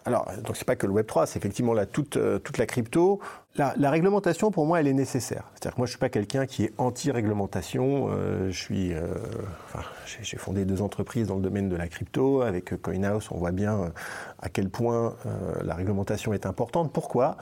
Alors, 0.06 0.26
donc 0.44 0.56
c'est 0.56 0.66
pas 0.66 0.76
que 0.76 0.88
le 0.88 0.94
Web 0.94 1.06
3, 1.06 1.28
c'est 1.28 1.38
effectivement 1.38 1.74
là 1.74 1.86
toute, 1.86 2.18
euh, 2.18 2.40
toute 2.40 2.58
la 2.58 2.66
crypto. 2.66 3.20
La, 3.56 3.90
réglementation, 3.90 4.52
pour 4.52 4.66
moi, 4.66 4.80
elle 4.80 4.88
est 4.88 4.94
nécessaire. 4.94 5.44
C'est-à-dire 5.54 5.76
que 5.76 5.82
moi, 5.82 5.86
je 5.86 5.92
suis 5.92 6.00
pas 6.00 6.10
quelqu'un 6.10 6.46
qui 6.46 6.64
est 6.64 6.74
anti-réglementation. 6.78 8.10
Euh, 8.10 8.52
enfin, 9.66 9.84
j'ai 10.08 10.38
fondé 10.38 10.64
deux 10.64 10.82
entreprises 10.82 11.28
dans 11.28 11.36
le 11.36 11.42
domaine 11.42 11.68
de 11.68 11.76
la 11.76 11.88
crypto. 11.88 12.42
Avec 12.42 12.82
CoinHouse, 12.82 13.28
on 13.32 13.38
voit 13.38 13.52
bien 13.52 13.92
à 14.42 14.48
quel 14.50 14.70
point 14.70 15.16
la 15.62 15.76
réglementation 15.76 16.32
est 16.34 16.46
importante. 16.46 16.94
Pourquoi? 16.94 17.38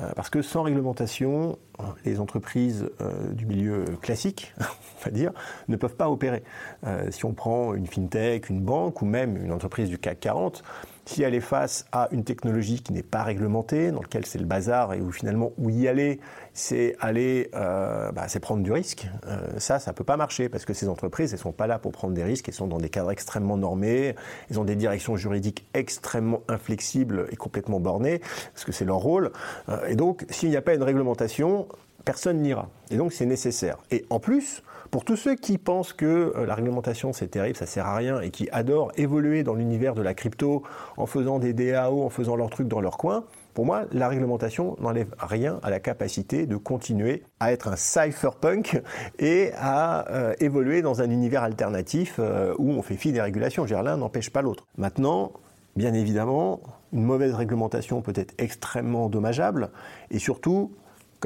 Euh, 0.00 0.10
parce 0.14 0.28
que 0.28 0.42
sans 0.42 0.62
réglementation, 0.62 1.58
les 2.04 2.20
entreprises 2.20 2.90
euh, 3.00 3.32
du 3.32 3.46
milieu 3.46 3.84
classique, 4.02 4.54
on 4.60 5.04
va 5.04 5.10
dire, 5.10 5.32
ne 5.68 5.76
peuvent 5.76 5.96
pas 5.96 6.10
opérer. 6.10 6.42
Euh, 6.86 7.10
si 7.10 7.24
on 7.24 7.32
prend 7.32 7.74
une 7.74 7.86
fintech, 7.86 8.50
une 8.50 8.60
banque 8.60 9.00
ou 9.00 9.06
même 9.06 9.42
une 9.42 9.52
entreprise 9.52 9.88
du 9.88 9.98
CAC 9.98 10.20
40, 10.20 10.62
si 11.06 11.22
elle 11.22 11.34
est 11.34 11.40
face 11.40 11.86
à 11.92 12.08
une 12.10 12.24
technologie 12.24 12.82
qui 12.82 12.92
n'est 12.92 13.02
pas 13.02 13.22
réglementée, 13.22 13.90
dans 13.90 14.02
laquelle 14.02 14.26
c'est 14.26 14.38
le 14.38 14.44
bazar 14.44 14.92
et 14.92 15.00
où 15.00 15.12
finalement 15.12 15.45
où 15.58 15.70
y 15.70 15.88
aller, 15.88 16.20
c'est 16.52 16.96
aller, 17.00 17.50
euh, 17.54 18.12
bah, 18.12 18.28
c'est 18.28 18.40
prendre 18.40 18.62
du 18.62 18.72
risque. 18.72 19.08
Euh, 19.26 19.58
ça, 19.58 19.78
ça 19.78 19.92
peut 19.92 20.04
pas 20.04 20.16
marcher 20.16 20.48
parce 20.48 20.64
que 20.64 20.74
ces 20.74 20.88
entreprises, 20.88 21.32
elles 21.32 21.38
sont 21.38 21.52
pas 21.52 21.66
là 21.66 21.78
pour 21.78 21.92
prendre 21.92 22.14
des 22.14 22.24
risques. 22.24 22.48
Elles 22.48 22.54
sont 22.54 22.66
dans 22.66 22.78
des 22.78 22.88
cadres 22.88 23.10
extrêmement 23.10 23.56
normés. 23.56 24.14
Elles 24.50 24.60
ont 24.60 24.64
des 24.64 24.76
directions 24.76 25.16
juridiques 25.16 25.66
extrêmement 25.74 26.42
inflexibles 26.48 27.28
et 27.30 27.36
complètement 27.36 27.80
bornées 27.80 28.20
parce 28.52 28.64
que 28.64 28.72
c'est 28.72 28.84
leur 28.84 28.98
rôle. 28.98 29.32
Euh, 29.68 29.86
et 29.86 29.96
donc, 29.96 30.24
s'il 30.30 30.50
n'y 30.50 30.56
a 30.56 30.62
pas 30.62 30.74
une 30.74 30.82
réglementation, 30.82 31.68
personne 32.04 32.40
n'ira. 32.40 32.68
Et 32.90 32.96
donc, 32.96 33.12
c'est 33.12 33.26
nécessaire. 33.26 33.78
Et 33.90 34.04
en 34.10 34.20
plus, 34.20 34.62
pour 34.90 35.04
tous 35.04 35.16
ceux 35.16 35.34
qui 35.34 35.58
pensent 35.58 35.92
que 35.92 36.32
euh, 36.36 36.46
la 36.46 36.54
réglementation 36.54 37.12
c'est 37.12 37.28
terrible, 37.28 37.56
ça 37.56 37.66
sert 37.66 37.86
à 37.86 37.96
rien 37.96 38.20
et 38.20 38.30
qui 38.30 38.48
adorent 38.50 38.92
évoluer 38.96 39.42
dans 39.42 39.54
l'univers 39.54 39.94
de 39.94 40.02
la 40.02 40.14
crypto 40.14 40.62
en 40.96 41.06
faisant 41.06 41.38
des 41.38 41.52
DAO, 41.52 42.04
en 42.04 42.08
faisant 42.08 42.36
leurs 42.36 42.50
trucs 42.50 42.68
dans 42.68 42.80
leur 42.80 42.96
coin, 42.96 43.24
pour 43.56 43.64
moi, 43.64 43.86
la 43.90 44.08
réglementation 44.08 44.76
n'enlève 44.80 45.14
rien 45.18 45.60
à 45.62 45.70
la 45.70 45.80
capacité 45.80 46.44
de 46.44 46.56
continuer 46.56 47.22
à 47.40 47.52
être 47.52 47.68
un 47.68 47.76
cypherpunk 47.76 48.82
et 49.18 49.50
à 49.56 50.06
euh, 50.10 50.34
évoluer 50.40 50.82
dans 50.82 51.00
un 51.00 51.08
univers 51.08 51.42
alternatif 51.42 52.16
euh, 52.18 52.54
où 52.58 52.72
on 52.72 52.82
fait 52.82 52.96
fi 52.96 53.12
des 53.12 53.20
régulations. 53.22 53.64
l'un 53.64 53.96
n'empêche 53.96 54.28
pas 54.28 54.42
l'autre. 54.42 54.66
Maintenant, 54.76 55.32
bien 55.74 55.94
évidemment, 55.94 56.60
une 56.92 57.04
mauvaise 57.04 57.32
réglementation 57.32 58.02
peut 58.02 58.12
être 58.14 58.34
extrêmement 58.36 59.08
dommageable 59.08 59.70
et 60.10 60.18
surtout 60.18 60.72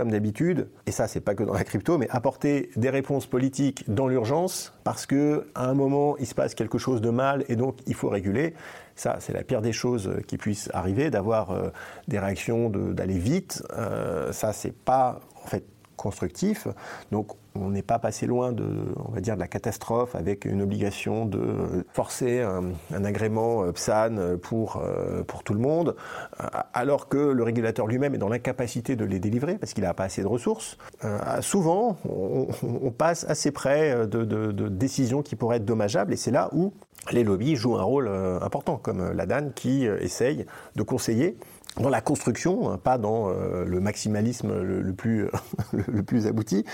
d'habitude, 0.09 0.69
et 0.87 0.93
ça 0.93 1.09
c'est 1.09 1.21
pas 1.21 1.35
que 1.35 1.43
dans 1.43 1.53
la 1.53 1.65
crypto, 1.65 1.99
mais 1.99 2.09
apporter 2.11 2.71
des 2.77 2.89
réponses 2.91 3.27
politiques 3.27 3.85
dans 3.93 4.09
l'urgence 4.09 4.73
parce 4.85 5.05
que 5.05 5.47
à 5.55 5.69
un 5.69 5.75
moment 5.75 6.17
il 6.19 6.27
se 6.27 6.35
passe 6.35 6.55
quelque 6.55 6.79
chose 6.79 7.01
de 7.01 7.11
mal 7.11 7.45
et 7.49 7.57
donc 7.57 7.79
il 7.87 7.95
faut 7.95 8.09
réguler. 8.09 8.55
Ça 8.95 9.17
c'est 9.21 9.33
la 9.33 9.43
pire 9.43 9.61
des 9.61 9.73
choses 9.73 10.11
qui 10.27 10.39
puissent 10.39 10.71
arriver, 10.73 11.11
d'avoir 11.11 11.51
euh, 11.51 11.69
des 12.09 12.19
réactions, 12.19 12.71
d'aller 12.71 13.19
vite. 13.19 13.63
Euh, 13.77 14.33
ça 14.33 14.53
c'est 14.53 14.75
pas 14.75 15.21
en 15.45 15.47
fait 15.47 15.65
constructif. 16.01 16.67
Donc 17.13 17.33
on 17.55 17.71
n'est 17.71 17.83
pas 17.83 17.99
passé 17.99 18.27
loin 18.27 18.53
de, 18.53 18.65
on 18.97 19.13
va 19.13 19.21
dire, 19.21 19.35
de 19.35 19.41
la 19.41 19.49
catastrophe 19.49 20.15
avec 20.15 20.45
une 20.45 20.63
obligation 20.63 21.27
de 21.27 21.85
forcer 21.93 22.41
un, 22.41 23.05
agrément 23.05 23.65
euh, 23.65 23.73
PSAN 23.73 24.39
pour, 24.41 24.77
euh, 24.77 25.23
pour 25.25 25.43
tout 25.43 25.53
le 25.53 25.61
monde, 25.61 25.97
euh, 26.41 26.47
alors 26.73 27.09
que 27.09 27.19
le 27.19 27.43
régulateur 27.43 27.87
lui-même 27.87 28.15
est 28.15 28.19
dans 28.19 28.29
l'incapacité 28.29 28.97
de 28.97 29.05
les 29.05 29.19
délivrer 29.19 29.59
parce 29.59 29.75
qu'il 29.75 29.85
n'a 29.85 29.95
pas 29.95 30.05
assez 30.05 30.23
de 30.23 30.27
ressources. 30.27 30.79
souvent, 31.41 31.97
on, 32.09 32.91
passe 32.91 33.25
assez 33.29 33.51
près 33.51 34.07
de, 34.07 34.25
de, 34.25 34.69
décisions 34.69 35.23
qui 35.23 35.37
pourraient 35.37 35.57
être 35.57 35.65
dommageables 35.65 36.13
et 36.13 36.17
c'est 36.17 36.31
là 36.31 36.49
où 36.53 36.73
les 37.13 37.25
lobbies 37.25 37.57
jouent 37.57 37.77
un 37.77 37.83
rôle 37.83 38.09
important, 38.43 38.77
comme 38.77 39.13
la 39.13 39.27
DAN 39.27 39.51
qui 39.55 39.87
essaye 39.87 40.47
de 40.77 40.83
conseiller 40.83 41.37
dans 41.81 41.89
la 41.89 42.01
construction, 42.01 42.71
hein, 42.71 42.79
pas 42.79 42.99
dans 42.99 43.29
euh, 43.29 43.65
le 43.65 43.81
maximalisme 43.81 44.61
le, 44.63 44.93
plus, 44.93 45.29
le 45.73 46.03
plus 46.03 46.27
abouti, 46.27 46.65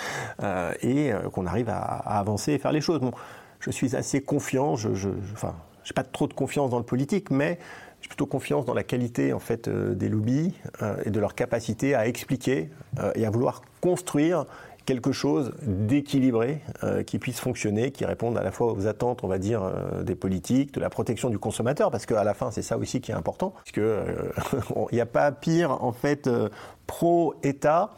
euh, 0.42 0.73
et 0.83 1.12
euh, 1.12 1.29
qu'on 1.31 1.47
arrive 1.47 1.69
à, 1.69 1.83
avancer 2.19 2.53
et 2.53 2.59
faire 2.59 2.73
les 2.73 2.81
choses. 2.81 3.01
Bon, 3.01 3.12
je 3.61 3.71
suis 3.71 3.97
assez 3.97 4.21
confiant, 4.21 4.77
je, 4.77 4.95
je, 4.95 5.09
enfin, 5.33 5.55
j'ai 5.85 5.95
pas 5.95 6.05
trop 6.05 6.27
de 6.27 6.35
confiance 6.35 6.71
dans 6.71 6.79
le 6.79 6.85
politique, 6.85 7.31
mais 7.31 7.59
j'ai 8.03 8.09
plutôt 8.09 8.27
confiance 8.27 8.66
dans 8.66 8.75
la 8.75 8.85
qualité 8.85 9.33
en 9.33 9.38
fait 9.38 9.69
des 9.69 10.09
lobbies 10.09 10.55
et 11.05 11.11
de 11.11 11.19
leur 11.19 11.35
capacité 11.35 11.95
à 11.95 12.07
expliquer 12.07 12.71
et 13.14 13.25
à 13.25 13.31
vouloir 13.31 13.62
construire 13.81 14.45
quelque 14.87 15.12
chose 15.12 15.53
d'équilibré 15.62 16.62
qui 17.07 17.18
puisse 17.18 17.40
fonctionner, 17.40 17.90
qui 17.90 18.05
réponde 18.05 18.38
à 18.38 18.42
la 18.42 18.53
fois 18.53 18.72
aux 18.72 18.87
attentes, 18.87 19.25
on 19.25 19.29
va 19.29 19.38
dire, 19.38 19.70
des 20.03 20.14
politiques, 20.14 20.72
de 20.72 20.81
la 20.81 20.88
protection 20.88 21.29
du 21.29 21.38
consommateur, 21.38 21.90
parce 21.90 22.07
qu'à 22.07 22.25
la 22.25 22.35
fin, 22.35 22.51
c'est 22.51 22.62
ça 22.62 22.79
aussi 22.79 23.01
qui 23.01 23.11
est 23.11 23.14
important, 23.14 23.51
parce 23.51 23.72
que 23.72 24.03
il 24.92 24.94
n'y 24.94 25.01
a 25.01 25.07
pas 25.07 25.33
pire 25.33 25.83
en 25.83 25.92
fait 25.92 26.31
pro-État 26.87 27.90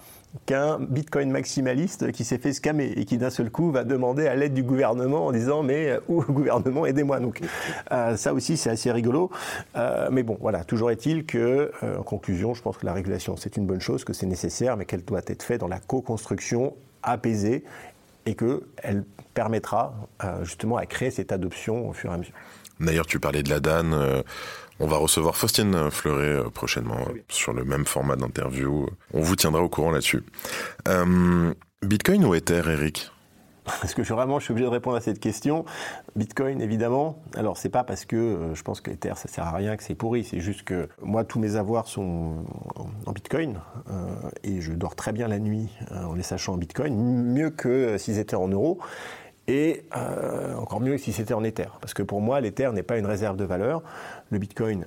qu'un 0.47 0.79
Bitcoin 0.79 1.31
maximaliste 1.31 2.13
qui 2.13 2.25
s'est 2.25 2.39
fait 2.39 2.53
scammer 2.53 2.93
et 2.97 3.05
qui 3.05 3.19
d'un 3.19 3.31
seul 3.31 3.51
coup 3.51 3.71
va 3.71 3.85
demander 3.85 4.27
à 4.27 4.35
l'aide 4.35 4.55
du 4.55 4.63
gouvernement 4.63 5.27
en 5.27 5.33
disant 5.33 5.63
mais 5.63 5.91
euh, 5.91 6.01
où 6.09 6.23
gouvernement 6.23 6.87
aidez-moi 6.87 7.21
donc 7.21 7.41
euh, 7.93 8.17
ça 8.17 8.35
aussi 8.35 8.57
c'est 8.57 8.71
assez 8.71 8.93
rigolo 8.93 9.31
euh, 9.77 10.09
mais 10.13 10.23
bon 10.23 10.37
voilà 10.41 10.65
toujours 10.65 10.91
est-il 10.91 11.25
que 11.25 11.73
en 11.83 12.03
conclusion 12.03 12.55
je 12.55 12.63
pense 12.63 12.77
que 12.77 12.87
la 12.87 12.93
régulation 12.93 13.37
c'est 13.37 13.57
une 13.57 13.67
bonne 13.67 13.81
chose 13.81 14.05
que 14.05 14.13
c'est 14.13 14.27
nécessaire 14.27 14.77
mais 14.77 14.85
qu'elle 14.85 15.05
doit 15.05 15.23
être 15.27 15.43
faite 15.43 15.61
dans 15.61 15.69
la 15.69 15.81
co-construction 15.81 16.75
apaisée 17.03 17.65
et 18.27 18.35
qu'elle 18.35 19.05
permettra 19.33 19.95
justement 20.43 20.77
à 20.77 20.85
créer 20.85 21.11
cette 21.11 21.33
adoption 21.33 21.89
au 21.89 21.93
fur 21.93 22.11
et 22.11 22.15
à 22.15 22.19
mesure. 22.19 22.35
D'ailleurs, 22.81 23.07
tu 23.07 23.19
parlais 23.19 23.43
de 23.43 23.49
la 23.49 23.61
DAN. 23.61 24.23
On 24.81 24.87
va 24.87 24.97
recevoir 24.97 25.35
Faustine 25.35 25.91
Fleuret 25.91 26.37
euh, 26.37 26.51
prochainement 26.51 27.01
euh, 27.09 27.21
sur 27.29 27.53
le 27.53 27.65
même 27.65 27.85
format 27.85 28.15
d'interview. 28.15 28.87
On 29.13 29.21
vous 29.21 29.35
tiendra 29.35 29.61
au 29.61 29.69
courant 29.69 29.91
là-dessus. 29.91 30.23
Euh, 30.87 31.53
Bitcoin 31.83 32.25
ou 32.25 32.35
Ether, 32.35 32.63
Eric? 32.65 33.11
Est-ce 33.83 33.97
que 33.97 34.05
je, 34.05 34.15
vraiment 34.15 34.39
je 34.39 34.45
suis 34.45 34.53
obligé 34.53 34.67
de 34.67 34.71
répondre 34.71 34.97
à 34.97 35.01
cette 35.01 35.19
question 35.19 35.65
Bitcoin, 36.15 36.63
évidemment. 36.63 37.21
Alors, 37.35 37.57
c'est 37.57 37.69
pas 37.69 37.83
parce 37.83 38.05
que 38.05 38.53
je 38.55 38.63
pense 38.63 38.81
que 38.81 38.93
Ether, 38.93 39.15
ça 39.17 39.29
sert 39.29 39.45
à 39.45 39.51
rien, 39.51 39.77
que 39.77 39.83
c'est 39.83 39.97
pourri. 39.97 40.23
C'est 40.23 40.41
juste 40.41 40.63
que 40.63 40.89
moi, 41.03 41.25
tous 41.25 41.41
mes 41.41 41.57
avoirs 41.57 41.89
sont 41.89 42.45
en 43.05 43.13
Bitcoin 43.13 43.61
et 44.43 44.63
je 44.63 44.73
dors 44.73 44.97
très 44.97 45.13
bien 45.13 45.29
la 45.29 45.39
nuit 45.39 45.69
en 45.91 46.15
les 46.15 46.23
sachant 46.23 46.55
en 46.55 46.57
Bitcoin, 46.57 46.95
mieux 46.95 47.51
que 47.51 47.99
s'ils 47.99 48.19
étaient 48.19 48.37
en 48.37 48.49
euros. 48.49 48.79
Et 49.49 49.85
encore 50.59 50.81
mieux 50.81 50.97
si 50.97 51.13
c'était 51.13 51.35
en 51.35 51.45
Ether. 51.45 51.69
Parce 51.81 51.93
que 51.93 52.03
pour 52.03 52.23
moi, 52.23 52.41
l'Ether 52.41 52.71
n'est 52.73 52.83
pas 52.83 52.97
une 52.97 53.07
réserve 53.07 53.37
de 53.37 53.45
valeur. 53.45 53.83
Le 54.31 54.39
Bitcoin 54.39 54.87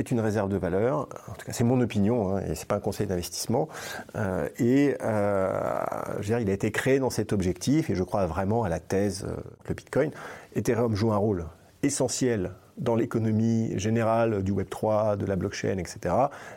est 0.00 0.10
une 0.10 0.20
réserve 0.20 0.48
de 0.48 0.56
valeur. 0.56 1.08
En 1.28 1.34
tout 1.34 1.46
cas, 1.46 1.52
c'est 1.52 1.64
mon 1.64 1.80
opinion, 1.80 2.36
hein, 2.36 2.42
et 2.48 2.54
c'est 2.54 2.66
pas 2.66 2.76
un 2.76 2.80
conseil 2.80 3.06
d'investissement. 3.06 3.68
Euh, 4.16 4.48
et 4.58 4.96
euh, 5.02 5.82
je 6.14 6.16
veux 6.16 6.24
dire, 6.24 6.40
il 6.40 6.50
a 6.50 6.52
été 6.52 6.72
créé 6.72 6.98
dans 6.98 7.10
cet 7.10 7.32
objectif, 7.32 7.90
et 7.90 7.94
je 7.94 8.02
crois 8.02 8.26
vraiment 8.26 8.64
à 8.64 8.68
la 8.68 8.80
thèse 8.80 9.24
euh, 9.28 9.36
le 9.68 9.74
Bitcoin. 9.74 10.10
Ethereum 10.56 10.96
joue 10.96 11.12
un 11.12 11.16
rôle 11.16 11.46
essentiel 11.82 12.52
dans 12.80 12.96
l'économie 12.96 13.78
générale 13.78 14.42
du 14.42 14.52
Web3, 14.52 15.16
de 15.16 15.26
la 15.26 15.36
blockchain, 15.36 15.78
etc. 15.78 16.14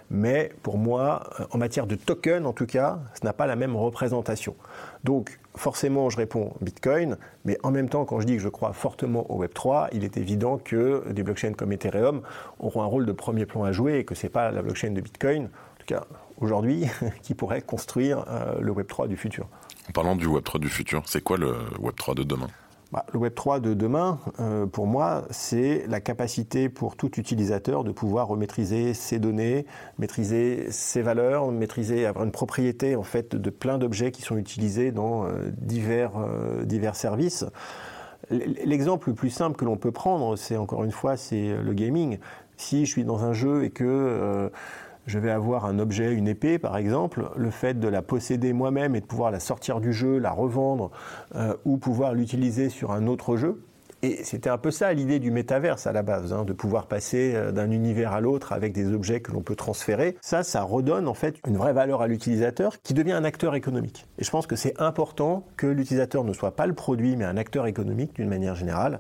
Mais 0.10 0.52
pour 0.64 0.78
moi, 0.78 1.30
en 1.52 1.58
matière 1.58 1.86
de 1.86 1.96
token, 1.96 2.46
en 2.46 2.54
tout 2.54 2.66
cas, 2.66 3.00
ce 3.14 3.26
n'a 3.26 3.34
pas 3.34 3.46
la 3.46 3.56
même 3.56 3.76
représentation. 3.76 4.56
Donc, 5.04 5.40
forcément, 5.56 6.10
je 6.10 6.18
réponds 6.18 6.54
Bitcoin, 6.62 7.18
mais 7.46 7.58
en 7.64 7.72
même 7.72 7.90
temps, 7.90 8.06
quand 8.06 8.22
je 8.22 8.26
dis 8.26 8.38
que 8.38 8.42
je 8.42 8.50
crois 8.50 8.74
fortement 8.74 9.30
au 9.30 9.44
Web3, 9.44 9.90
il 9.92 10.04
est 10.04 10.18
évident 10.18 10.58
que 10.58 11.04
des 11.12 11.24
blockchains 11.24 11.54
comme 11.54 11.72
Ethereum 11.74 12.22
auront 12.60 12.82
un 12.82 12.88
rôle 12.88 13.06
de 13.06 13.12
premier 13.12 13.46
plan 13.46 13.64
à 13.64 13.72
jouer 13.72 14.00
et 14.00 14.06
que 14.06 14.16
ce 14.16 14.26
n'est 14.26 14.32
pas 14.32 14.52
la 14.52 14.62
blockchain 14.62 14.92
de 14.92 15.02
Bitcoin, 15.02 15.46
en 15.46 15.80
tout 15.80 15.86
cas 15.86 16.06
aujourd'hui, 16.40 16.86
qui 17.22 17.34
pourrait 17.36 17.62
construire 17.62 18.26
euh, 18.30 18.60
le 18.62 18.72
Web3 18.72 19.08
du 19.08 19.18
futur. 19.18 19.48
En 19.90 19.92
parlant 19.92 20.16
du 20.16 20.28
Web3 20.28 20.60
du 20.60 20.70
futur, 20.70 21.04
c'est 21.06 21.22
quoi 21.22 21.38
le 21.38 21.54
Web3 21.82 22.16
de 22.16 22.24
demain? 22.24 22.48
Bah, 22.94 23.08
le 23.12 23.18
Web 23.18 23.34
3 23.34 23.60
de 23.60 23.74
demain, 23.74 24.20
euh, 24.40 24.68
pour 24.68 24.86
moi, 24.86 25.24
c'est 25.32 25.84
la 25.88 26.00
capacité 26.00 26.70
pour 26.70 26.96
tout 26.96 27.20
utilisateur 27.20 27.84
de 27.84 27.92
pouvoir 27.92 28.28
remaîtriser 28.28 28.94
ses 28.94 29.18
données, 29.18 29.66
maîtriser 29.98 30.68
ses 30.70 31.02
valeurs, 31.02 31.52
maîtriser, 31.52 32.06
avoir 32.06 32.24
une 32.24 32.32
propriété 32.32 32.96
en 32.96 33.02
fait 33.02 33.36
de 33.36 33.50
plein 33.50 33.80
d'objets 33.80 34.12
qui 34.12 34.22
sont 34.22 34.38
utilisés 34.38 34.92
dans 34.92 35.26
euh, 35.26 35.50
divers, 35.58 36.12
euh, 36.18 36.66
divers 36.66 36.96
services. 36.96 37.46
L'exemple 38.30 39.10
le 39.10 39.16
plus 39.16 39.32
simple 39.32 39.56
que 39.56 39.66
l'on 39.66 39.76
peut 39.76 39.92
prendre, 39.92 40.36
c'est 40.36 40.56
encore 40.56 40.84
une 40.84 40.92
fois, 40.92 41.18
c'est 41.18 41.58
le 41.58 41.74
gaming. 41.74 42.20
Si 42.58 42.86
je 42.86 42.92
suis 42.92 43.06
dans 43.06 43.24
un 43.24 43.34
jeu 43.34 43.64
et 43.64 43.72
que 43.72 44.52
je 45.06 45.20
vais 45.20 45.32
avoir 45.32 45.66
un 45.66 45.80
objet, 45.80 46.14
une 46.14 46.28
épée 46.28 46.60
par 46.60 46.78
exemple, 46.78 47.30
le 47.36 47.50
fait 47.50 47.80
de 47.80 47.88
la 47.88 48.02
posséder 48.02 48.54
moi-même 48.54 48.96
et 48.96 49.02
de 49.02 49.06
pouvoir 49.06 49.32
la 49.32 49.40
sortir 49.40 49.80
du 49.80 49.94
jeu, 49.94 50.18
la 50.18 50.32
revendre 50.32 50.92
euh, 51.36 51.54
ou 51.66 51.78
pouvoir 51.78 52.14
l'utiliser 52.14 52.70
sur 52.70 52.92
un 52.92 53.08
autre 53.08 53.38
jeu. 53.38 53.62
Et 54.04 54.22
c'était 54.26 54.50
un 54.50 54.58
peu 54.58 54.70
ça 54.70 54.92
l'idée 54.92 55.20
du 55.20 55.32
métaverse 55.32 55.88
à 55.88 55.94
la 55.94 56.04
base, 56.04 56.34
hein, 56.34 56.44
de 56.44 56.52
pouvoir 56.52 56.88
passer 56.88 57.34
euh, 57.36 57.54
d'un 57.54 57.72
univers 57.72 58.12
à 58.12 58.20
l'autre 58.20 58.52
avec 58.52 58.74
des 58.74 58.92
objets 58.92 59.22
que 59.22 59.32
l'on 59.32 59.42
peut 59.42 59.56
transférer. 59.56 60.18
Ça, 60.22 60.44
ça 60.44 60.62
redonne 60.62 61.08
en 61.08 61.14
fait 61.14 61.38
une 61.48 61.56
vraie 61.56 61.72
valeur 61.72 62.02
à 62.02 62.08
l'utilisateur 62.08 62.82
qui 62.82 62.94
devient 62.94 63.14
un 63.14 63.24
acteur 63.24 63.56
économique. 63.56 64.06
Et 64.20 64.26
je 64.26 64.30
pense 64.30 64.46
que 64.46 64.58
c'est 64.58 64.80
important 64.82 65.46
que 65.56 65.68
l'utilisateur 65.68 66.26
ne 66.26 66.34
soit 66.34 66.58
pas 66.58 66.68
le 66.68 66.74
produit, 66.74 67.16
mais 67.16 67.24
un 67.24 67.38
acteur 67.38 67.66
économique 67.66 68.14
d'une 68.16 68.28
manière 68.28 68.56
générale. 68.56 69.00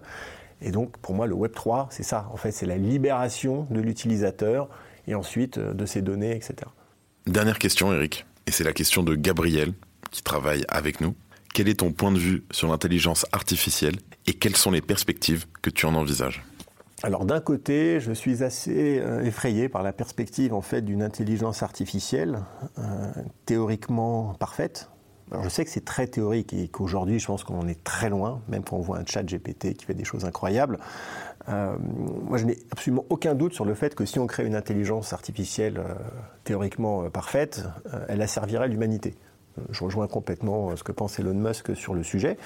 Et 0.61 0.71
donc, 0.71 0.97
pour 0.99 1.13
moi, 1.13 1.27
le 1.27 1.35
Web 1.35 1.51
3, 1.51 1.87
c'est 1.91 2.03
ça. 2.03 2.29
En 2.31 2.37
fait, 2.37 2.51
c'est 2.51 2.65
la 2.65 2.77
libération 2.77 3.67
de 3.69 3.81
l'utilisateur 3.81 4.69
et 5.07 5.15
ensuite 5.15 5.57
euh, 5.57 5.73
de 5.73 5.85
ces 5.85 6.01
données, 6.01 6.35
etc. 6.35 6.55
Dernière 7.25 7.59
question, 7.59 7.93
Eric, 7.93 8.25
et 8.47 8.51
c'est 8.51 8.63
la 8.63 8.73
question 8.73 9.03
de 9.03 9.15
Gabriel, 9.15 9.73
qui 10.11 10.23
travaille 10.23 10.65
avec 10.67 11.01
nous. 11.01 11.15
Quel 11.53 11.69
est 11.69 11.79
ton 11.79 11.91
point 11.91 12.11
de 12.11 12.17
vue 12.17 12.43
sur 12.51 12.67
l'intelligence 12.67 13.25
artificielle 13.31 13.95
et 14.27 14.33
quelles 14.33 14.55
sont 14.55 14.71
les 14.71 14.81
perspectives 14.81 15.45
que 15.61 15.69
tu 15.69 15.85
en 15.85 15.95
envisages? 15.95 16.43
Alors 17.03 17.25
d'un 17.25 17.41
côté, 17.41 17.99
je 17.99 18.13
suis 18.13 18.43
assez 18.43 18.99
euh, 18.99 19.23
effrayé 19.23 19.69
par 19.69 19.83
la 19.83 19.91
perspective 19.91 20.53
en 20.53 20.61
fait 20.61 20.81
d'une 20.81 21.03
intelligence 21.03 21.61
artificielle 21.61 22.39
euh, 22.79 23.11
théoriquement 23.45 24.33
parfaite, 24.35 24.89
je 25.41 25.49
sais 25.49 25.65
que 25.65 25.71
c'est 25.71 25.85
très 25.85 26.07
théorique 26.07 26.53
et 26.53 26.67
qu'aujourd'hui, 26.67 27.19
je 27.19 27.25
pense 27.25 27.43
qu'on 27.43 27.59
en 27.59 27.67
est 27.67 27.83
très 27.83 28.09
loin, 28.09 28.41
même 28.47 28.63
quand 28.63 28.77
on 28.77 28.81
voit 28.81 28.99
un 28.99 29.05
chat 29.05 29.23
GPT 29.23 29.73
qui 29.73 29.85
fait 29.85 29.93
des 29.93 30.03
choses 30.03 30.25
incroyables. 30.25 30.79
Euh, 31.49 31.75
moi, 31.79 32.37
je 32.37 32.45
n'ai 32.45 32.57
absolument 32.71 33.05
aucun 33.09 33.35
doute 33.35 33.53
sur 33.53 33.65
le 33.65 33.73
fait 33.73 33.95
que 33.95 34.05
si 34.05 34.19
on 34.19 34.27
crée 34.27 34.45
une 34.45 34.55
intelligence 34.55 35.13
artificielle 35.13 35.77
euh, 35.77 35.93
théoriquement 36.43 37.03
euh, 37.03 37.09
parfaite, 37.09 37.63
elle 38.07 38.21
asservirait 38.21 38.67
l'humanité 38.67 39.15
je 39.69 39.83
rejoins 39.83 40.07
complètement 40.07 40.69
euh, 40.69 40.75
ce 40.75 40.83
que 40.83 40.91
pense 40.91 41.19
Elon 41.19 41.33
Musk 41.33 41.75
sur 41.75 41.93
le 41.93 42.03
sujet, 42.03 42.37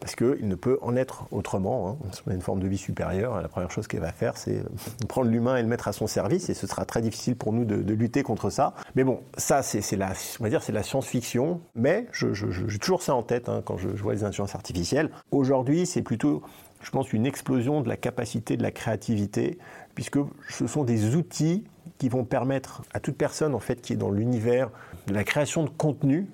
parce 0.00 0.14
qu'il 0.14 0.48
ne 0.48 0.54
peut 0.54 0.78
en 0.82 0.96
être 0.96 1.26
autrement. 1.30 1.90
Hein. 1.90 2.08
On 2.26 2.30
a 2.30 2.34
une 2.34 2.40
forme 2.40 2.60
de 2.60 2.68
vie 2.68 2.78
supérieure. 2.78 3.40
La 3.40 3.48
première 3.48 3.70
chose 3.70 3.86
qu'il 3.86 4.00
va 4.00 4.12
faire, 4.12 4.36
c'est 4.36 4.62
prendre 5.08 5.30
l'humain 5.30 5.56
et 5.56 5.62
le 5.62 5.68
mettre 5.68 5.88
à 5.88 5.92
son 5.92 6.06
service, 6.06 6.48
et 6.48 6.54
ce 6.54 6.66
sera 6.66 6.84
très 6.84 7.00
difficile 7.00 7.36
pour 7.36 7.52
nous 7.52 7.64
de, 7.64 7.94
lutter 7.94 8.22
contre 8.22 8.50
ça. 8.50 8.74
Mais 8.96 9.04
bon, 9.04 9.20
ça, 9.36 9.62
c'est 9.62 9.96
la, 9.96 10.12
on 10.40 10.42
va 10.42 10.50
dire, 10.50 10.62
c'est 10.62 10.72
la 10.72 10.82
science-fiction. 10.82 11.60
Mais 11.74 12.06
j'ai 12.12 12.78
toujours 12.78 13.02
ça 13.02 13.14
en 13.14 13.22
tête 13.22 13.48
hein, 13.48 13.62
quand 13.64 13.76
je, 13.76 13.90
je, 13.94 14.02
vois 14.02 14.14
les 14.14 14.24
intelligences 14.24 14.54
artificielles. 14.54 15.10
Aujourd'hui, 15.30 15.86
c'est 15.86 16.02
plutôt, 16.02 16.42
je 16.82 16.90
pense, 16.90 17.12
une 17.12 17.26
explosion 17.26 17.82
de 17.82 17.88
la 17.88 17.96
capacité 17.96 18.56
de 18.56 18.62
la 18.62 18.72
créativité, 18.72 19.58
puisque 19.94 20.18
ce 20.48 20.66
sont 20.66 20.82
des 20.82 21.14
outils 21.14 21.64
qui 21.98 22.08
vont 22.08 22.24
permettre 22.24 22.82
à 22.92 23.00
toute 23.00 23.16
personne 23.16 23.54
en 23.54 23.60
fait 23.60 23.80
qui 23.80 23.92
est 23.92 23.96
dans 23.96 24.10
l'univers 24.10 24.70
de 25.06 25.14
la 25.14 25.24
création 25.24 25.64
de 25.64 25.70
contenu 25.70 26.26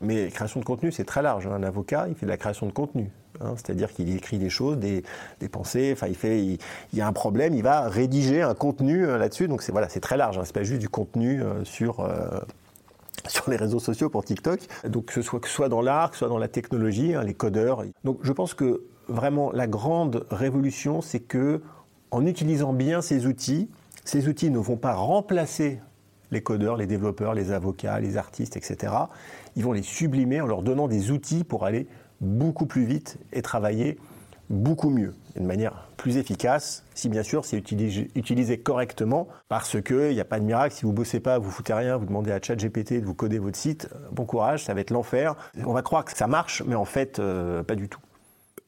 mais 0.00 0.28
création 0.28 0.60
de 0.60 0.64
contenu, 0.64 0.92
c'est 0.92 1.04
très 1.04 1.22
large. 1.22 1.46
Hein. 1.46 1.52
Un 1.52 1.62
avocat, 1.62 2.06
il 2.08 2.14
fait 2.14 2.26
de 2.26 2.30
la 2.30 2.36
création 2.36 2.66
de 2.66 2.72
contenu. 2.72 3.10
Hein. 3.40 3.54
C'est-à-dire 3.56 3.92
qu'il 3.92 4.14
écrit 4.14 4.38
des 4.38 4.50
choses, 4.50 4.78
des, 4.78 5.02
pensées, 5.50 5.90
enfin 5.92 6.06
il 6.08 6.14
fait, 6.14 6.44
il, 6.44 6.58
y 6.92 7.00
a 7.00 7.06
un 7.06 7.12
problème, 7.12 7.54
il 7.54 7.62
va 7.62 7.88
rédiger 7.88 8.42
un 8.42 8.54
contenu 8.54 9.06
euh, 9.06 9.18
là-dessus. 9.18 9.48
Donc 9.48 9.62
c'est 9.62 9.72
voilà, 9.72 9.88
c'est 9.88 10.00
très 10.00 10.16
large. 10.16 10.38
Hein. 10.38 10.42
C'est 10.44 10.54
pas 10.54 10.62
juste 10.62 10.80
du 10.80 10.88
contenu 10.88 11.42
euh, 11.42 11.64
sur 11.64 12.00
euh, 12.00 12.40
sur 13.28 13.48
les 13.50 13.56
réseaux 13.56 13.80
sociaux 13.80 14.10
pour 14.10 14.24
TikTok. 14.24 14.60
Donc 14.88 15.06
que 15.06 15.22
ce 15.22 15.22
soit, 15.22 15.68
dans 15.68 15.80
l'art, 15.80 16.10
que 16.10 16.16
ce 16.16 16.20
soit 16.20 16.28
dans 16.28 16.38
la 16.38 16.48
technologie, 16.48 17.14
les 17.24 17.34
codeurs. 17.34 17.84
Donc 18.04 18.18
je 18.22 18.32
pense 18.32 18.54
que 18.54 18.82
vraiment 19.08 19.52
la 19.52 19.66
grande 19.66 20.26
révolution, 20.30 21.00
c'est 21.00 21.20
que 21.20 21.62
en 22.10 22.26
utilisant 22.26 22.72
bien 22.72 23.02
ces 23.02 23.26
outils, 23.26 23.68
ces 24.04 24.28
outils 24.28 24.50
ne 24.50 24.58
vont 24.58 24.76
pas 24.76 24.94
remplacer 24.94 25.80
les 26.30 26.42
codeurs, 26.42 26.76
les 26.76 26.86
développeurs, 26.86 27.34
les 27.34 27.52
avocats, 27.52 28.00
les 28.00 28.16
artistes, 28.16 28.56
etc 28.56 28.92
ils 29.56 29.64
vont 29.64 29.72
les 29.72 29.82
sublimer 29.82 30.40
en 30.40 30.46
leur 30.46 30.62
donnant 30.62 30.88
des 30.88 31.10
outils 31.10 31.44
pour 31.44 31.64
aller 31.64 31.86
beaucoup 32.20 32.66
plus 32.66 32.84
vite 32.84 33.18
et 33.32 33.42
travailler 33.42 33.98
beaucoup 34.50 34.90
mieux, 34.90 35.14
d'une 35.36 35.46
manière 35.46 35.88
plus 35.96 36.16
efficace, 36.16 36.84
si 36.94 37.08
bien 37.08 37.22
sûr 37.22 37.44
c'est 37.44 37.58
utilisé, 37.58 38.58
correctement, 38.58 39.28
parce 39.48 39.80
qu'il 39.80 40.10
n'y 40.10 40.20
a 40.20 40.24
pas 40.24 40.38
de 40.38 40.44
miracle, 40.44 40.74
si 40.74 40.82
vous 40.82 40.92
bossez 40.92 41.20
pas, 41.20 41.38
vous 41.38 41.50
foutez 41.50 41.72
rien, 41.72 41.96
vous 41.96 42.06
demandez 42.06 42.30
à 42.30 42.40
ChatGPT 42.40 43.00
de 43.00 43.06
vous 43.06 43.14
coder 43.14 43.38
votre 43.38 43.56
site, 43.56 43.88
bon 44.12 44.26
courage, 44.26 44.64
ça 44.64 44.74
va 44.74 44.80
être 44.80 44.90
l'enfer. 44.90 45.34
On 45.64 45.72
va 45.72 45.82
croire 45.82 46.04
que 46.04 46.16
ça 46.16 46.26
marche, 46.26 46.62
mais 46.66 46.74
en 46.74 46.84
fait, 46.84 47.18
euh, 47.18 47.62
pas 47.62 47.74
du 47.74 47.88
tout. 47.88 48.00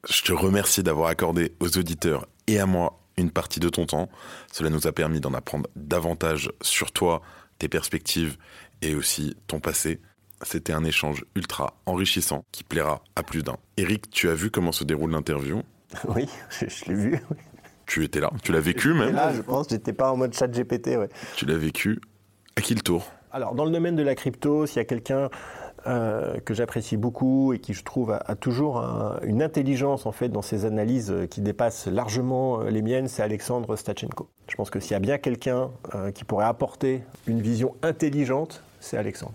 Je 0.08 0.22
te 0.22 0.32
remercie 0.32 0.82
d'avoir 0.82 1.08
accordé 1.08 1.52
aux 1.60 1.78
auditeurs 1.78 2.26
et 2.46 2.58
à 2.58 2.66
moi 2.66 3.00
une 3.16 3.30
partie 3.30 3.60
de 3.60 3.68
ton 3.68 3.86
temps. 3.86 4.08
Cela 4.52 4.70
nous 4.70 4.86
a 4.86 4.92
permis 4.92 5.20
d'en 5.20 5.34
apprendre 5.34 5.68
davantage 5.74 6.52
sur 6.60 6.92
toi, 6.92 7.22
tes 7.58 7.68
perspectives 7.68 8.36
et 8.82 8.94
aussi 8.94 9.36
ton 9.46 9.58
passé. 9.58 10.00
C'était 10.42 10.72
un 10.72 10.84
échange 10.84 11.24
ultra 11.34 11.74
enrichissant 11.86 12.44
qui 12.52 12.62
plaira 12.62 13.02
à 13.16 13.22
plus 13.22 13.42
d'un. 13.42 13.56
Eric, 13.76 14.10
tu 14.10 14.28
as 14.28 14.34
vu 14.34 14.50
comment 14.50 14.72
se 14.72 14.84
déroule 14.84 15.12
l'interview 15.12 15.62
Oui, 16.08 16.28
je, 16.50 16.84
l'ai 16.86 16.94
vu. 16.94 17.22
Tu 17.86 18.04
étais 18.04 18.20
là, 18.20 18.30
tu 18.42 18.52
l'as 18.52 18.60
vécu 18.60 18.92
même 18.92 19.14
Là, 19.14 19.32
je 19.32 19.40
pense, 19.40 19.68
j'étais 19.70 19.92
pas 19.92 20.12
en 20.12 20.16
mode 20.16 20.34
chat 20.34 20.48
GPT, 20.48 20.96
ouais. 20.98 21.08
Tu 21.36 21.46
l'as 21.46 21.56
vécu. 21.56 22.00
À 22.56 22.60
qui 22.60 22.74
le 22.74 22.80
tour? 22.80 23.10
Alors, 23.32 23.54
dans 23.54 23.64
le 23.64 23.70
domaine 23.70 23.96
de 23.96 24.02
la 24.02 24.14
crypto, 24.14 24.66
s'il 24.66 24.78
y 24.78 24.80
a 24.80 24.84
quelqu'un 24.84 25.28
euh, 25.86 26.38
que 26.40 26.54
j'apprécie 26.54 26.96
beaucoup 26.96 27.52
et 27.52 27.58
qui, 27.58 27.74
je 27.74 27.84
trouve, 27.84 28.10
a, 28.12 28.34
toujours 28.34 28.78
une 29.22 29.42
intelligence 29.42 30.06
en 30.06 30.12
fait 30.12 30.28
dans 30.30 30.42
ses 30.42 30.64
analyses 30.64 31.14
qui 31.30 31.42
dépasse 31.42 31.86
largement 31.86 32.62
les 32.62 32.82
miennes, 32.82 33.08
c'est 33.08 33.22
Alexandre 33.22 33.76
Stachenko. 33.76 34.28
Je 34.48 34.56
pense 34.56 34.70
que 34.70 34.80
s'il 34.80 34.92
y 34.92 34.94
a 34.94 35.00
bien 35.00 35.18
quelqu'un 35.18 35.70
qui 36.14 36.24
pourrait 36.24 36.46
apporter 36.46 37.02
une 37.26 37.40
vision 37.40 37.74
intelligente, 37.82 38.62
c'est 38.80 38.96
Alexandre. 38.96 39.34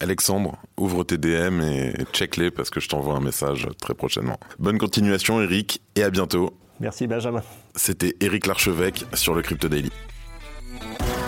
Alexandre, 0.00 0.56
ouvre 0.76 1.04
tes 1.04 1.18
DM 1.18 1.60
et 1.60 1.94
check-les 2.12 2.50
parce 2.50 2.70
que 2.70 2.80
je 2.80 2.88
t'envoie 2.88 3.14
un 3.14 3.20
message 3.20 3.68
très 3.80 3.94
prochainement. 3.94 4.38
Bonne 4.58 4.78
continuation 4.78 5.40
Eric 5.42 5.82
et 5.96 6.02
à 6.02 6.10
bientôt. 6.10 6.54
Merci 6.80 7.06
Benjamin. 7.06 7.42
C'était 7.76 8.16
Eric 8.20 8.46
Larchevêque 8.46 9.04
sur 9.14 9.34
le 9.34 9.42
Crypto 9.42 9.68
Daily. 9.68 9.90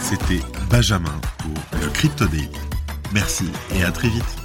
C'était 0.01 0.41
Benjamin 0.71 1.21
pour 1.39 1.81
le 1.81 1.89
Crypto 1.91 2.27
Daily. 2.27 2.51
Merci 3.13 3.47
et 3.75 3.85
à 3.85 3.93
très 3.93 4.09
vite. 4.09 4.44